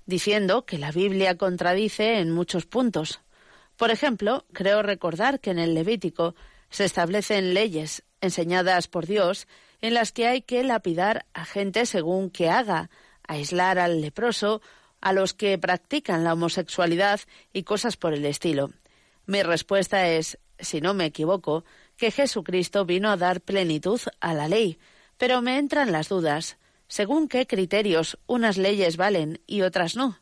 diciendo 0.06 0.66
que 0.66 0.78
la 0.78 0.92
Biblia 0.92 1.38
contradice 1.38 2.20
en 2.20 2.32
muchos 2.32 2.66
puntos. 2.66 3.22
Por 3.78 3.92
ejemplo, 3.92 4.46
creo 4.54 4.82
recordar 4.84 5.40
que 5.40 5.52
en 5.52 5.60
el 5.60 5.74
Levítico 5.74 6.36
se 6.70 6.86
establecen 6.86 7.54
leyes 7.54 8.04
enseñadas 8.22 8.88
por 8.88 9.06
Dios 9.06 9.48
en 9.82 9.94
las 9.94 10.12
que 10.12 10.28
hay 10.28 10.42
que 10.42 10.64
lapidar 10.64 11.26
a 11.34 11.46
gente 11.46 11.86
según 11.86 12.30
que 12.30 12.50
haga, 12.50 12.90
aislar 13.28 13.80
al 13.80 14.02
leproso 14.02 14.62
a 15.02 15.12
los 15.12 15.34
que 15.34 15.58
practican 15.58 16.24
la 16.24 16.34
homosexualidad 16.34 17.20
y 17.52 17.64
cosas 17.64 17.98
por 17.98 18.14
el 18.14 18.26
estilo. 18.26 18.72
Mi 19.26 19.44
respuesta 19.44 20.08
es, 20.08 20.38
si 20.58 20.80
no 20.80 20.94
me 20.94 21.06
equivoco, 21.06 21.66
que 21.98 22.12
Jesucristo 22.12 22.86
vino 22.86 23.10
a 23.10 23.18
dar 23.18 23.42
plenitud 23.42 24.00
a 24.22 24.34
la 24.34 24.48
ley, 24.48 24.80
pero 25.18 25.42
me 25.42 25.58
entran 25.58 25.92
las 25.92 26.10
dudas. 26.10 26.58
¿Según 26.88 27.28
qué 27.28 27.48
criterios 27.48 28.20
unas 28.28 28.58
leyes 28.58 28.98
valen 28.98 29.42
y 29.48 29.62
otras 29.62 29.96
no? 29.96 30.20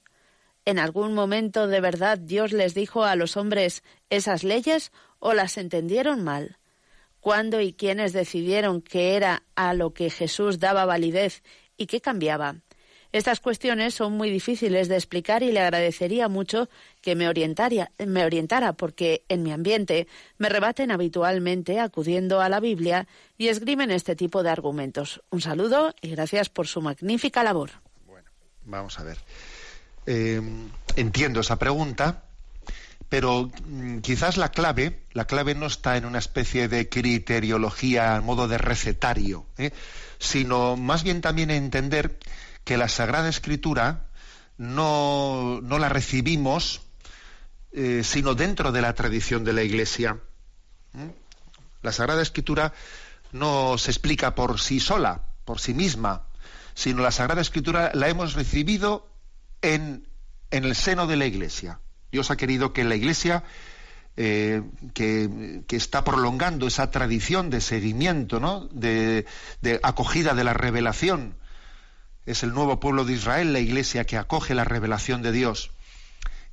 ¿En 0.64 0.78
algún 0.80 1.14
momento 1.14 1.68
de 1.68 1.82
verdad 1.82 2.18
Dios 2.18 2.53
les 2.53 2.74
dijo 2.74 3.03
a 3.03 3.16
los 3.16 3.36
hombres 3.36 3.84
esas 4.09 4.43
leyes 4.43 4.91
o 5.20 5.34
las 5.34 5.57
entendieron 5.57 6.24
mal? 6.24 6.57
¿Cuándo 7.20 7.62
y 7.62 7.74
quiénes 7.74 8.14
decidieron 8.14 8.82
que 8.82 9.16
era 9.16 9.43
a 9.55 9.74
lo 9.74 9.93
que 9.93 10.09
Jesús 10.09 10.59
daba 10.59 10.86
validez 10.86 11.43
y 11.78 11.88
qué 11.88 12.01
cambiaba? 12.01 12.55
Estas 13.12 13.41
cuestiones 13.41 13.93
son 13.93 14.14
muy 14.14 14.30
difíciles 14.30 14.88
de 14.88 14.95
explicar 14.95 15.43
y 15.43 15.51
le 15.51 15.59
agradecería 15.59 16.30
mucho 16.30 16.70
que 17.01 17.16
me, 17.16 17.26
me 17.26 18.26
orientara, 18.26 18.74
porque 18.74 19.24
en 19.28 19.43
mi 19.43 19.51
ambiente 19.51 20.07
me 20.38 20.47
rebaten 20.47 20.91
habitualmente 20.91 21.80
acudiendo 21.80 22.39
a 22.39 22.47
la 22.47 22.62
Biblia 22.62 23.07
y 23.38 23.49
esgrimen 23.49 23.91
este 23.91 24.16
tipo 24.16 24.43
de 24.43 24.49
argumentos. 24.49 25.22
Un 25.30 25.41
saludo 25.41 25.93
y 26.01 26.09
gracias 26.12 26.49
por 26.49 26.68
su 26.68 26.82
magnífica 26.82 27.43
labor. 27.43 27.72
Bueno, 28.07 28.30
vamos 28.66 28.97
a 28.97 29.03
ver. 29.03 29.18
Eh, 30.05 30.41
entiendo 30.95 31.41
esa 31.41 31.59
pregunta, 31.59 32.24
pero 33.09 33.51
mm, 33.66 33.99
quizás 33.99 34.38
la 34.38 34.51
clave, 34.51 35.03
la 35.12 35.26
clave 35.26 35.53
no 35.53 35.66
está 35.66 35.97
en 35.97 36.05
una 36.05 36.20
especie 36.20 36.70
de 36.70 36.88
criteriología 36.88 38.16
a 38.16 38.22
modo 38.22 38.47
de 38.47 38.57
recetario, 38.57 39.45
¿eh? 39.57 39.72
sino 40.18 40.78
más 40.78 41.03
bien 41.03 41.20
también 41.20 41.51
entender 41.51 42.18
que 42.64 42.78
la 42.78 42.88
Sagrada 42.88 43.30
Escritura 43.30 44.07
no, 44.57 45.59
no 45.62 45.80
la 45.80 45.89
recibimos 45.89 46.82
eh, 47.74 48.01
sino 48.03 48.36
dentro 48.36 48.74
de 48.74 48.82
la 48.82 48.93
tradición 48.93 49.45
de 49.45 49.53
la 49.53 49.64
Iglesia. 49.64 50.18
¿Mm? 50.91 51.07
La 51.82 51.93
Sagrada 51.93 52.22
Escritura 52.22 52.74
no 53.32 53.78
se 53.78 53.91
explica 53.91 54.36
por 54.36 54.59
sí 54.59 54.82
sola, 54.82 55.22
por 55.45 55.62
sí 55.62 55.74
misma, 55.74 56.28
sino 56.74 57.01
la 57.01 57.12
Sagrada 57.12 57.41
Escritura 57.41 57.91
la 57.93 58.09
hemos 58.09 58.34
recibido 58.34 59.07
en, 59.62 60.05
en 60.51 60.66
el 60.66 60.76
seno 60.76 61.07
de 61.07 61.16
la 61.16 61.26
Iglesia. 61.26 61.80
Dios 62.12 62.30
ha 62.30 62.36
querido 62.36 62.74
que 62.74 62.84
la 62.84 62.95
Iglesia, 62.95 63.45
eh, 64.18 64.62
que, 64.93 65.64
que, 65.66 65.78
está 65.78 66.03
prolongando 66.03 66.68
esa 66.68 66.91
tradición 66.91 67.49
de 67.49 67.62
seguimiento, 67.62 68.41
¿no? 68.41 68.68
de, 68.72 69.26
de 69.62 69.80
acogida 69.82 70.34
de 70.36 70.43
la 70.43 70.53
revelación, 70.53 71.36
es 72.26 72.43
el 72.43 72.53
nuevo 72.53 72.80
pueblo 72.80 73.05
de 73.05 73.13
Israel, 73.13 73.53
la 73.53 73.59
iglesia 73.59 74.05
que 74.05 74.17
acoge 74.17 74.53
la 74.53 74.63
revelación 74.63 75.22
de 75.22 75.32
Dios. 75.32 75.72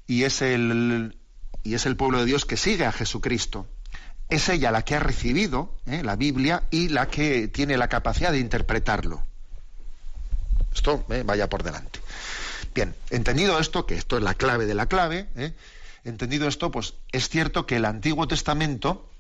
Y 0.07 0.25
es 0.25 0.41
el, 0.41 1.19
y 1.63 1.75
es 1.75 1.87
el 1.87 1.97
pueblo 1.97 2.21
de 2.21 2.25
Dios 2.25 2.45
que 2.47 2.57
sigue 2.57 2.87
a 2.87 2.93
Jesucristo. 2.93 3.69
Es 4.29 4.49
ella 4.49 4.71
la 4.71 4.83
que 4.83 4.95
ha 4.95 5.01
recibido 5.01 5.75
¿eh? 5.87 6.03
la 6.03 6.17
Biblia 6.17 6.65
y 6.71 6.89
la 6.89 7.09
que 7.09 7.49
tiene 7.49 7.77
la 7.77 7.89
capacidad 7.89 8.33
de 8.33 8.39
interpretarlo. 8.39 9.23
Esto 10.75 11.05
¿eh? 11.11 11.23
vaya 11.25 11.49
por 11.49 11.63
delante. 11.63 12.01
Bien, 12.75 12.95
entendido 13.11 13.59
esto, 13.59 13.87
que 13.87 13.95
esto 13.95 14.17
es 14.17 14.23
la 14.23 14.35
clave 14.35 14.67
de 14.67 14.75
la 14.75 14.87
clave, 14.87 15.29
¿eh? 15.37 15.55
entendido 16.05 16.47
esto, 16.49 16.71
pues 16.71 16.95
es 17.13 17.29
cierto 17.29 17.67
que 17.67 17.77
el 17.77 17.85
Antiguo 17.85 18.29
Testamento 18.29 19.11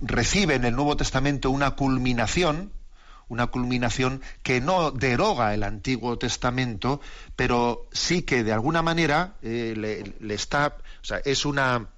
recibe 0.00 0.56
en 0.56 0.64
el 0.64 0.74
Nuevo 0.74 0.96
Testamento 0.96 1.50
una 1.50 1.76
culminación 1.76 2.72
una 3.30 3.46
culminación 3.46 4.20
que 4.42 4.60
no 4.60 4.90
deroga 4.90 5.54
el 5.54 5.62
Antiguo 5.62 6.18
Testamento, 6.18 7.00
pero 7.36 7.88
sí 7.92 8.22
que 8.22 8.44
de 8.44 8.52
alguna 8.52 8.82
manera 8.82 9.36
eh, 9.40 9.74
le, 10.20 10.34
está, 10.34 10.76
o 11.00 11.04
sea, 11.04 11.18
es 11.24 11.46
una, 11.46 11.88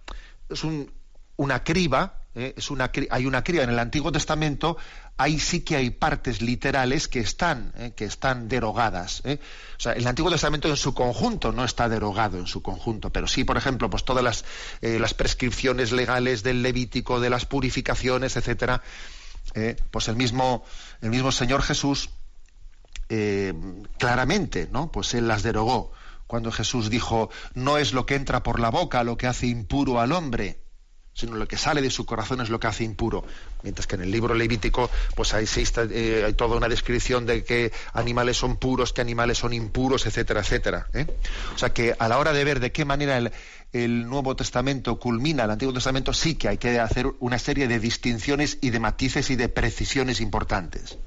es 0.50 0.62
un, 0.62 0.92
una 1.36 1.64
criba, 1.64 2.20
eh, 2.34 2.52
es 2.56 2.70
una, 2.70 2.92
hay 3.10 3.26
una 3.26 3.42
criba 3.42 3.64
en 3.64 3.70
el 3.70 3.78
Antiguo 3.78 4.12
Testamento, 4.12 4.76
ahí 5.16 5.40
sí 5.40 5.62
que 5.62 5.76
hay 5.76 5.88
partes 5.88 6.42
literales 6.42 7.08
que 7.08 7.20
están, 7.20 7.72
eh, 7.78 7.92
que 7.96 8.04
están 8.04 8.48
derogadas. 8.48 9.22
O 9.24 9.80
sea, 9.80 9.92
el 9.92 10.06
Antiguo 10.06 10.30
Testamento 10.30 10.68
en 10.68 10.76
su 10.76 10.92
conjunto 10.92 11.50
no 11.50 11.64
está 11.64 11.88
derogado 11.88 12.38
en 12.38 12.46
su 12.46 12.60
conjunto, 12.60 13.08
pero 13.08 13.26
sí, 13.26 13.44
por 13.44 13.56
ejemplo, 13.56 13.88
pues 13.88 14.04
todas 14.04 14.22
las, 14.22 14.44
las 14.82 15.14
prescripciones 15.14 15.92
legales 15.92 16.42
del 16.42 16.62
Levítico, 16.62 17.20
de 17.20 17.30
las 17.30 17.46
purificaciones, 17.46 18.36
etcétera, 18.36 18.82
eh, 19.54 19.76
pues 19.90 20.08
el 20.08 20.16
mismo, 20.16 20.64
el 21.00 21.10
mismo 21.10 21.32
Señor 21.32 21.62
Jesús 21.62 22.10
eh, 23.08 23.52
claramente, 23.98 24.68
¿no? 24.72 24.90
Pues 24.90 25.14
él 25.14 25.28
las 25.28 25.42
derogó. 25.42 25.92
Cuando 26.26 26.50
Jesús 26.50 26.88
dijo, 26.88 27.28
no 27.54 27.76
es 27.76 27.92
lo 27.92 28.06
que 28.06 28.14
entra 28.14 28.42
por 28.42 28.58
la 28.58 28.70
boca 28.70 29.04
lo 29.04 29.16
que 29.16 29.26
hace 29.26 29.46
impuro 29.46 30.00
al 30.00 30.12
hombre, 30.12 30.62
sino 31.14 31.36
lo 31.36 31.46
que 31.46 31.58
sale 31.58 31.82
de 31.82 31.90
su 31.90 32.06
corazón 32.06 32.40
es 32.40 32.48
lo 32.48 32.58
que 32.58 32.66
hace 32.66 32.84
impuro. 32.84 33.24
Mientras 33.62 33.86
que 33.86 33.96
en 33.96 34.02
el 34.02 34.10
libro 34.10 34.34
levítico, 34.34 34.90
pues 35.14 35.34
hay, 35.34 35.46
eh, 35.90 36.32
toda 36.36 36.56
una 36.56 36.68
descripción 36.68 37.26
de 37.26 37.44
qué 37.44 37.72
animales 37.92 38.38
son 38.38 38.56
puros, 38.56 38.92
qué 38.92 39.02
animales 39.02 39.38
son 39.38 39.52
impuros, 39.52 40.06
etcétera, 40.06 40.40
etcétera. 40.40 40.86
¿eh? 40.94 41.06
O 41.54 41.58
sea 41.58 41.72
que 41.72 41.94
a 41.98 42.08
la 42.08 42.18
hora 42.18 42.32
de 42.32 42.44
ver 42.44 42.60
de 42.60 42.72
qué 42.72 42.84
manera 42.84 43.18
el, 43.72 44.08
Nuevo 44.08 44.36
Testamento 44.36 44.98
culmina 44.98 45.44
el 45.44 45.50
Antiguo 45.50 45.72
Testamento, 45.72 46.12
sí 46.12 46.34
que 46.34 46.48
hay 46.48 46.58
que 46.58 46.78
hacer 46.78 47.06
una 47.20 47.38
serie 47.38 47.68
de 47.68 47.78
distinciones 47.78 48.58
y 48.60 48.70
de 48.70 48.80
matices 48.80 49.30
y 49.30 49.36
de 49.36 49.48
precisiones 49.48 50.20
importantes. 50.20 50.98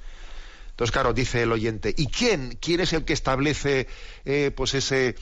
Entonces, 0.71 0.91
claro, 0.91 1.13
dice 1.13 1.43
el 1.43 1.51
oyente, 1.51 1.93
¿y 1.95 2.07
quién? 2.07 2.57
¿Quién 2.59 2.81
es 2.81 2.91
el 2.93 3.05
que 3.05 3.13
establece 3.13 3.87
eh, 4.25 4.51
pues 4.55 4.73
ese 4.73 5.15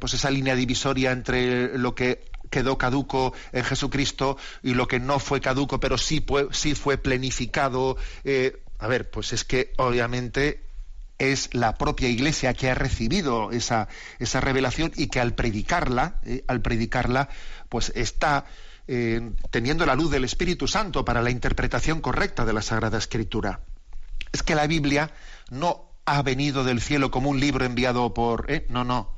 pues 0.00 0.14
esa 0.14 0.32
línea 0.32 0.56
divisoria 0.56 1.12
entre 1.12 1.78
lo 1.78 1.94
que 1.94 2.29
quedó 2.50 2.78
caduco 2.78 3.32
en 3.52 3.64
Jesucristo 3.64 4.36
y 4.62 4.74
lo 4.74 4.88
que 4.88 5.00
no 5.00 5.18
fue 5.18 5.40
caduco, 5.40 5.80
pero 5.80 5.96
sí, 5.98 6.24
sí 6.52 6.74
fue 6.74 6.98
plenificado? 6.98 7.96
Eh, 8.24 8.62
a 8.78 8.86
ver, 8.86 9.10
pues 9.10 9.32
es 9.32 9.44
que 9.44 9.72
obviamente 9.78 10.62
es 11.18 11.54
la 11.54 11.74
propia 11.74 12.08
Iglesia 12.08 12.54
que 12.54 12.70
ha 12.70 12.74
recibido 12.74 13.52
esa, 13.52 13.88
esa 14.18 14.40
revelación 14.40 14.92
y 14.96 15.08
que 15.08 15.20
al 15.20 15.34
predicarla, 15.34 16.20
al 16.46 16.62
predicarla, 16.62 17.28
pues 17.68 17.92
está 17.94 18.46
teniendo 19.50 19.86
la 19.86 19.94
luz 19.94 20.10
del 20.10 20.24
Espíritu 20.24 20.66
Santo 20.66 21.04
para 21.04 21.22
la 21.22 21.30
interpretación 21.30 22.00
correcta 22.00 22.44
de 22.44 22.52
la 22.52 22.60
Sagrada 22.60 22.98
Escritura 22.98 23.60
es 24.32 24.42
que 24.42 24.54
la 24.54 24.66
Biblia 24.66 25.10
no 25.50 25.90
ha 26.04 26.22
venido 26.22 26.64
del 26.64 26.80
cielo 26.80 27.10
como 27.10 27.30
un 27.30 27.40
libro 27.40 27.64
enviado 27.64 28.14
por... 28.14 28.50
¿eh? 28.50 28.66
No, 28.68 28.84
no, 28.84 29.10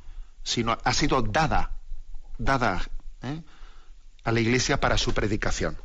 sino 0.43 0.77
ha 0.83 0.93
sido 0.93 1.21
dada, 1.21 1.71
dada 2.37 2.81
¿eh? 3.23 3.41
a 4.23 4.31
la 4.31 4.39
Iglesia 4.39 4.79
para 4.79 4.97
su 4.97 5.13
predicación. 5.13 5.77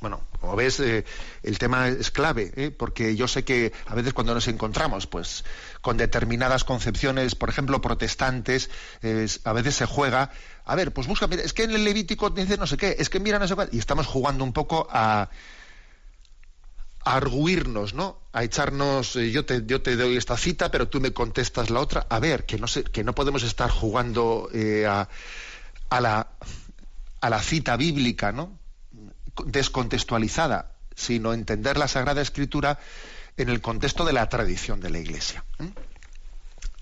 Bueno, 0.00 0.22
como 0.40 0.56
ves, 0.56 0.80
eh, 0.80 1.04
el 1.42 1.58
tema 1.58 1.88
es 1.88 2.10
clave, 2.10 2.74
porque 2.78 3.16
yo 3.16 3.28
sé 3.28 3.44
que 3.44 3.72
a 3.86 3.94
veces 3.94 4.14
cuando 4.14 4.32
nos 4.32 4.48
encontramos 4.48 5.06
pues, 5.06 5.44
con 5.82 5.98
determinadas 5.98 6.64
concepciones, 6.64 7.34
por 7.34 7.50
ejemplo, 7.50 7.82
protestantes, 7.82 8.70
a 9.44 9.52
veces 9.52 9.74
se 9.76 9.84
juega, 9.84 10.30
a 10.64 10.74
ver, 10.74 10.92
pues 10.94 11.06
busca, 11.06 11.26
es 11.26 11.52
que 11.52 11.64
en 11.64 11.72
el 11.72 11.84
Levítico 11.84 12.30
dice 12.30 12.56
no 12.56 12.66
sé 12.66 12.78
qué, 12.78 12.96
es 12.98 13.10
que 13.10 13.20
mira 13.20 13.38
no 13.38 13.46
sé 13.46 13.54
qué, 13.56 13.68
y 13.72 13.78
estamos 13.78 14.06
jugando 14.06 14.42
un 14.42 14.54
poco 14.54 14.88
a, 14.90 15.28
a 17.04 17.16
arguirnos, 17.16 17.94
¿no? 17.94 18.18
A 18.32 18.44
echarnos, 18.44 19.16
eh, 19.16 19.30
yo, 19.30 19.44
te, 19.44 19.64
yo 19.66 19.82
te 19.82 19.96
doy 19.96 20.16
esta 20.16 20.36
cita, 20.36 20.70
pero 20.70 20.88
tú 20.88 21.00
me 21.00 21.12
contestas 21.12 21.70
la 21.70 21.80
otra. 21.80 22.06
A 22.08 22.20
ver, 22.20 22.44
que 22.44 22.58
no, 22.58 22.66
sé, 22.66 22.84
que 22.84 23.04
no 23.04 23.14
podemos 23.14 23.42
estar 23.42 23.70
jugando 23.70 24.48
eh, 24.52 24.86
a, 24.86 25.08
a, 25.90 26.00
la, 26.00 26.28
a 27.20 27.30
la 27.30 27.42
cita 27.42 27.76
bíblica, 27.76 28.32
¿no? 28.32 28.58
Descontextualizada, 29.44 30.72
sino 30.94 31.32
entender 31.32 31.76
la 31.76 31.88
Sagrada 31.88 32.22
Escritura 32.22 32.78
en 33.36 33.48
el 33.48 33.60
contexto 33.60 34.04
de 34.04 34.12
la 34.12 34.28
tradición 34.28 34.80
de 34.80 34.90
la 34.90 34.98
Iglesia. 34.98 35.44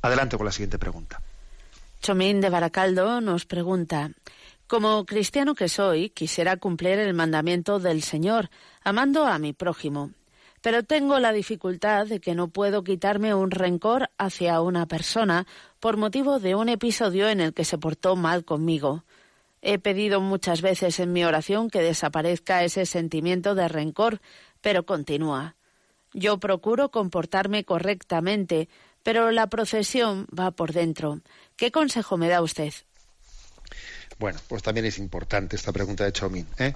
Adelante 0.03 0.37
con 0.37 0.47
la 0.47 0.53
siguiente 0.53 0.79
pregunta. 0.79 1.21
Chomín 2.01 2.41
de 2.41 2.51
Baracaldo 2.51 3.21
nos 3.21 3.45
pregunta, 3.45 4.13
como 4.67 5.05
cristiano 5.05 5.55
que 5.55 5.69
soy, 5.69 6.11
quisiera 6.11 6.57
cumplir 6.57 6.99
el 6.99 7.15
mandamiento 7.15 7.81
del 7.81 8.03
Señor, 8.03 8.51
amando 8.85 9.27
a 9.27 9.39
mi 9.39 9.53
prójimo. 9.53 10.11
Pero 10.61 10.83
tengo 10.83 11.19
la 11.21 11.33
dificultad 11.33 12.07
de 12.07 12.21
que 12.21 12.35
no 12.35 12.49
puedo 12.49 12.83
quitarme 12.83 13.35
un 13.35 13.51
rencor 13.51 14.11
hacia 14.19 14.61
una 14.61 14.87
persona 14.87 15.47
por 15.81 15.97
motivo 15.97 16.41
de 16.41 16.55
un 16.55 16.68
episodio 16.68 17.29
en 17.29 17.41
el 17.41 17.55
que 17.55 17.64
se 17.64 17.79
portó 17.79 18.16
mal 18.16 18.45
conmigo. 18.45 19.05
He 19.62 19.79
pedido 19.79 20.20
muchas 20.20 20.62
veces 20.62 21.01
en 21.01 21.12
mi 21.12 21.24
oración 21.24 21.70
que 21.70 21.83
desaparezca 21.83 22.64
ese 22.64 22.87
sentimiento 22.87 23.55
de 23.55 23.68
rencor, 23.68 24.20
pero 24.61 24.87
continúa. 24.87 25.57
Yo 26.12 26.39
procuro 26.39 26.91
comportarme 26.91 27.64
correctamente, 27.64 28.68
pero 29.03 29.31
la 29.31 29.49
procesión 29.49 30.26
va 30.37 30.51
por 30.51 30.72
dentro. 30.72 31.20
¿Qué 31.57 31.70
consejo 31.70 32.16
me 32.16 32.29
da 32.29 32.43
usted? 32.43 32.72
Bueno, 34.18 34.41
pues 34.49 34.62
también 34.62 34.87
es 34.87 34.99
importante 34.99 35.57
esta 35.57 35.72
pregunta 35.72 36.05
de 36.05 36.12
Chomín. 36.12 36.47
¿eh? 36.59 36.74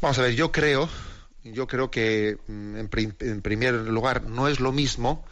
Vamos 0.00 0.18
a 0.18 0.22
ver, 0.22 0.34
yo 0.34 0.50
creo, 0.50 0.88
yo 1.44 1.66
creo 1.66 1.90
que 1.90 2.38
mm, 2.46 2.76
en, 2.76 3.42
primer 3.42 3.74
lugar 3.74 4.22
no 4.24 4.48
es 4.48 4.60
lo 4.60 4.72
mismo 4.72 5.24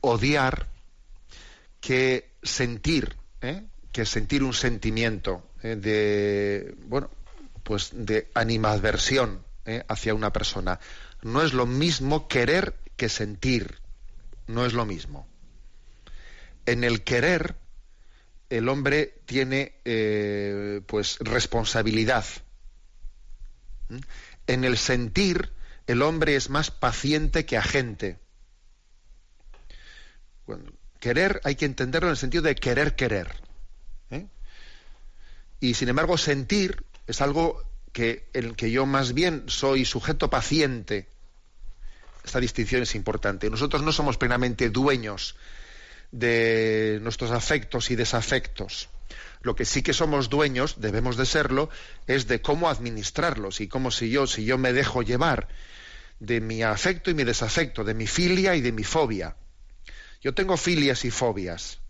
odiar 0.00 0.66
que 1.80 2.30
sentir, 2.42 3.16
¿eh? 3.40 3.64
que 3.92 4.04
sentir 4.04 4.42
un 4.42 4.54
sentimiento 4.54 5.50
¿eh? 5.62 5.76
de, 5.76 6.74
bueno, 6.86 7.10
pues 7.62 7.90
de 7.92 8.30
animadversión 8.34 9.44
hacia 9.88 10.14
una 10.14 10.32
persona. 10.32 10.80
No 11.20 11.42
es 11.42 11.52
lo 11.52 11.66
mismo 11.66 12.26
querer 12.26 12.74
que 12.96 13.10
sentir. 13.10 13.80
No 14.46 14.64
es 14.64 14.72
lo 14.72 14.86
mismo. 14.86 15.28
En 16.64 16.84
el 16.84 17.04
querer 17.04 17.56
el 18.50 18.68
hombre 18.68 19.20
tiene 19.26 19.80
eh, 19.84 20.80
pues 20.86 21.18
responsabilidad. 21.20 22.24
En 24.46 24.64
el 24.64 24.78
sentir, 24.78 25.52
el 25.86 26.02
hombre 26.02 26.36
es 26.36 26.50
más 26.50 26.70
paciente 26.70 27.44
que 27.44 27.56
agente. 27.56 28.18
Querer 30.98 31.40
hay 31.44 31.54
que 31.54 31.64
entenderlo 31.64 32.08
en 32.08 32.12
el 32.12 32.16
sentido 32.16 32.42
de 32.42 32.54
querer 32.54 32.96
querer. 32.96 33.32
¿eh? 34.10 34.26
Y 35.60 35.74
sin 35.74 35.88
embargo, 35.88 36.18
sentir 36.18 36.84
es 37.06 37.20
algo 37.20 37.62
que, 37.92 38.28
en 38.32 38.44
el 38.44 38.56
que 38.56 38.70
yo 38.70 38.86
más 38.86 39.14
bien 39.14 39.44
soy 39.46 39.84
sujeto 39.84 40.30
paciente. 40.30 41.08
Esta 42.24 42.40
distinción 42.40 42.82
es 42.82 42.94
importante. 42.94 43.48
Nosotros 43.50 43.82
no 43.82 43.92
somos 43.92 44.18
plenamente 44.18 44.70
dueños 44.70 45.36
de 46.12 46.98
nuestros 47.02 47.30
afectos 47.30 47.90
y 47.90 47.96
desafectos. 47.96 48.88
Lo 49.42 49.54
que 49.54 49.64
sí 49.64 49.82
que 49.82 49.94
somos 49.94 50.28
dueños, 50.28 50.80
debemos 50.80 51.16
de 51.16 51.26
serlo, 51.26 51.70
es 52.06 52.26
de 52.26 52.42
cómo 52.42 52.68
administrarlos 52.68 53.60
y 53.60 53.68
cómo 53.68 53.90
si 53.90 54.10
yo, 54.10 54.26
si 54.26 54.44
yo 54.44 54.58
me 54.58 54.72
dejo 54.72 55.02
llevar 55.02 55.48
de 56.18 56.40
mi 56.40 56.62
afecto 56.62 57.10
y 57.10 57.14
mi 57.14 57.24
desafecto, 57.24 57.84
de 57.84 57.94
mi 57.94 58.06
filia 58.06 58.56
y 58.56 58.60
de 58.60 58.72
mi 58.72 58.84
fobia. 58.84 59.36
Yo 60.20 60.34
tengo 60.34 60.56
filias 60.56 61.04
y 61.04 61.10
fobias. 61.10 61.80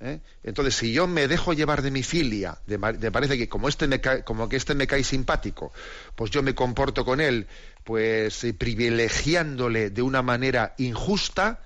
¿eh? 0.00 0.20
Entonces, 0.42 0.74
si 0.74 0.92
yo 0.92 1.06
me 1.06 1.28
dejo 1.28 1.52
llevar 1.52 1.82
de 1.82 1.90
mi 1.90 2.02
filia, 2.02 2.58
de, 2.66 2.78
parece 3.10 3.36
que 3.36 3.48
como 3.48 3.68
este 3.68 3.86
me 3.86 4.00
cae, 4.00 4.24
como 4.24 4.48
que 4.48 4.56
este 4.56 4.74
me 4.74 4.86
cae 4.86 5.04
simpático, 5.04 5.72
pues 6.14 6.30
yo 6.30 6.42
me 6.42 6.54
comporto 6.54 7.04
con 7.04 7.20
él, 7.20 7.46
pues 7.84 8.44
eh, 8.44 8.54
privilegiándole 8.54 9.90
de 9.90 10.02
una 10.02 10.22
manera 10.22 10.74
injusta, 10.78 11.60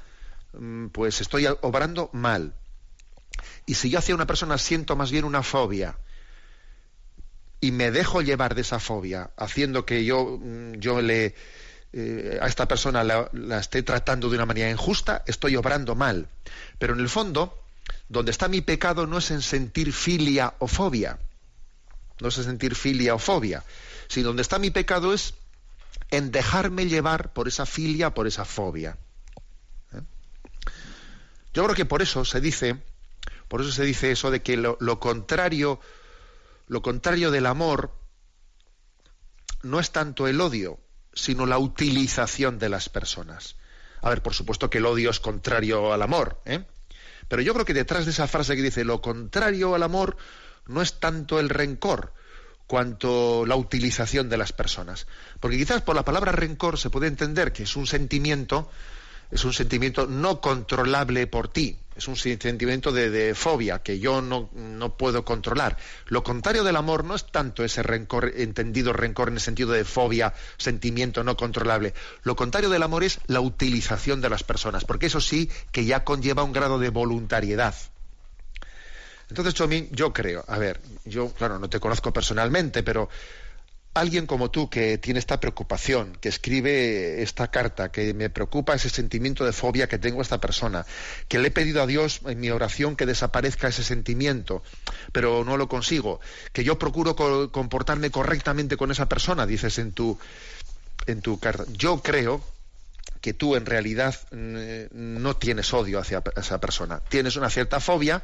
Mm, 0.59 0.88
pues 0.88 1.20
estoy 1.20 1.46
obrando 1.46 2.11
mal. 2.12 2.55
Y 3.66 3.74
si 3.74 3.90
yo 3.90 3.98
hacia 3.98 4.14
una 4.14 4.26
persona 4.26 4.59
siento 4.59 4.96
más 4.96 5.11
bien 5.11 5.24
una 5.24 5.42
fobia 5.42 5.98
y 7.61 7.72
me 7.72 7.90
dejo 7.90 8.22
llevar 8.22 8.55
de 8.55 8.61
esa 8.61 8.78
fobia, 8.78 9.30
haciendo 9.36 9.84
que 9.86 10.05
yo, 10.05 10.38
mm, 10.40 10.74
yo 10.74 11.00
le 11.00 11.34
eh, 11.97 12.40
a 12.42 12.49
esta 12.49 12.66
persona 12.66 13.05
la, 13.05 13.30
esté 13.61 13.84
tratando 13.84 14.28
de 14.28 14.34
una 14.34 14.47
manera 14.47 14.68
injusta, 14.68 15.22
estoy 15.26 15.55
obrando 15.55 15.95
mal. 15.95 16.26
Pero 16.80 16.95
en 16.95 16.99
el 16.99 17.09
fondo, 17.09 17.62
donde 18.09 18.32
está 18.32 18.49
mi 18.49 18.62
pecado 18.62 19.07
no 19.07 19.18
es 19.18 19.30
en 19.30 19.42
sentir 19.42 19.92
filia 19.92 20.55
o 20.59 20.66
fobia, 20.66 21.20
no 22.20 22.28
es 22.28 22.38
en 22.38 22.45
sentir 22.45 22.74
filia 22.74 23.14
o 23.14 23.20
fobia, 23.20 23.62
sino 24.09 24.28
donde 24.28 24.42
está 24.42 24.59
mi 24.59 24.70
pecado 24.70 25.14
es 25.14 25.34
en 26.11 26.32
dejarme 26.32 26.86
llevar 26.86 27.32
por 27.32 27.47
esa 27.47 27.64
filia, 27.64 28.12
por 28.12 28.26
esa 28.26 28.45
fobia. 28.45 28.97
Yo 31.53 31.62
creo 31.62 31.76
que 31.76 31.84
por 31.84 32.03
eso 32.03 32.24
se 32.24 32.40
dice, 32.40 32.76
por 33.47 33.61
eso 33.61 33.70
se 33.70 33.84
dice 33.84 34.11
eso 34.11 34.32
de 34.32 34.42
que 34.42 34.57
lo, 34.57 34.76
contrario, 34.99 35.78
lo 36.66 36.82
contrario 36.82 37.30
del 37.30 37.47
amor 37.47 37.92
no 39.62 39.78
es 39.78 39.92
tanto 39.92 40.26
el 40.26 40.40
odio, 40.40 40.80
sino 41.14 41.46
la 41.46 41.58
utilización 41.58 42.58
de 42.58 42.68
las 42.68 42.88
personas. 42.88 43.56
A 44.02 44.08
ver, 44.08 44.22
por 44.22 44.34
supuesto 44.34 44.68
que 44.68 44.78
el 44.78 44.86
odio 44.86 45.10
es 45.10 45.20
contrario 45.20 45.92
al 45.92 46.02
amor, 46.02 46.40
¿eh? 46.44 46.64
pero 47.28 47.42
yo 47.42 47.54
creo 47.54 47.64
que 47.64 47.74
detrás 47.74 48.04
de 48.04 48.10
esa 48.10 48.28
frase 48.28 48.54
que 48.56 48.62
dice 48.62 48.84
lo 48.84 49.00
contrario 49.00 49.74
al 49.74 49.82
amor 49.82 50.16
no 50.66 50.82
es 50.82 51.00
tanto 51.00 51.40
el 51.40 51.48
rencor 51.48 52.12
cuanto 52.66 53.44
la 53.46 53.56
utilización 53.56 54.28
de 54.28 54.36
las 54.36 54.52
personas. 54.52 55.06
Porque 55.40 55.56
quizás 55.56 55.82
por 55.82 55.96
la 55.96 56.04
palabra 56.04 56.32
rencor 56.32 56.78
se 56.78 56.90
puede 56.90 57.06
entender 57.06 57.52
que 57.52 57.64
es 57.64 57.76
un 57.76 57.86
sentimiento 57.86 58.70
es 59.30 59.44
un 59.44 59.52
sentimiento 59.52 60.06
no 60.06 60.40
controlable 60.40 61.26
por 61.26 61.48
ti, 61.48 61.76
es 61.96 62.08
un 62.08 62.16
sentimiento 62.16 62.90
de, 62.92 63.34
fobia 63.34 63.80
que 63.80 63.98
yo 63.98 64.20
no, 64.20 64.50
no, 64.52 64.96
puedo 64.96 65.24
controlar. 65.24 65.76
Lo 66.06 66.24
contrario 66.24 66.64
del 66.64 66.76
amor 66.76 67.04
no 67.04 67.14
es 67.14 67.26
tanto 67.26 67.62
ese 67.64 67.82
rencor, 67.82 68.32
entendido 68.36 68.92
rencor 68.92 69.28
en 69.28 69.34
el 69.34 69.40
sentido 69.40 69.70
de 69.70 69.84
fobia, 69.84 70.34
sentimiento 70.56 71.22
no 71.22 71.36
controlable. 71.36 71.94
Lo 72.24 72.34
contrario 72.34 72.68
del 72.68 72.82
amor 72.82 73.04
es 73.04 73.20
la 73.26 73.40
utilización 73.40 74.20
de 74.20 74.30
las 74.30 74.42
personas, 74.42 74.84
porque 74.84 75.06
eso 75.06 75.20
sí 75.20 75.48
que 75.70 75.84
ya 75.84 76.04
conlleva 76.04 76.42
un 76.42 76.52
grado 76.52 76.78
de 76.78 76.90
voluntariedad. 76.90 77.74
Entonces, 79.28 79.54
Chomín, 79.54 79.88
yo 79.92 80.12
creo, 80.12 80.44
a 80.48 80.58
ver, 80.58 80.80
yo, 81.04 81.30
claro, 81.30 81.58
no 81.58 81.70
te 81.70 81.80
conozco 81.80 82.12
personalmente, 82.12 82.82
pero 82.82 83.08
alguien 83.95 84.26
como 84.26 84.51
tú 84.51 84.68
que 84.68 84.99
tiene 84.99 85.20
esta 85.20 85.38
preocupación, 85.40 86.16
que 86.20 86.28
escribe 86.28 87.22
esta 87.22 87.49
carta, 87.51 87.90
que 87.92 88.12
me 88.12 88.28
preocupa 88.28 88.74
ese 88.74 88.90
sentimiento 88.90 89.45
de 89.45 89.53
fobia 89.53 89.88
que 89.88 89.99
tengo 89.99 90.18
a 90.18 90.22
esta 90.22 90.40
persona, 90.40 90.84
que 91.28 91.38
le 91.38 91.49
he 91.49 91.51
pedido 91.53 91.80
a 91.82 91.86
Dios 91.86 92.20
en 92.26 92.40
mi 92.40 92.51
oración 92.51 92.97
que 92.97 93.07
desaparezca 93.07 93.68
ese 93.68 93.84
sentimiento, 93.84 94.62
pero 95.12 95.45
no 95.45 95.57
lo 95.57 95.68
consigo, 95.68 96.20
que 96.53 96.64
yo 96.64 96.78
procuro 96.78 97.14
co- 97.14 97.51
comportarme 97.53 98.11
correctamente 98.11 98.76
con 98.76 98.90
esa 98.90 99.09
persona, 99.09 99.47
dices 99.47 99.78
en 99.78 99.92
tu 99.92 100.18
en 101.07 101.20
tu 101.20 101.38
carta. 101.38 101.64
Yo 101.72 102.03
creo 102.03 102.42
que 103.20 103.32
tú 103.32 103.57
en 103.57 103.64
realidad 103.66 104.14
mm, 104.32 104.88
no 105.22 105.36
tienes 105.36 105.72
odio 105.72 105.99
hacia 106.01 106.22
esa 106.36 106.61
persona, 106.61 107.01
tienes 107.09 107.36
una 107.36 107.49
cierta 107.49 107.78
fobia, 107.80 108.22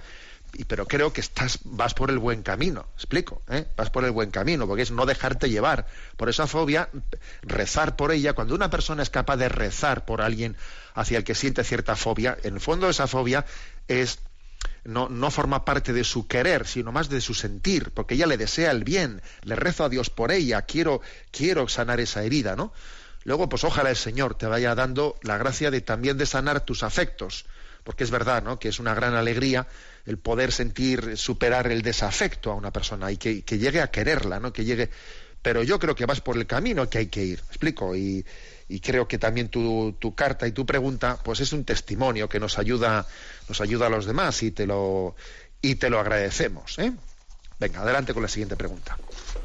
pero 0.66 0.86
creo 0.86 1.12
que 1.12 1.20
estás 1.20 1.60
vas 1.64 1.94
por 1.94 2.10
el 2.10 2.18
buen 2.18 2.42
camino, 2.42 2.86
explico, 2.94 3.42
¿eh? 3.48 3.66
vas 3.76 3.90
por 3.90 4.04
el 4.04 4.10
buen 4.10 4.30
camino, 4.30 4.66
porque 4.66 4.82
es 4.82 4.90
no 4.90 5.06
dejarte 5.06 5.50
llevar 5.50 5.86
por 6.16 6.28
esa 6.28 6.46
fobia, 6.46 6.88
rezar 7.42 7.96
por 7.96 8.12
ella. 8.12 8.32
Cuando 8.32 8.54
una 8.54 8.70
persona 8.70 9.02
es 9.02 9.10
capaz 9.10 9.36
de 9.36 9.48
rezar 9.48 10.04
por 10.04 10.22
alguien 10.22 10.56
hacia 10.94 11.18
el 11.18 11.24
que 11.24 11.34
siente 11.34 11.64
cierta 11.64 11.96
fobia, 11.96 12.36
en 12.42 12.54
el 12.54 12.60
fondo 12.60 12.88
esa 12.88 13.06
fobia 13.06 13.44
es 13.88 14.20
no, 14.84 15.08
no 15.08 15.30
forma 15.30 15.64
parte 15.64 15.92
de 15.92 16.04
su 16.04 16.26
querer, 16.26 16.66
sino 16.66 16.92
más 16.92 17.08
de 17.08 17.20
su 17.20 17.34
sentir, 17.34 17.90
porque 17.92 18.14
ella 18.14 18.26
le 18.26 18.36
desea 18.36 18.70
el 18.70 18.84
bien, 18.84 19.22
le 19.42 19.56
rezo 19.56 19.84
a 19.84 19.88
Dios 19.88 20.10
por 20.10 20.32
ella, 20.32 20.62
quiero, 20.62 21.00
quiero 21.30 21.68
sanar 21.68 22.00
esa 22.00 22.22
herida, 22.22 22.56
¿no? 22.56 22.72
Luego, 23.24 23.48
pues 23.48 23.64
ojalá 23.64 23.90
el 23.90 23.96
Señor 23.96 24.34
te 24.36 24.46
vaya 24.46 24.74
dando 24.74 25.16
la 25.22 25.36
gracia 25.36 25.70
de 25.70 25.82
también 25.82 26.16
de 26.16 26.24
sanar 26.24 26.64
tus 26.64 26.82
afectos, 26.82 27.44
porque 27.90 28.04
es 28.04 28.12
verdad, 28.12 28.44
¿no? 28.44 28.56
Que 28.60 28.68
es 28.68 28.78
una 28.78 28.94
gran 28.94 29.14
alegría 29.14 29.66
el 30.06 30.16
poder 30.16 30.52
sentir, 30.52 31.16
superar 31.16 31.66
el 31.66 31.82
desafecto 31.82 32.52
a 32.52 32.54
una 32.54 32.70
persona 32.70 33.10
y 33.10 33.16
que, 33.16 33.42
llegue 33.58 33.80
a 33.80 33.90
quererla, 33.90 34.38
¿no? 34.38 34.52
Que 34.52 34.64
llegue. 34.64 34.90
Pero 35.42 35.64
yo 35.64 35.80
creo 35.80 35.96
que 35.96 36.06
vas 36.06 36.20
por 36.20 36.36
el 36.36 36.46
camino 36.46 36.88
que 36.88 36.98
hay 36.98 37.06
que 37.08 37.24
ir, 37.24 37.40
explico, 37.40 37.96
y, 37.96 38.24
y 38.68 38.78
creo 38.78 39.08
que 39.08 39.18
también 39.18 39.48
tu, 39.48 39.96
tu 39.98 40.14
carta 40.14 40.46
y 40.46 40.52
tu 40.52 40.64
pregunta, 40.64 41.18
pues 41.24 41.40
es 41.40 41.52
un 41.52 41.64
testimonio 41.64 42.28
que 42.28 42.38
nos 42.38 42.60
ayuda, 42.60 43.08
nos 43.48 43.60
ayuda 43.60 43.88
a 43.88 43.90
los 43.90 44.06
demás 44.06 44.40
y 44.44 44.52
te 44.52 44.68
lo, 44.68 45.16
y 45.60 45.74
te 45.74 45.90
lo 45.90 45.98
agradecemos, 45.98 46.78
¿eh? 46.78 46.92
Venga, 47.58 47.80
adelante 47.80 48.14
con 48.14 48.22
la 48.22 48.28
siguiente 48.28 48.54
pregunta. 48.54 48.96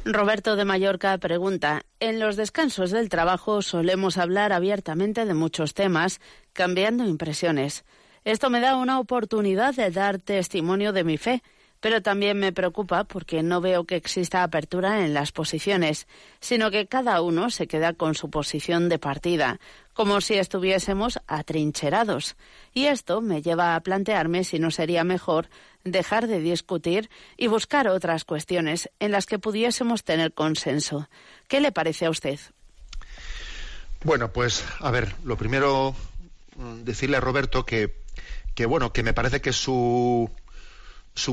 Roberto 0.04 0.54
de 0.54 0.64
Mallorca 0.64 1.18
pregunta, 1.18 1.82
en 1.98 2.20
los 2.20 2.36
descansos 2.36 2.92
del 2.92 3.08
trabajo 3.08 3.60
solemos 3.60 4.18
hablar 4.18 4.52
abiertamente 4.52 5.24
de 5.24 5.34
muchos 5.34 5.74
temas, 5.74 6.20
cambiando 6.52 7.04
impresiones. 7.04 7.84
Esto 8.26 8.50
me 8.50 8.58
da 8.58 8.74
una 8.74 8.98
oportunidad 8.98 9.76
de 9.76 9.88
dar 9.92 10.18
testimonio 10.18 10.92
de 10.92 11.04
mi 11.04 11.16
fe, 11.16 11.44
pero 11.78 12.02
también 12.02 12.36
me 12.40 12.50
preocupa 12.50 13.04
porque 13.04 13.44
no 13.44 13.60
veo 13.60 13.84
que 13.84 13.94
exista 13.94 14.42
apertura 14.42 15.04
en 15.04 15.14
las 15.14 15.30
posiciones, 15.30 16.08
sino 16.40 16.72
que 16.72 16.88
cada 16.88 17.20
uno 17.20 17.50
se 17.50 17.68
queda 17.68 17.92
con 17.92 18.16
su 18.16 18.28
posición 18.28 18.88
de 18.88 18.98
partida, 18.98 19.60
como 19.92 20.20
si 20.20 20.34
estuviésemos 20.34 21.20
atrincherados. 21.28 22.34
Y 22.74 22.86
esto 22.86 23.20
me 23.20 23.42
lleva 23.42 23.76
a 23.76 23.80
plantearme 23.80 24.42
si 24.42 24.58
no 24.58 24.72
sería 24.72 25.04
mejor 25.04 25.48
dejar 25.84 26.26
de 26.26 26.40
discutir 26.40 27.08
y 27.36 27.46
buscar 27.46 27.86
otras 27.86 28.24
cuestiones 28.24 28.90
en 28.98 29.12
las 29.12 29.26
que 29.26 29.38
pudiésemos 29.38 30.02
tener 30.02 30.32
consenso. 30.34 31.08
¿Qué 31.46 31.60
le 31.60 31.70
parece 31.70 32.06
a 32.06 32.10
usted? 32.10 32.40
Bueno, 34.02 34.32
pues 34.32 34.64
a 34.80 34.90
ver, 34.90 35.14
lo 35.22 35.36
primero 35.36 35.94
mm, 36.56 36.82
decirle 36.82 37.18
a 37.18 37.20
Roberto 37.20 37.64
que, 37.64 38.04
que 38.56 38.66
bueno, 38.66 38.92
que 38.92 39.02
me 39.04 39.12
parece 39.12 39.40
que 39.40 39.52
su 39.52 40.30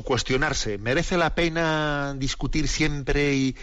cuestionarse 0.03 0.77
merece 0.77 1.17
la 1.17 1.33
pena 1.33 2.13
discutir 2.17 2.67
siempre 2.67 3.33
y, 3.33 3.55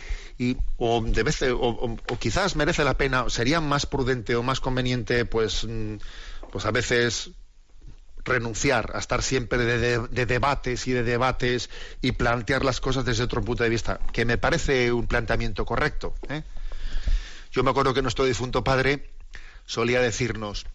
o 0.79 1.03
de 1.03 1.23
vez 1.23 1.43
o, 1.43 1.57
o- 1.59 2.17
quizás 2.19 2.57
merece 2.57 2.83
la 2.85 2.95
pena 2.95 3.29
sería 3.29 3.61
más 3.61 3.85
prudente 3.87 4.35
o 4.35 4.43
más 4.43 4.61
conveniente 4.61 5.25
pues 5.27 5.65
mm, 5.65 5.97
pues 6.51 6.65
a 6.65 6.71
veces 6.71 7.31
renunciar 8.25 8.93
a 8.95 8.99
estar 8.99 9.23
siempre 9.23 9.59
de 9.59 10.27
debates 10.27 10.87
y 10.87 10.93
de 10.93 11.03
debates 11.03 11.69
y 12.01 12.13
plantear 12.13 12.65
las 12.65 12.81
cosas 12.81 13.05
desde 13.05 13.25
otro 13.25 13.43
punto 13.43 13.63
de 13.63 13.71
vista 13.71 14.01
que 14.13 14.25
me 14.25 14.39
parece 14.39 14.93
un 14.93 15.07
planteamiento 15.07 15.65
correcto 15.67 16.15
¿eh? 16.29 16.43
Yo 17.53 17.63
me 17.63 17.71
acuerdo 17.71 17.93
que 17.93 18.03
nuestro 18.03 18.25
difunto 18.25 18.63
padre 18.63 19.11
solía 19.67 20.01
decirnos, 20.01 20.67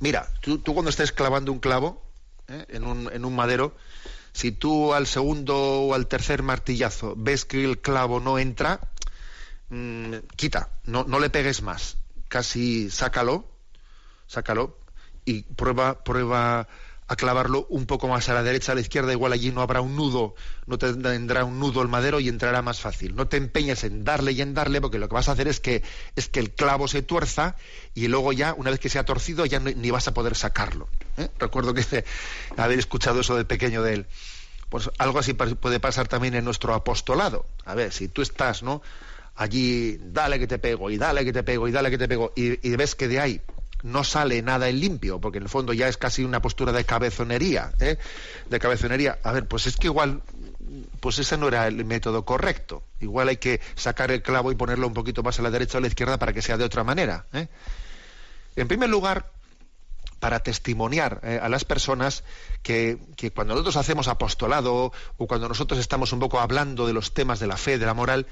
mira, 0.00 0.28
tú, 0.40 0.58
tú 0.58 0.72
cuando 0.72 0.88
estés 0.90 1.12
clavando 1.12 1.52
un 1.52 1.58
clavo 1.60 2.07
¿eh? 2.48 2.66
en, 2.68 2.84
un, 2.84 3.10
en 3.12 3.24
un 3.24 3.34
madero, 3.34 3.76
si 4.32 4.52
tú 4.52 4.94
al 4.94 5.06
segundo 5.06 5.56
o 5.56 5.94
al 5.94 6.06
tercer 6.06 6.42
martillazo 6.42 7.14
ves 7.16 7.44
que 7.44 7.64
el 7.64 7.80
clavo 7.80 8.20
no 8.20 8.38
entra, 8.38 8.80
mm, 9.70 10.14
quita, 10.36 10.70
no, 10.84 11.04
no 11.04 11.20
le 11.20 11.30
pegues 11.30 11.62
más, 11.62 11.96
casi 12.28 12.90
sácalo, 12.90 13.46
sácalo 14.26 14.78
y 15.24 15.42
prueba, 15.42 16.04
prueba 16.04 16.68
a 17.08 17.16
clavarlo 17.16 17.66
un 17.70 17.86
poco 17.86 18.06
más 18.06 18.28
a 18.28 18.34
la 18.34 18.42
derecha, 18.42 18.72
a 18.72 18.74
la 18.74 18.82
izquierda, 18.82 19.12
igual 19.12 19.32
allí 19.32 19.50
no 19.50 19.62
habrá 19.62 19.80
un 19.80 19.96
nudo, 19.96 20.34
no 20.66 20.76
tendrá 20.76 21.42
un 21.44 21.58
nudo 21.58 21.80
el 21.80 21.88
madero 21.88 22.20
y 22.20 22.28
entrará 22.28 22.60
más 22.60 22.80
fácil. 22.80 23.16
No 23.16 23.26
te 23.26 23.38
empeñes 23.38 23.82
en 23.84 24.04
darle 24.04 24.32
y 24.32 24.42
en 24.42 24.52
darle, 24.52 24.82
porque 24.82 24.98
lo 24.98 25.08
que 25.08 25.14
vas 25.14 25.30
a 25.30 25.32
hacer 25.32 25.48
es 25.48 25.58
que, 25.58 25.82
es 26.16 26.28
que 26.28 26.38
el 26.38 26.50
clavo 26.50 26.86
se 26.86 27.00
tuerza 27.00 27.56
y 27.94 28.08
luego 28.08 28.34
ya, 28.34 28.52
una 28.52 28.70
vez 28.70 28.78
que 28.78 28.90
se 28.90 28.98
ha 28.98 29.04
torcido, 29.04 29.46
ya 29.46 29.58
ni 29.58 29.90
vas 29.90 30.06
a 30.06 30.12
poder 30.12 30.36
sacarlo. 30.36 30.88
¿eh? 31.16 31.28
Recuerdo 31.38 31.72
que 31.72 32.04
haber 32.58 32.78
escuchado 32.78 33.20
eso 33.20 33.36
de 33.36 33.46
pequeño 33.46 33.82
de 33.82 33.94
él. 33.94 34.06
Pues 34.68 34.90
algo 34.98 35.18
así 35.18 35.32
puede 35.32 35.80
pasar 35.80 36.08
también 36.08 36.34
en 36.34 36.44
nuestro 36.44 36.74
apostolado. 36.74 37.46
A 37.64 37.74
ver, 37.74 37.90
si 37.90 38.08
tú 38.08 38.20
estás, 38.20 38.62
¿no? 38.62 38.82
Allí, 39.34 39.98
dale 40.02 40.38
que 40.38 40.46
te 40.46 40.58
pego, 40.58 40.90
y 40.90 40.98
dale 40.98 41.24
que 41.24 41.32
te 41.32 41.42
pego, 41.42 41.68
y 41.68 41.72
dale 41.72 41.90
que 41.90 41.96
te 41.96 42.06
pego, 42.06 42.32
y, 42.36 42.68
y 42.68 42.76
ves 42.76 42.94
que 42.94 43.08
de 43.08 43.20
ahí 43.20 43.40
no 43.82 44.04
sale 44.04 44.42
nada 44.42 44.68
en 44.68 44.80
limpio, 44.80 45.20
porque 45.20 45.38
en 45.38 45.44
el 45.44 45.48
fondo 45.48 45.72
ya 45.72 45.88
es 45.88 45.96
casi 45.96 46.24
una 46.24 46.42
postura 46.42 46.72
de 46.72 46.84
cabezonería, 46.84 47.72
¿eh? 47.80 47.98
de 48.48 48.58
cabezonería. 48.58 49.18
A 49.22 49.32
ver, 49.32 49.46
pues 49.46 49.66
es 49.66 49.76
que 49.76 49.86
igual, 49.86 50.22
pues 51.00 51.18
ese 51.18 51.36
no 51.36 51.48
era 51.48 51.66
el 51.66 51.84
método 51.84 52.24
correcto. 52.24 52.82
Igual 53.00 53.28
hay 53.28 53.36
que 53.36 53.60
sacar 53.76 54.10
el 54.10 54.22
clavo 54.22 54.50
y 54.50 54.56
ponerlo 54.56 54.86
un 54.86 54.94
poquito 54.94 55.22
más 55.22 55.38
a 55.38 55.42
la 55.42 55.50
derecha 55.50 55.76
o 55.76 55.78
a 55.78 55.82
la 55.82 55.88
izquierda 55.88 56.18
para 56.18 56.32
que 56.32 56.42
sea 56.42 56.56
de 56.56 56.64
otra 56.64 56.84
manera. 56.84 57.26
¿eh? 57.32 57.48
En 58.56 58.66
primer 58.66 58.88
lugar, 58.88 59.30
para 60.18 60.40
testimoniar 60.40 61.20
eh, 61.22 61.38
a 61.40 61.48
las 61.48 61.64
personas 61.64 62.24
que, 62.62 62.98
que 63.16 63.30
cuando 63.30 63.54
nosotros 63.54 63.76
hacemos 63.76 64.08
apostolado 64.08 64.92
o 65.16 65.26
cuando 65.26 65.48
nosotros 65.48 65.78
estamos 65.78 66.12
un 66.12 66.18
poco 66.18 66.40
hablando 66.40 66.86
de 66.86 66.92
los 66.92 67.14
temas 67.14 67.38
de 67.38 67.46
la 67.46 67.56
fe, 67.56 67.78
de 67.78 67.86
la 67.86 67.94
moral, 67.94 68.26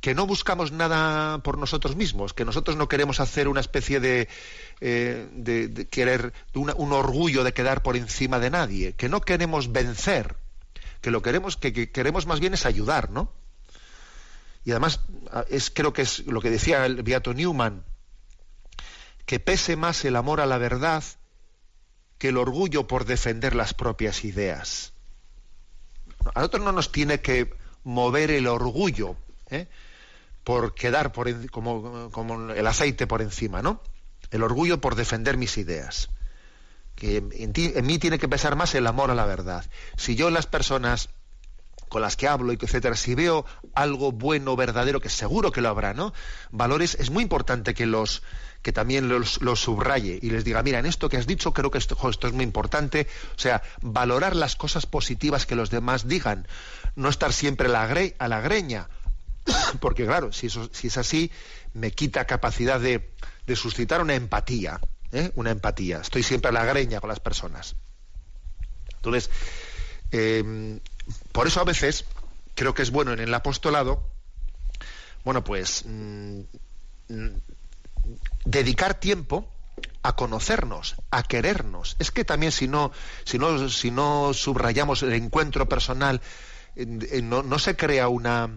que 0.00 0.14
no 0.14 0.26
buscamos 0.26 0.72
nada 0.72 1.38
por 1.38 1.58
nosotros 1.58 1.96
mismos, 1.96 2.34
que 2.34 2.44
nosotros 2.44 2.76
no 2.76 2.88
queremos 2.88 3.20
hacer 3.20 3.48
una 3.48 3.60
especie 3.60 4.00
de, 4.00 4.28
eh, 4.80 5.28
de, 5.32 5.86
querer, 5.88 6.32
una- 6.54 6.74
un 6.74 6.92
orgullo 6.92 7.44
de 7.44 7.52
quedar 7.52 7.82
por 7.82 7.96
encima 7.96 8.38
de 8.38 8.50
nadie, 8.50 8.92
que 8.94 9.08
no 9.08 9.20
queremos 9.20 9.72
vencer, 9.72 10.36
que 11.00 11.10
lo 11.10 11.22
queremos, 11.22 11.56
que, 11.56 11.72
que 11.72 11.90
queremos 11.90 12.26
más 12.26 12.40
bien 12.40 12.54
es 12.54 12.66
ayudar, 12.66 13.10
¿no? 13.10 13.30
Y 14.64 14.70
además 14.70 15.00
es 15.48 15.70
creo 15.70 15.92
que 15.92 16.02
es 16.02 16.26
lo 16.26 16.40
que 16.40 16.50
decía 16.50 16.86
el 16.86 17.02
Beato 17.02 17.34
Newman, 17.34 17.84
que 19.26 19.38
pese 19.40 19.76
más 19.76 20.04
el 20.04 20.16
amor 20.16 20.40
a 20.40 20.46
la 20.46 20.58
verdad 20.58 21.04
que 22.18 22.28
el 22.28 22.38
orgullo 22.38 22.86
por 22.86 23.04
defender 23.04 23.54
las 23.54 23.74
propias 23.74 24.24
ideas. 24.24 24.92
A 26.34 26.40
nosotros 26.40 26.62
no 26.64 26.72
nos 26.72 26.90
tiene 26.92 27.20
que 27.20 27.52
mover 27.84 28.30
el 28.30 28.46
orgullo 28.46 29.16
¿eh? 29.50 29.68
por 30.44 30.74
quedar 30.74 31.12
por 31.12 31.28
en- 31.28 31.48
como, 31.48 32.10
el 32.52 32.66
aceite 32.66 33.06
por 33.06 33.22
encima, 33.22 33.62
¿no? 33.62 33.80
El 34.30 34.42
orgullo 34.42 34.80
por 34.80 34.94
defender 34.94 35.36
mis 35.38 35.56
ideas. 35.58 36.10
Que 36.94 37.16
en, 37.32 37.52
ti- 37.52 37.72
en 37.74 37.86
mí 37.86 37.98
tiene 37.98 38.18
que 38.18 38.28
pesar 38.28 38.54
más 38.56 38.74
el 38.74 38.86
amor 38.86 39.10
a 39.10 39.14
la 39.14 39.26
verdad. 39.26 39.64
Si 39.96 40.14
yo 40.16 40.30
las 40.30 40.46
personas 40.46 41.08
con 41.88 42.02
las 42.02 42.16
que 42.16 42.26
hablo 42.28 42.52
y 42.52 42.58
etcétera, 42.60 42.96
si 42.96 43.14
veo 43.14 43.44
algo 43.74 44.10
bueno, 44.12 44.56
verdadero, 44.56 45.00
que 45.00 45.08
seguro 45.08 45.52
que 45.52 45.60
lo 45.60 45.68
habrá, 45.68 45.94
¿no? 45.94 46.12
Valores, 46.50 46.96
es 47.00 47.10
muy 47.10 47.22
importante 47.22 47.72
que 47.74 47.86
los 47.86 48.22
que 48.62 48.72
también 48.72 49.08
los, 49.08 49.42
los 49.42 49.60
subraye 49.60 50.18
y 50.22 50.30
les 50.30 50.42
diga, 50.44 50.62
mira, 50.62 50.78
en 50.78 50.86
esto 50.86 51.08
que 51.10 51.18
has 51.18 51.26
dicho 51.26 51.52
creo 51.52 51.70
que 51.70 51.76
esto, 51.78 51.96
esto 52.08 52.26
es 52.26 52.32
muy 52.32 52.44
importante. 52.44 53.06
O 53.36 53.38
sea, 53.38 53.62
valorar 53.82 54.34
las 54.34 54.56
cosas 54.56 54.86
positivas 54.86 55.44
que 55.46 55.54
los 55.54 55.70
demás 55.70 56.08
digan, 56.08 56.48
no 56.96 57.08
estar 57.10 57.32
siempre 57.32 57.68
la, 57.68 57.82
a 58.18 58.28
la 58.28 58.40
greña, 58.40 58.88
porque 59.80 60.04
claro, 60.04 60.32
si, 60.32 60.46
eso, 60.46 60.68
si 60.72 60.88
es 60.88 60.96
así, 60.96 61.30
me 61.72 61.90
quita 61.90 62.26
capacidad 62.26 62.80
de, 62.80 63.10
de 63.46 63.56
suscitar 63.56 64.00
una 64.00 64.14
empatía, 64.14 64.80
¿eh? 65.12 65.30
una 65.34 65.50
empatía. 65.50 65.98
Estoy 65.98 66.22
siempre 66.22 66.48
a 66.48 66.52
la 66.52 66.64
greña 66.64 67.00
con 67.00 67.08
las 67.08 67.20
personas. 67.20 67.76
Entonces, 68.96 69.30
eh, 70.12 70.80
por 71.32 71.46
eso 71.46 71.60
a 71.60 71.64
veces 71.64 72.04
creo 72.54 72.74
que 72.74 72.82
es 72.82 72.90
bueno 72.90 73.12
en 73.12 73.20
el 73.20 73.34
apostolado, 73.34 74.08
bueno, 75.24 75.42
pues 75.44 75.84
mm, 75.86 76.40
mm, 77.08 77.28
dedicar 78.44 78.94
tiempo 78.94 79.50
a 80.02 80.14
conocernos, 80.14 80.96
a 81.10 81.22
querernos. 81.22 81.96
Es 81.98 82.10
que 82.10 82.24
también 82.24 82.52
si 82.52 82.68
no, 82.68 82.92
si 83.24 83.38
no, 83.38 83.68
si 83.68 83.90
no 83.90 84.32
subrayamos 84.34 85.02
el 85.02 85.14
encuentro 85.14 85.68
personal, 85.68 86.20
no, 86.76 87.42
no, 87.42 87.58
se 87.58 87.76
crea 87.76 88.08
una, 88.08 88.50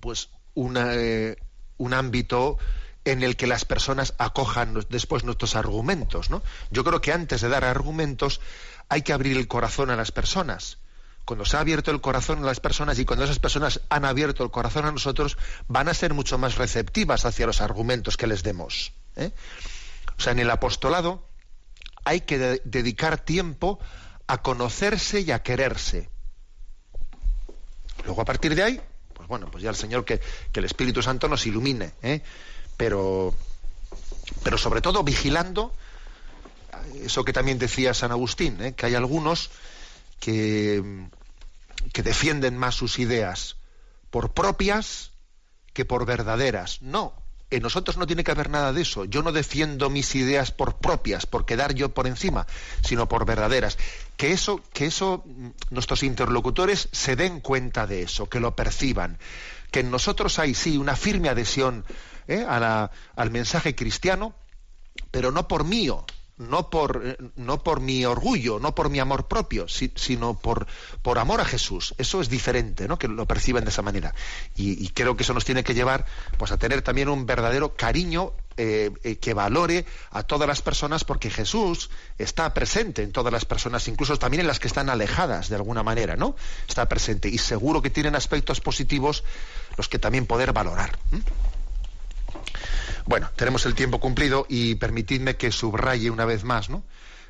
pues, 0.00 0.30
una, 0.54 0.94
eh, 0.94 1.36
un 1.78 1.94
ámbito 1.94 2.58
en 3.04 3.22
el 3.22 3.36
que 3.36 3.46
las 3.46 3.64
personas 3.64 4.14
acojan 4.18 4.74
después 4.90 5.24
nuestros 5.24 5.54
argumentos. 5.54 6.28
¿no? 6.28 6.42
Yo 6.70 6.84
creo 6.84 7.00
que 7.00 7.12
antes 7.12 7.40
de 7.40 7.48
dar 7.48 7.64
argumentos 7.64 8.40
hay 8.88 9.02
que 9.02 9.12
abrir 9.12 9.36
el 9.36 9.48
corazón 9.48 9.90
a 9.90 9.96
las 9.96 10.12
personas. 10.12 10.78
Cuando 11.24 11.44
se 11.44 11.56
ha 11.56 11.60
abierto 11.60 11.90
el 11.90 12.00
corazón 12.00 12.40
a 12.40 12.46
las 12.46 12.60
personas 12.60 12.98
y 12.98 13.04
cuando 13.04 13.24
esas 13.24 13.38
personas 13.38 13.80
han 13.90 14.04
abierto 14.04 14.44
el 14.44 14.50
corazón 14.50 14.86
a 14.86 14.92
nosotros, 14.92 15.36
van 15.66 15.88
a 15.88 15.94
ser 15.94 16.14
mucho 16.14 16.38
más 16.38 16.56
receptivas 16.56 17.24
hacia 17.24 17.46
los 17.46 17.60
argumentos 17.60 18.16
que 18.16 18.26
les 18.26 18.42
demos. 18.42 18.92
¿eh? 19.16 19.32
O 20.18 20.20
sea, 20.20 20.32
en 20.32 20.38
el 20.40 20.50
apostolado 20.50 21.28
hay 22.04 22.20
que 22.20 22.60
dedicar 22.64 23.18
tiempo 23.18 23.80
a 24.28 24.42
conocerse 24.42 25.20
y 25.20 25.30
a 25.30 25.42
quererse. 25.42 26.10
Luego, 28.04 28.22
a 28.22 28.24
partir 28.24 28.54
de 28.54 28.62
ahí, 28.62 28.80
pues 29.26 29.40
bueno, 29.40 29.50
pues 29.50 29.64
ya 29.64 29.70
el 29.70 29.76
Señor 29.76 30.04
que, 30.04 30.20
el 30.54 30.64
Espíritu 30.64 31.02
Santo 31.02 31.28
nos 31.28 31.46
ilumine. 31.46 31.92
¿eh? 32.02 32.22
pero, 32.76 33.34
pero 34.44 34.56
sobre 34.56 34.80
todo 34.80 35.02
vigilando 35.02 35.72
eso 37.02 37.24
que 37.24 37.32
también 37.32 37.58
decía 37.58 37.92
San 37.92 38.12
Agustín, 38.12 38.62
¿eh? 38.62 38.74
que 38.74 38.86
hay 38.86 38.94
algunos 38.94 39.50
que, 40.20 41.08
que 41.92 42.02
defienden 42.04 42.56
más 42.56 42.76
sus 42.76 43.00
ideas 43.00 43.56
por 44.10 44.32
propias 44.32 45.10
que 45.72 45.84
por 45.84 46.06
verdaderas. 46.06 46.80
No, 46.80 47.12
en 47.50 47.62
nosotros 47.62 47.96
no 47.96 48.06
tiene 48.06 48.24
que 48.24 48.32
haber 48.32 48.50
nada 48.50 48.72
de 48.72 48.82
eso. 48.82 49.04
Yo 49.04 49.22
no 49.22 49.32
defiendo 49.32 49.88
mis 49.88 50.14
ideas 50.14 50.50
por 50.50 50.76
propias, 50.76 51.26
por 51.26 51.46
quedar 51.46 51.74
yo 51.74 51.90
por 51.90 52.06
encima, 52.06 52.46
sino 52.82 53.08
por 53.08 53.24
verdaderas. 53.24 53.78
Que 54.16 54.32
eso, 54.32 54.60
que 54.72 54.86
eso, 54.86 55.24
nuestros 55.70 56.02
interlocutores 56.02 56.88
se 56.92 57.14
den 57.14 57.40
cuenta 57.40 57.86
de 57.86 58.02
eso, 58.02 58.28
que 58.28 58.40
lo 58.40 58.56
perciban. 58.56 59.18
Que 59.70 59.80
en 59.80 59.90
nosotros 59.90 60.38
hay 60.38 60.54
sí 60.54 60.76
una 60.76 60.96
firme 60.96 61.28
adhesión 61.28 61.84
¿eh? 62.26 62.44
al 62.48 63.30
mensaje 63.30 63.74
cristiano, 63.74 64.34
pero 65.10 65.30
no 65.30 65.46
por 65.46 65.64
mío, 65.64 66.04
no 66.38 66.70
por, 66.70 67.02
eh, 67.04 67.16
no 67.36 67.62
por 67.62 67.80
mi 67.80 68.04
orgullo, 68.04 68.58
no 68.58 68.74
por 68.74 68.90
mi 68.90 68.98
amor 68.98 69.26
propio, 69.26 69.66
sino 69.68 70.34
por, 70.34 70.66
por 71.02 71.18
amor 71.18 71.40
a 71.40 71.44
Jesús. 71.44 71.94
Eso 71.98 72.20
es 72.20 72.28
diferente, 72.28 72.88
¿no? 72.88 72.98
que 72.98 73.08
lo 73.08 73.26
perciban 73.26 73.64
de 73.64 73.70
esa 73.70 73.82
manera. 73.82 74.14
Y, 74.54 74.88
creo 74.90 75.16
que 75.16 75.22
eso 75.22 75.34
nos 75.34 75.44
tiene 75.44 75.64
que 75.64 75.74
llevar 75.74 76.06
pues, 76.38 76.52
a 76.52 76.58
tener 76.58 76.82
también 76.82 77.08
un 77.08 77.26
verdadero 77.26 77.74
cariño 77.74 78.32
eh, 78.58 79.18
que 79.20 79.34
valore 79.34 79.84
a 80.10 80.22
todas 80.22 80.48
las 80.48 80.62
personas, 80.62 81.04
porque 81.04 81.30
Jesús 81.30 81.90
está 82.18 82.52
presente 82.54 83.02
en 83.02 83.12
todas 83.12 83.32
las 83.32 83.44
personas, 83.44 83.86
incluso 83.88 84.16
también 84.18 84.40
en 84.42 84.46
las 84.46 84.58
que 84.58 84.68
están 84.68 84.88
alejadas 84.88 85.48
de 85.48 85.56
alguna 85.56 85.82
manera, 85.82 86.16
¿no? 86.16 86.36
Está 86.66 86.88
presente 86.88 87.28
y 87.28 87.38
seguro 87.38 87.82
que 87.82 87.90
tienen 87.90 88.14
aspectos 88.14 88.60
positivos 88.60 89.24
los 89.76 89.88
que 89.88 89.98
también 89.98 90.26
poder 90.26 90.52
valorar. 90.52 90.98
Bueno, 93.06 93.30
tenemos 93.36 93.64
el 93.66 93.76
tiempo 93.76 94.00
cumplido 94.00 94.46
y 94.48 94.74
permitidme 94.74 95.36
que 95.36 95.52
subraye 95.52 96.10
una 96.10 96.24
vez 96.24 96.42
más, 96.42 96.68
¿no? 96.68 96.82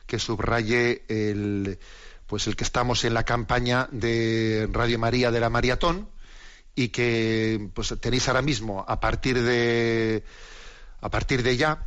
Que 0.06 0.18
subraye 0.18 1.04
el, 1.08 1.78
pues 2.26 2.46
el 2.46 2.56
que 2.56 2.64
estamos 2.64 3.04
en 3.04 3.12
la 3.12 3.24
campaña 3.24 3.86
de 3.92 4.70
Radio 4.72 4.98
María 4.98 5.30
de 5.30 5.38
la 5.38 5.50
Maratón 5.50 6.08
y 6.74 6.88
que 6.88 7.68
pues 7.74 7.94
tenéis 8.00 8.26
ahora 8.28 8.40
mismo 8.40 8.86
a 8.88 9.00
partir 9.00 9.42
de 9.42 10.24
a 11.02 11.10
partir 11.10 11.42
de 11.42 11.58
ya 11.58 11.86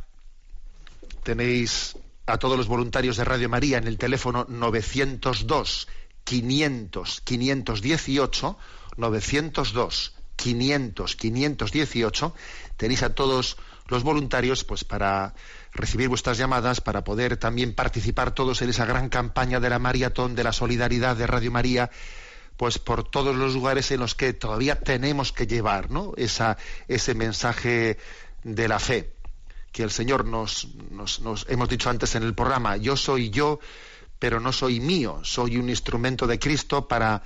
tenéis 1.24 1.96
a 2.26 2.38
todos 2.38 2.56
los 2.56 2.68
voluntarios 2.68 3.16
de 3.16 3.24
Radio 3.24 3.48
María 3.48 3.78
en 3.78 3.88
el 3.88 3.98
teléfono 3.98 4.46
902 4.48 5.88
500 6.22 7.20
518 7.22 8.58
902 8.96 10.14
500 10.36 11.16
518 11.16 12.34
tenéis 12.76 13.02
a 13.02 13.14
todos 13.14 13.56
los 13.90 14.02
voluntarios 14.02 14.64
pues 14.64 14.84
para 14.84 15.34
recibir 15.72 16.08
vuestras 16.08 16.38
llamadas, 16.38 16.80
para 16.80 17.04
poder 17.04 17.36
también 17.36 17.74
participar 17.74 18.32
todos 18.32 18.62
en 18.62 18.70
esa 18.70 18.86
gran 18.86 19.08
campaña 19.08 19.60
de 19.60 19.68
la 19.68 19.78
maratón, 19.78 20.34
de 20.34 20.44
la 20.44 20.52
solidaridad 20.52 21.16
de 21.16 21.26
Radio 21.26 21.50
María, 21.50 21.90
pues 22.56 22.78
por 22.78 23.08
todos 23.08 23.36
los 23.36 23.54
lugares 23.54 23.90
en 23.90 24.00
los 24.00 24.14
que 24.14 24.32
todavía 24.32 24.80
tenemos 24.80 25.32
que 25.32 25.46
llevar 25.46 25.90
¿no? 25.90 26.12
Esa, 26.16 26.56
ese 26.88 27.14
mensaje 27.14 27.98
de 28.44 28.68
la 28.68 28.78
fe 28.78 29.12
que 29.72 29.82
el 29.82 29.90
Señor 29.90 30.24
nos, 30.24 30.68
nos, 30.90 31.46
hemos 31.48 31.68
dicho 31.68 31.90
antes 31.90 32.14
en 32.14 32.22
el 32.22 32.34
programa, 32.34 32.76
yo 32.76 32.96
soy 32.96 33.30
yo, 33.30 33.60
pero 34.18 34.40
no 34.40 34.52
soy 34.52 34.80
mío, 34.80 35.20
soy 35.22 35.56
un 35.56 35.68
instrumento 35.68 36.26
de 36.26 36.38
Cristo 36.38 36.88
para, 36.88 37.22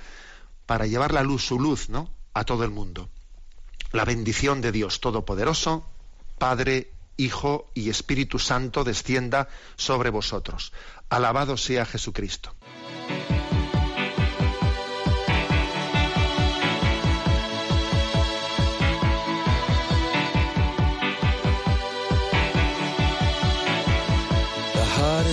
para 0.65 0.85
llevar 0.85 1.13
la 1.13 1.23
luz, 1.23 1.43
su 1.43 1.59
luz, 1.59 1.89
¿no? 1.89 2.09
a 2.33 2.43
todo 2.43 2.63
el 2.63 2.71
mundo. 2.71 3.09
La 3.91 4.05
bendición 4.05 4.61
de 4.61 4.71
Dios 4.71 4.99
Todopoderoso, 4.99 5.89
Padre, 6.37 6.91
Hijo 7.17 7.71
y 7.73 7.89
Espíritu 7.89 8.39
Santo 8.39 8.83
descienda 8.83 9.47
sobre 9.75 10.09
vosotros. 10.09 10.73
Alabado 11.09 11.57
sea 11.57 11.85
Jesucristo. 11.85 12.55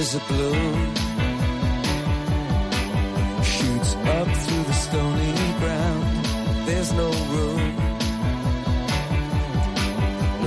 Is 0.02 0.16
a 0.16 0.18
balloon, 0.18 0.94
shoots 3.44 3.94
up 3.94 4.26
through 4.26 4.64
the 4.64 4.72
stony 4.72 5.34
ground. 5.60 6.26
There's 6.66 6.92
no 6.92 7.08
room 7.08 7.71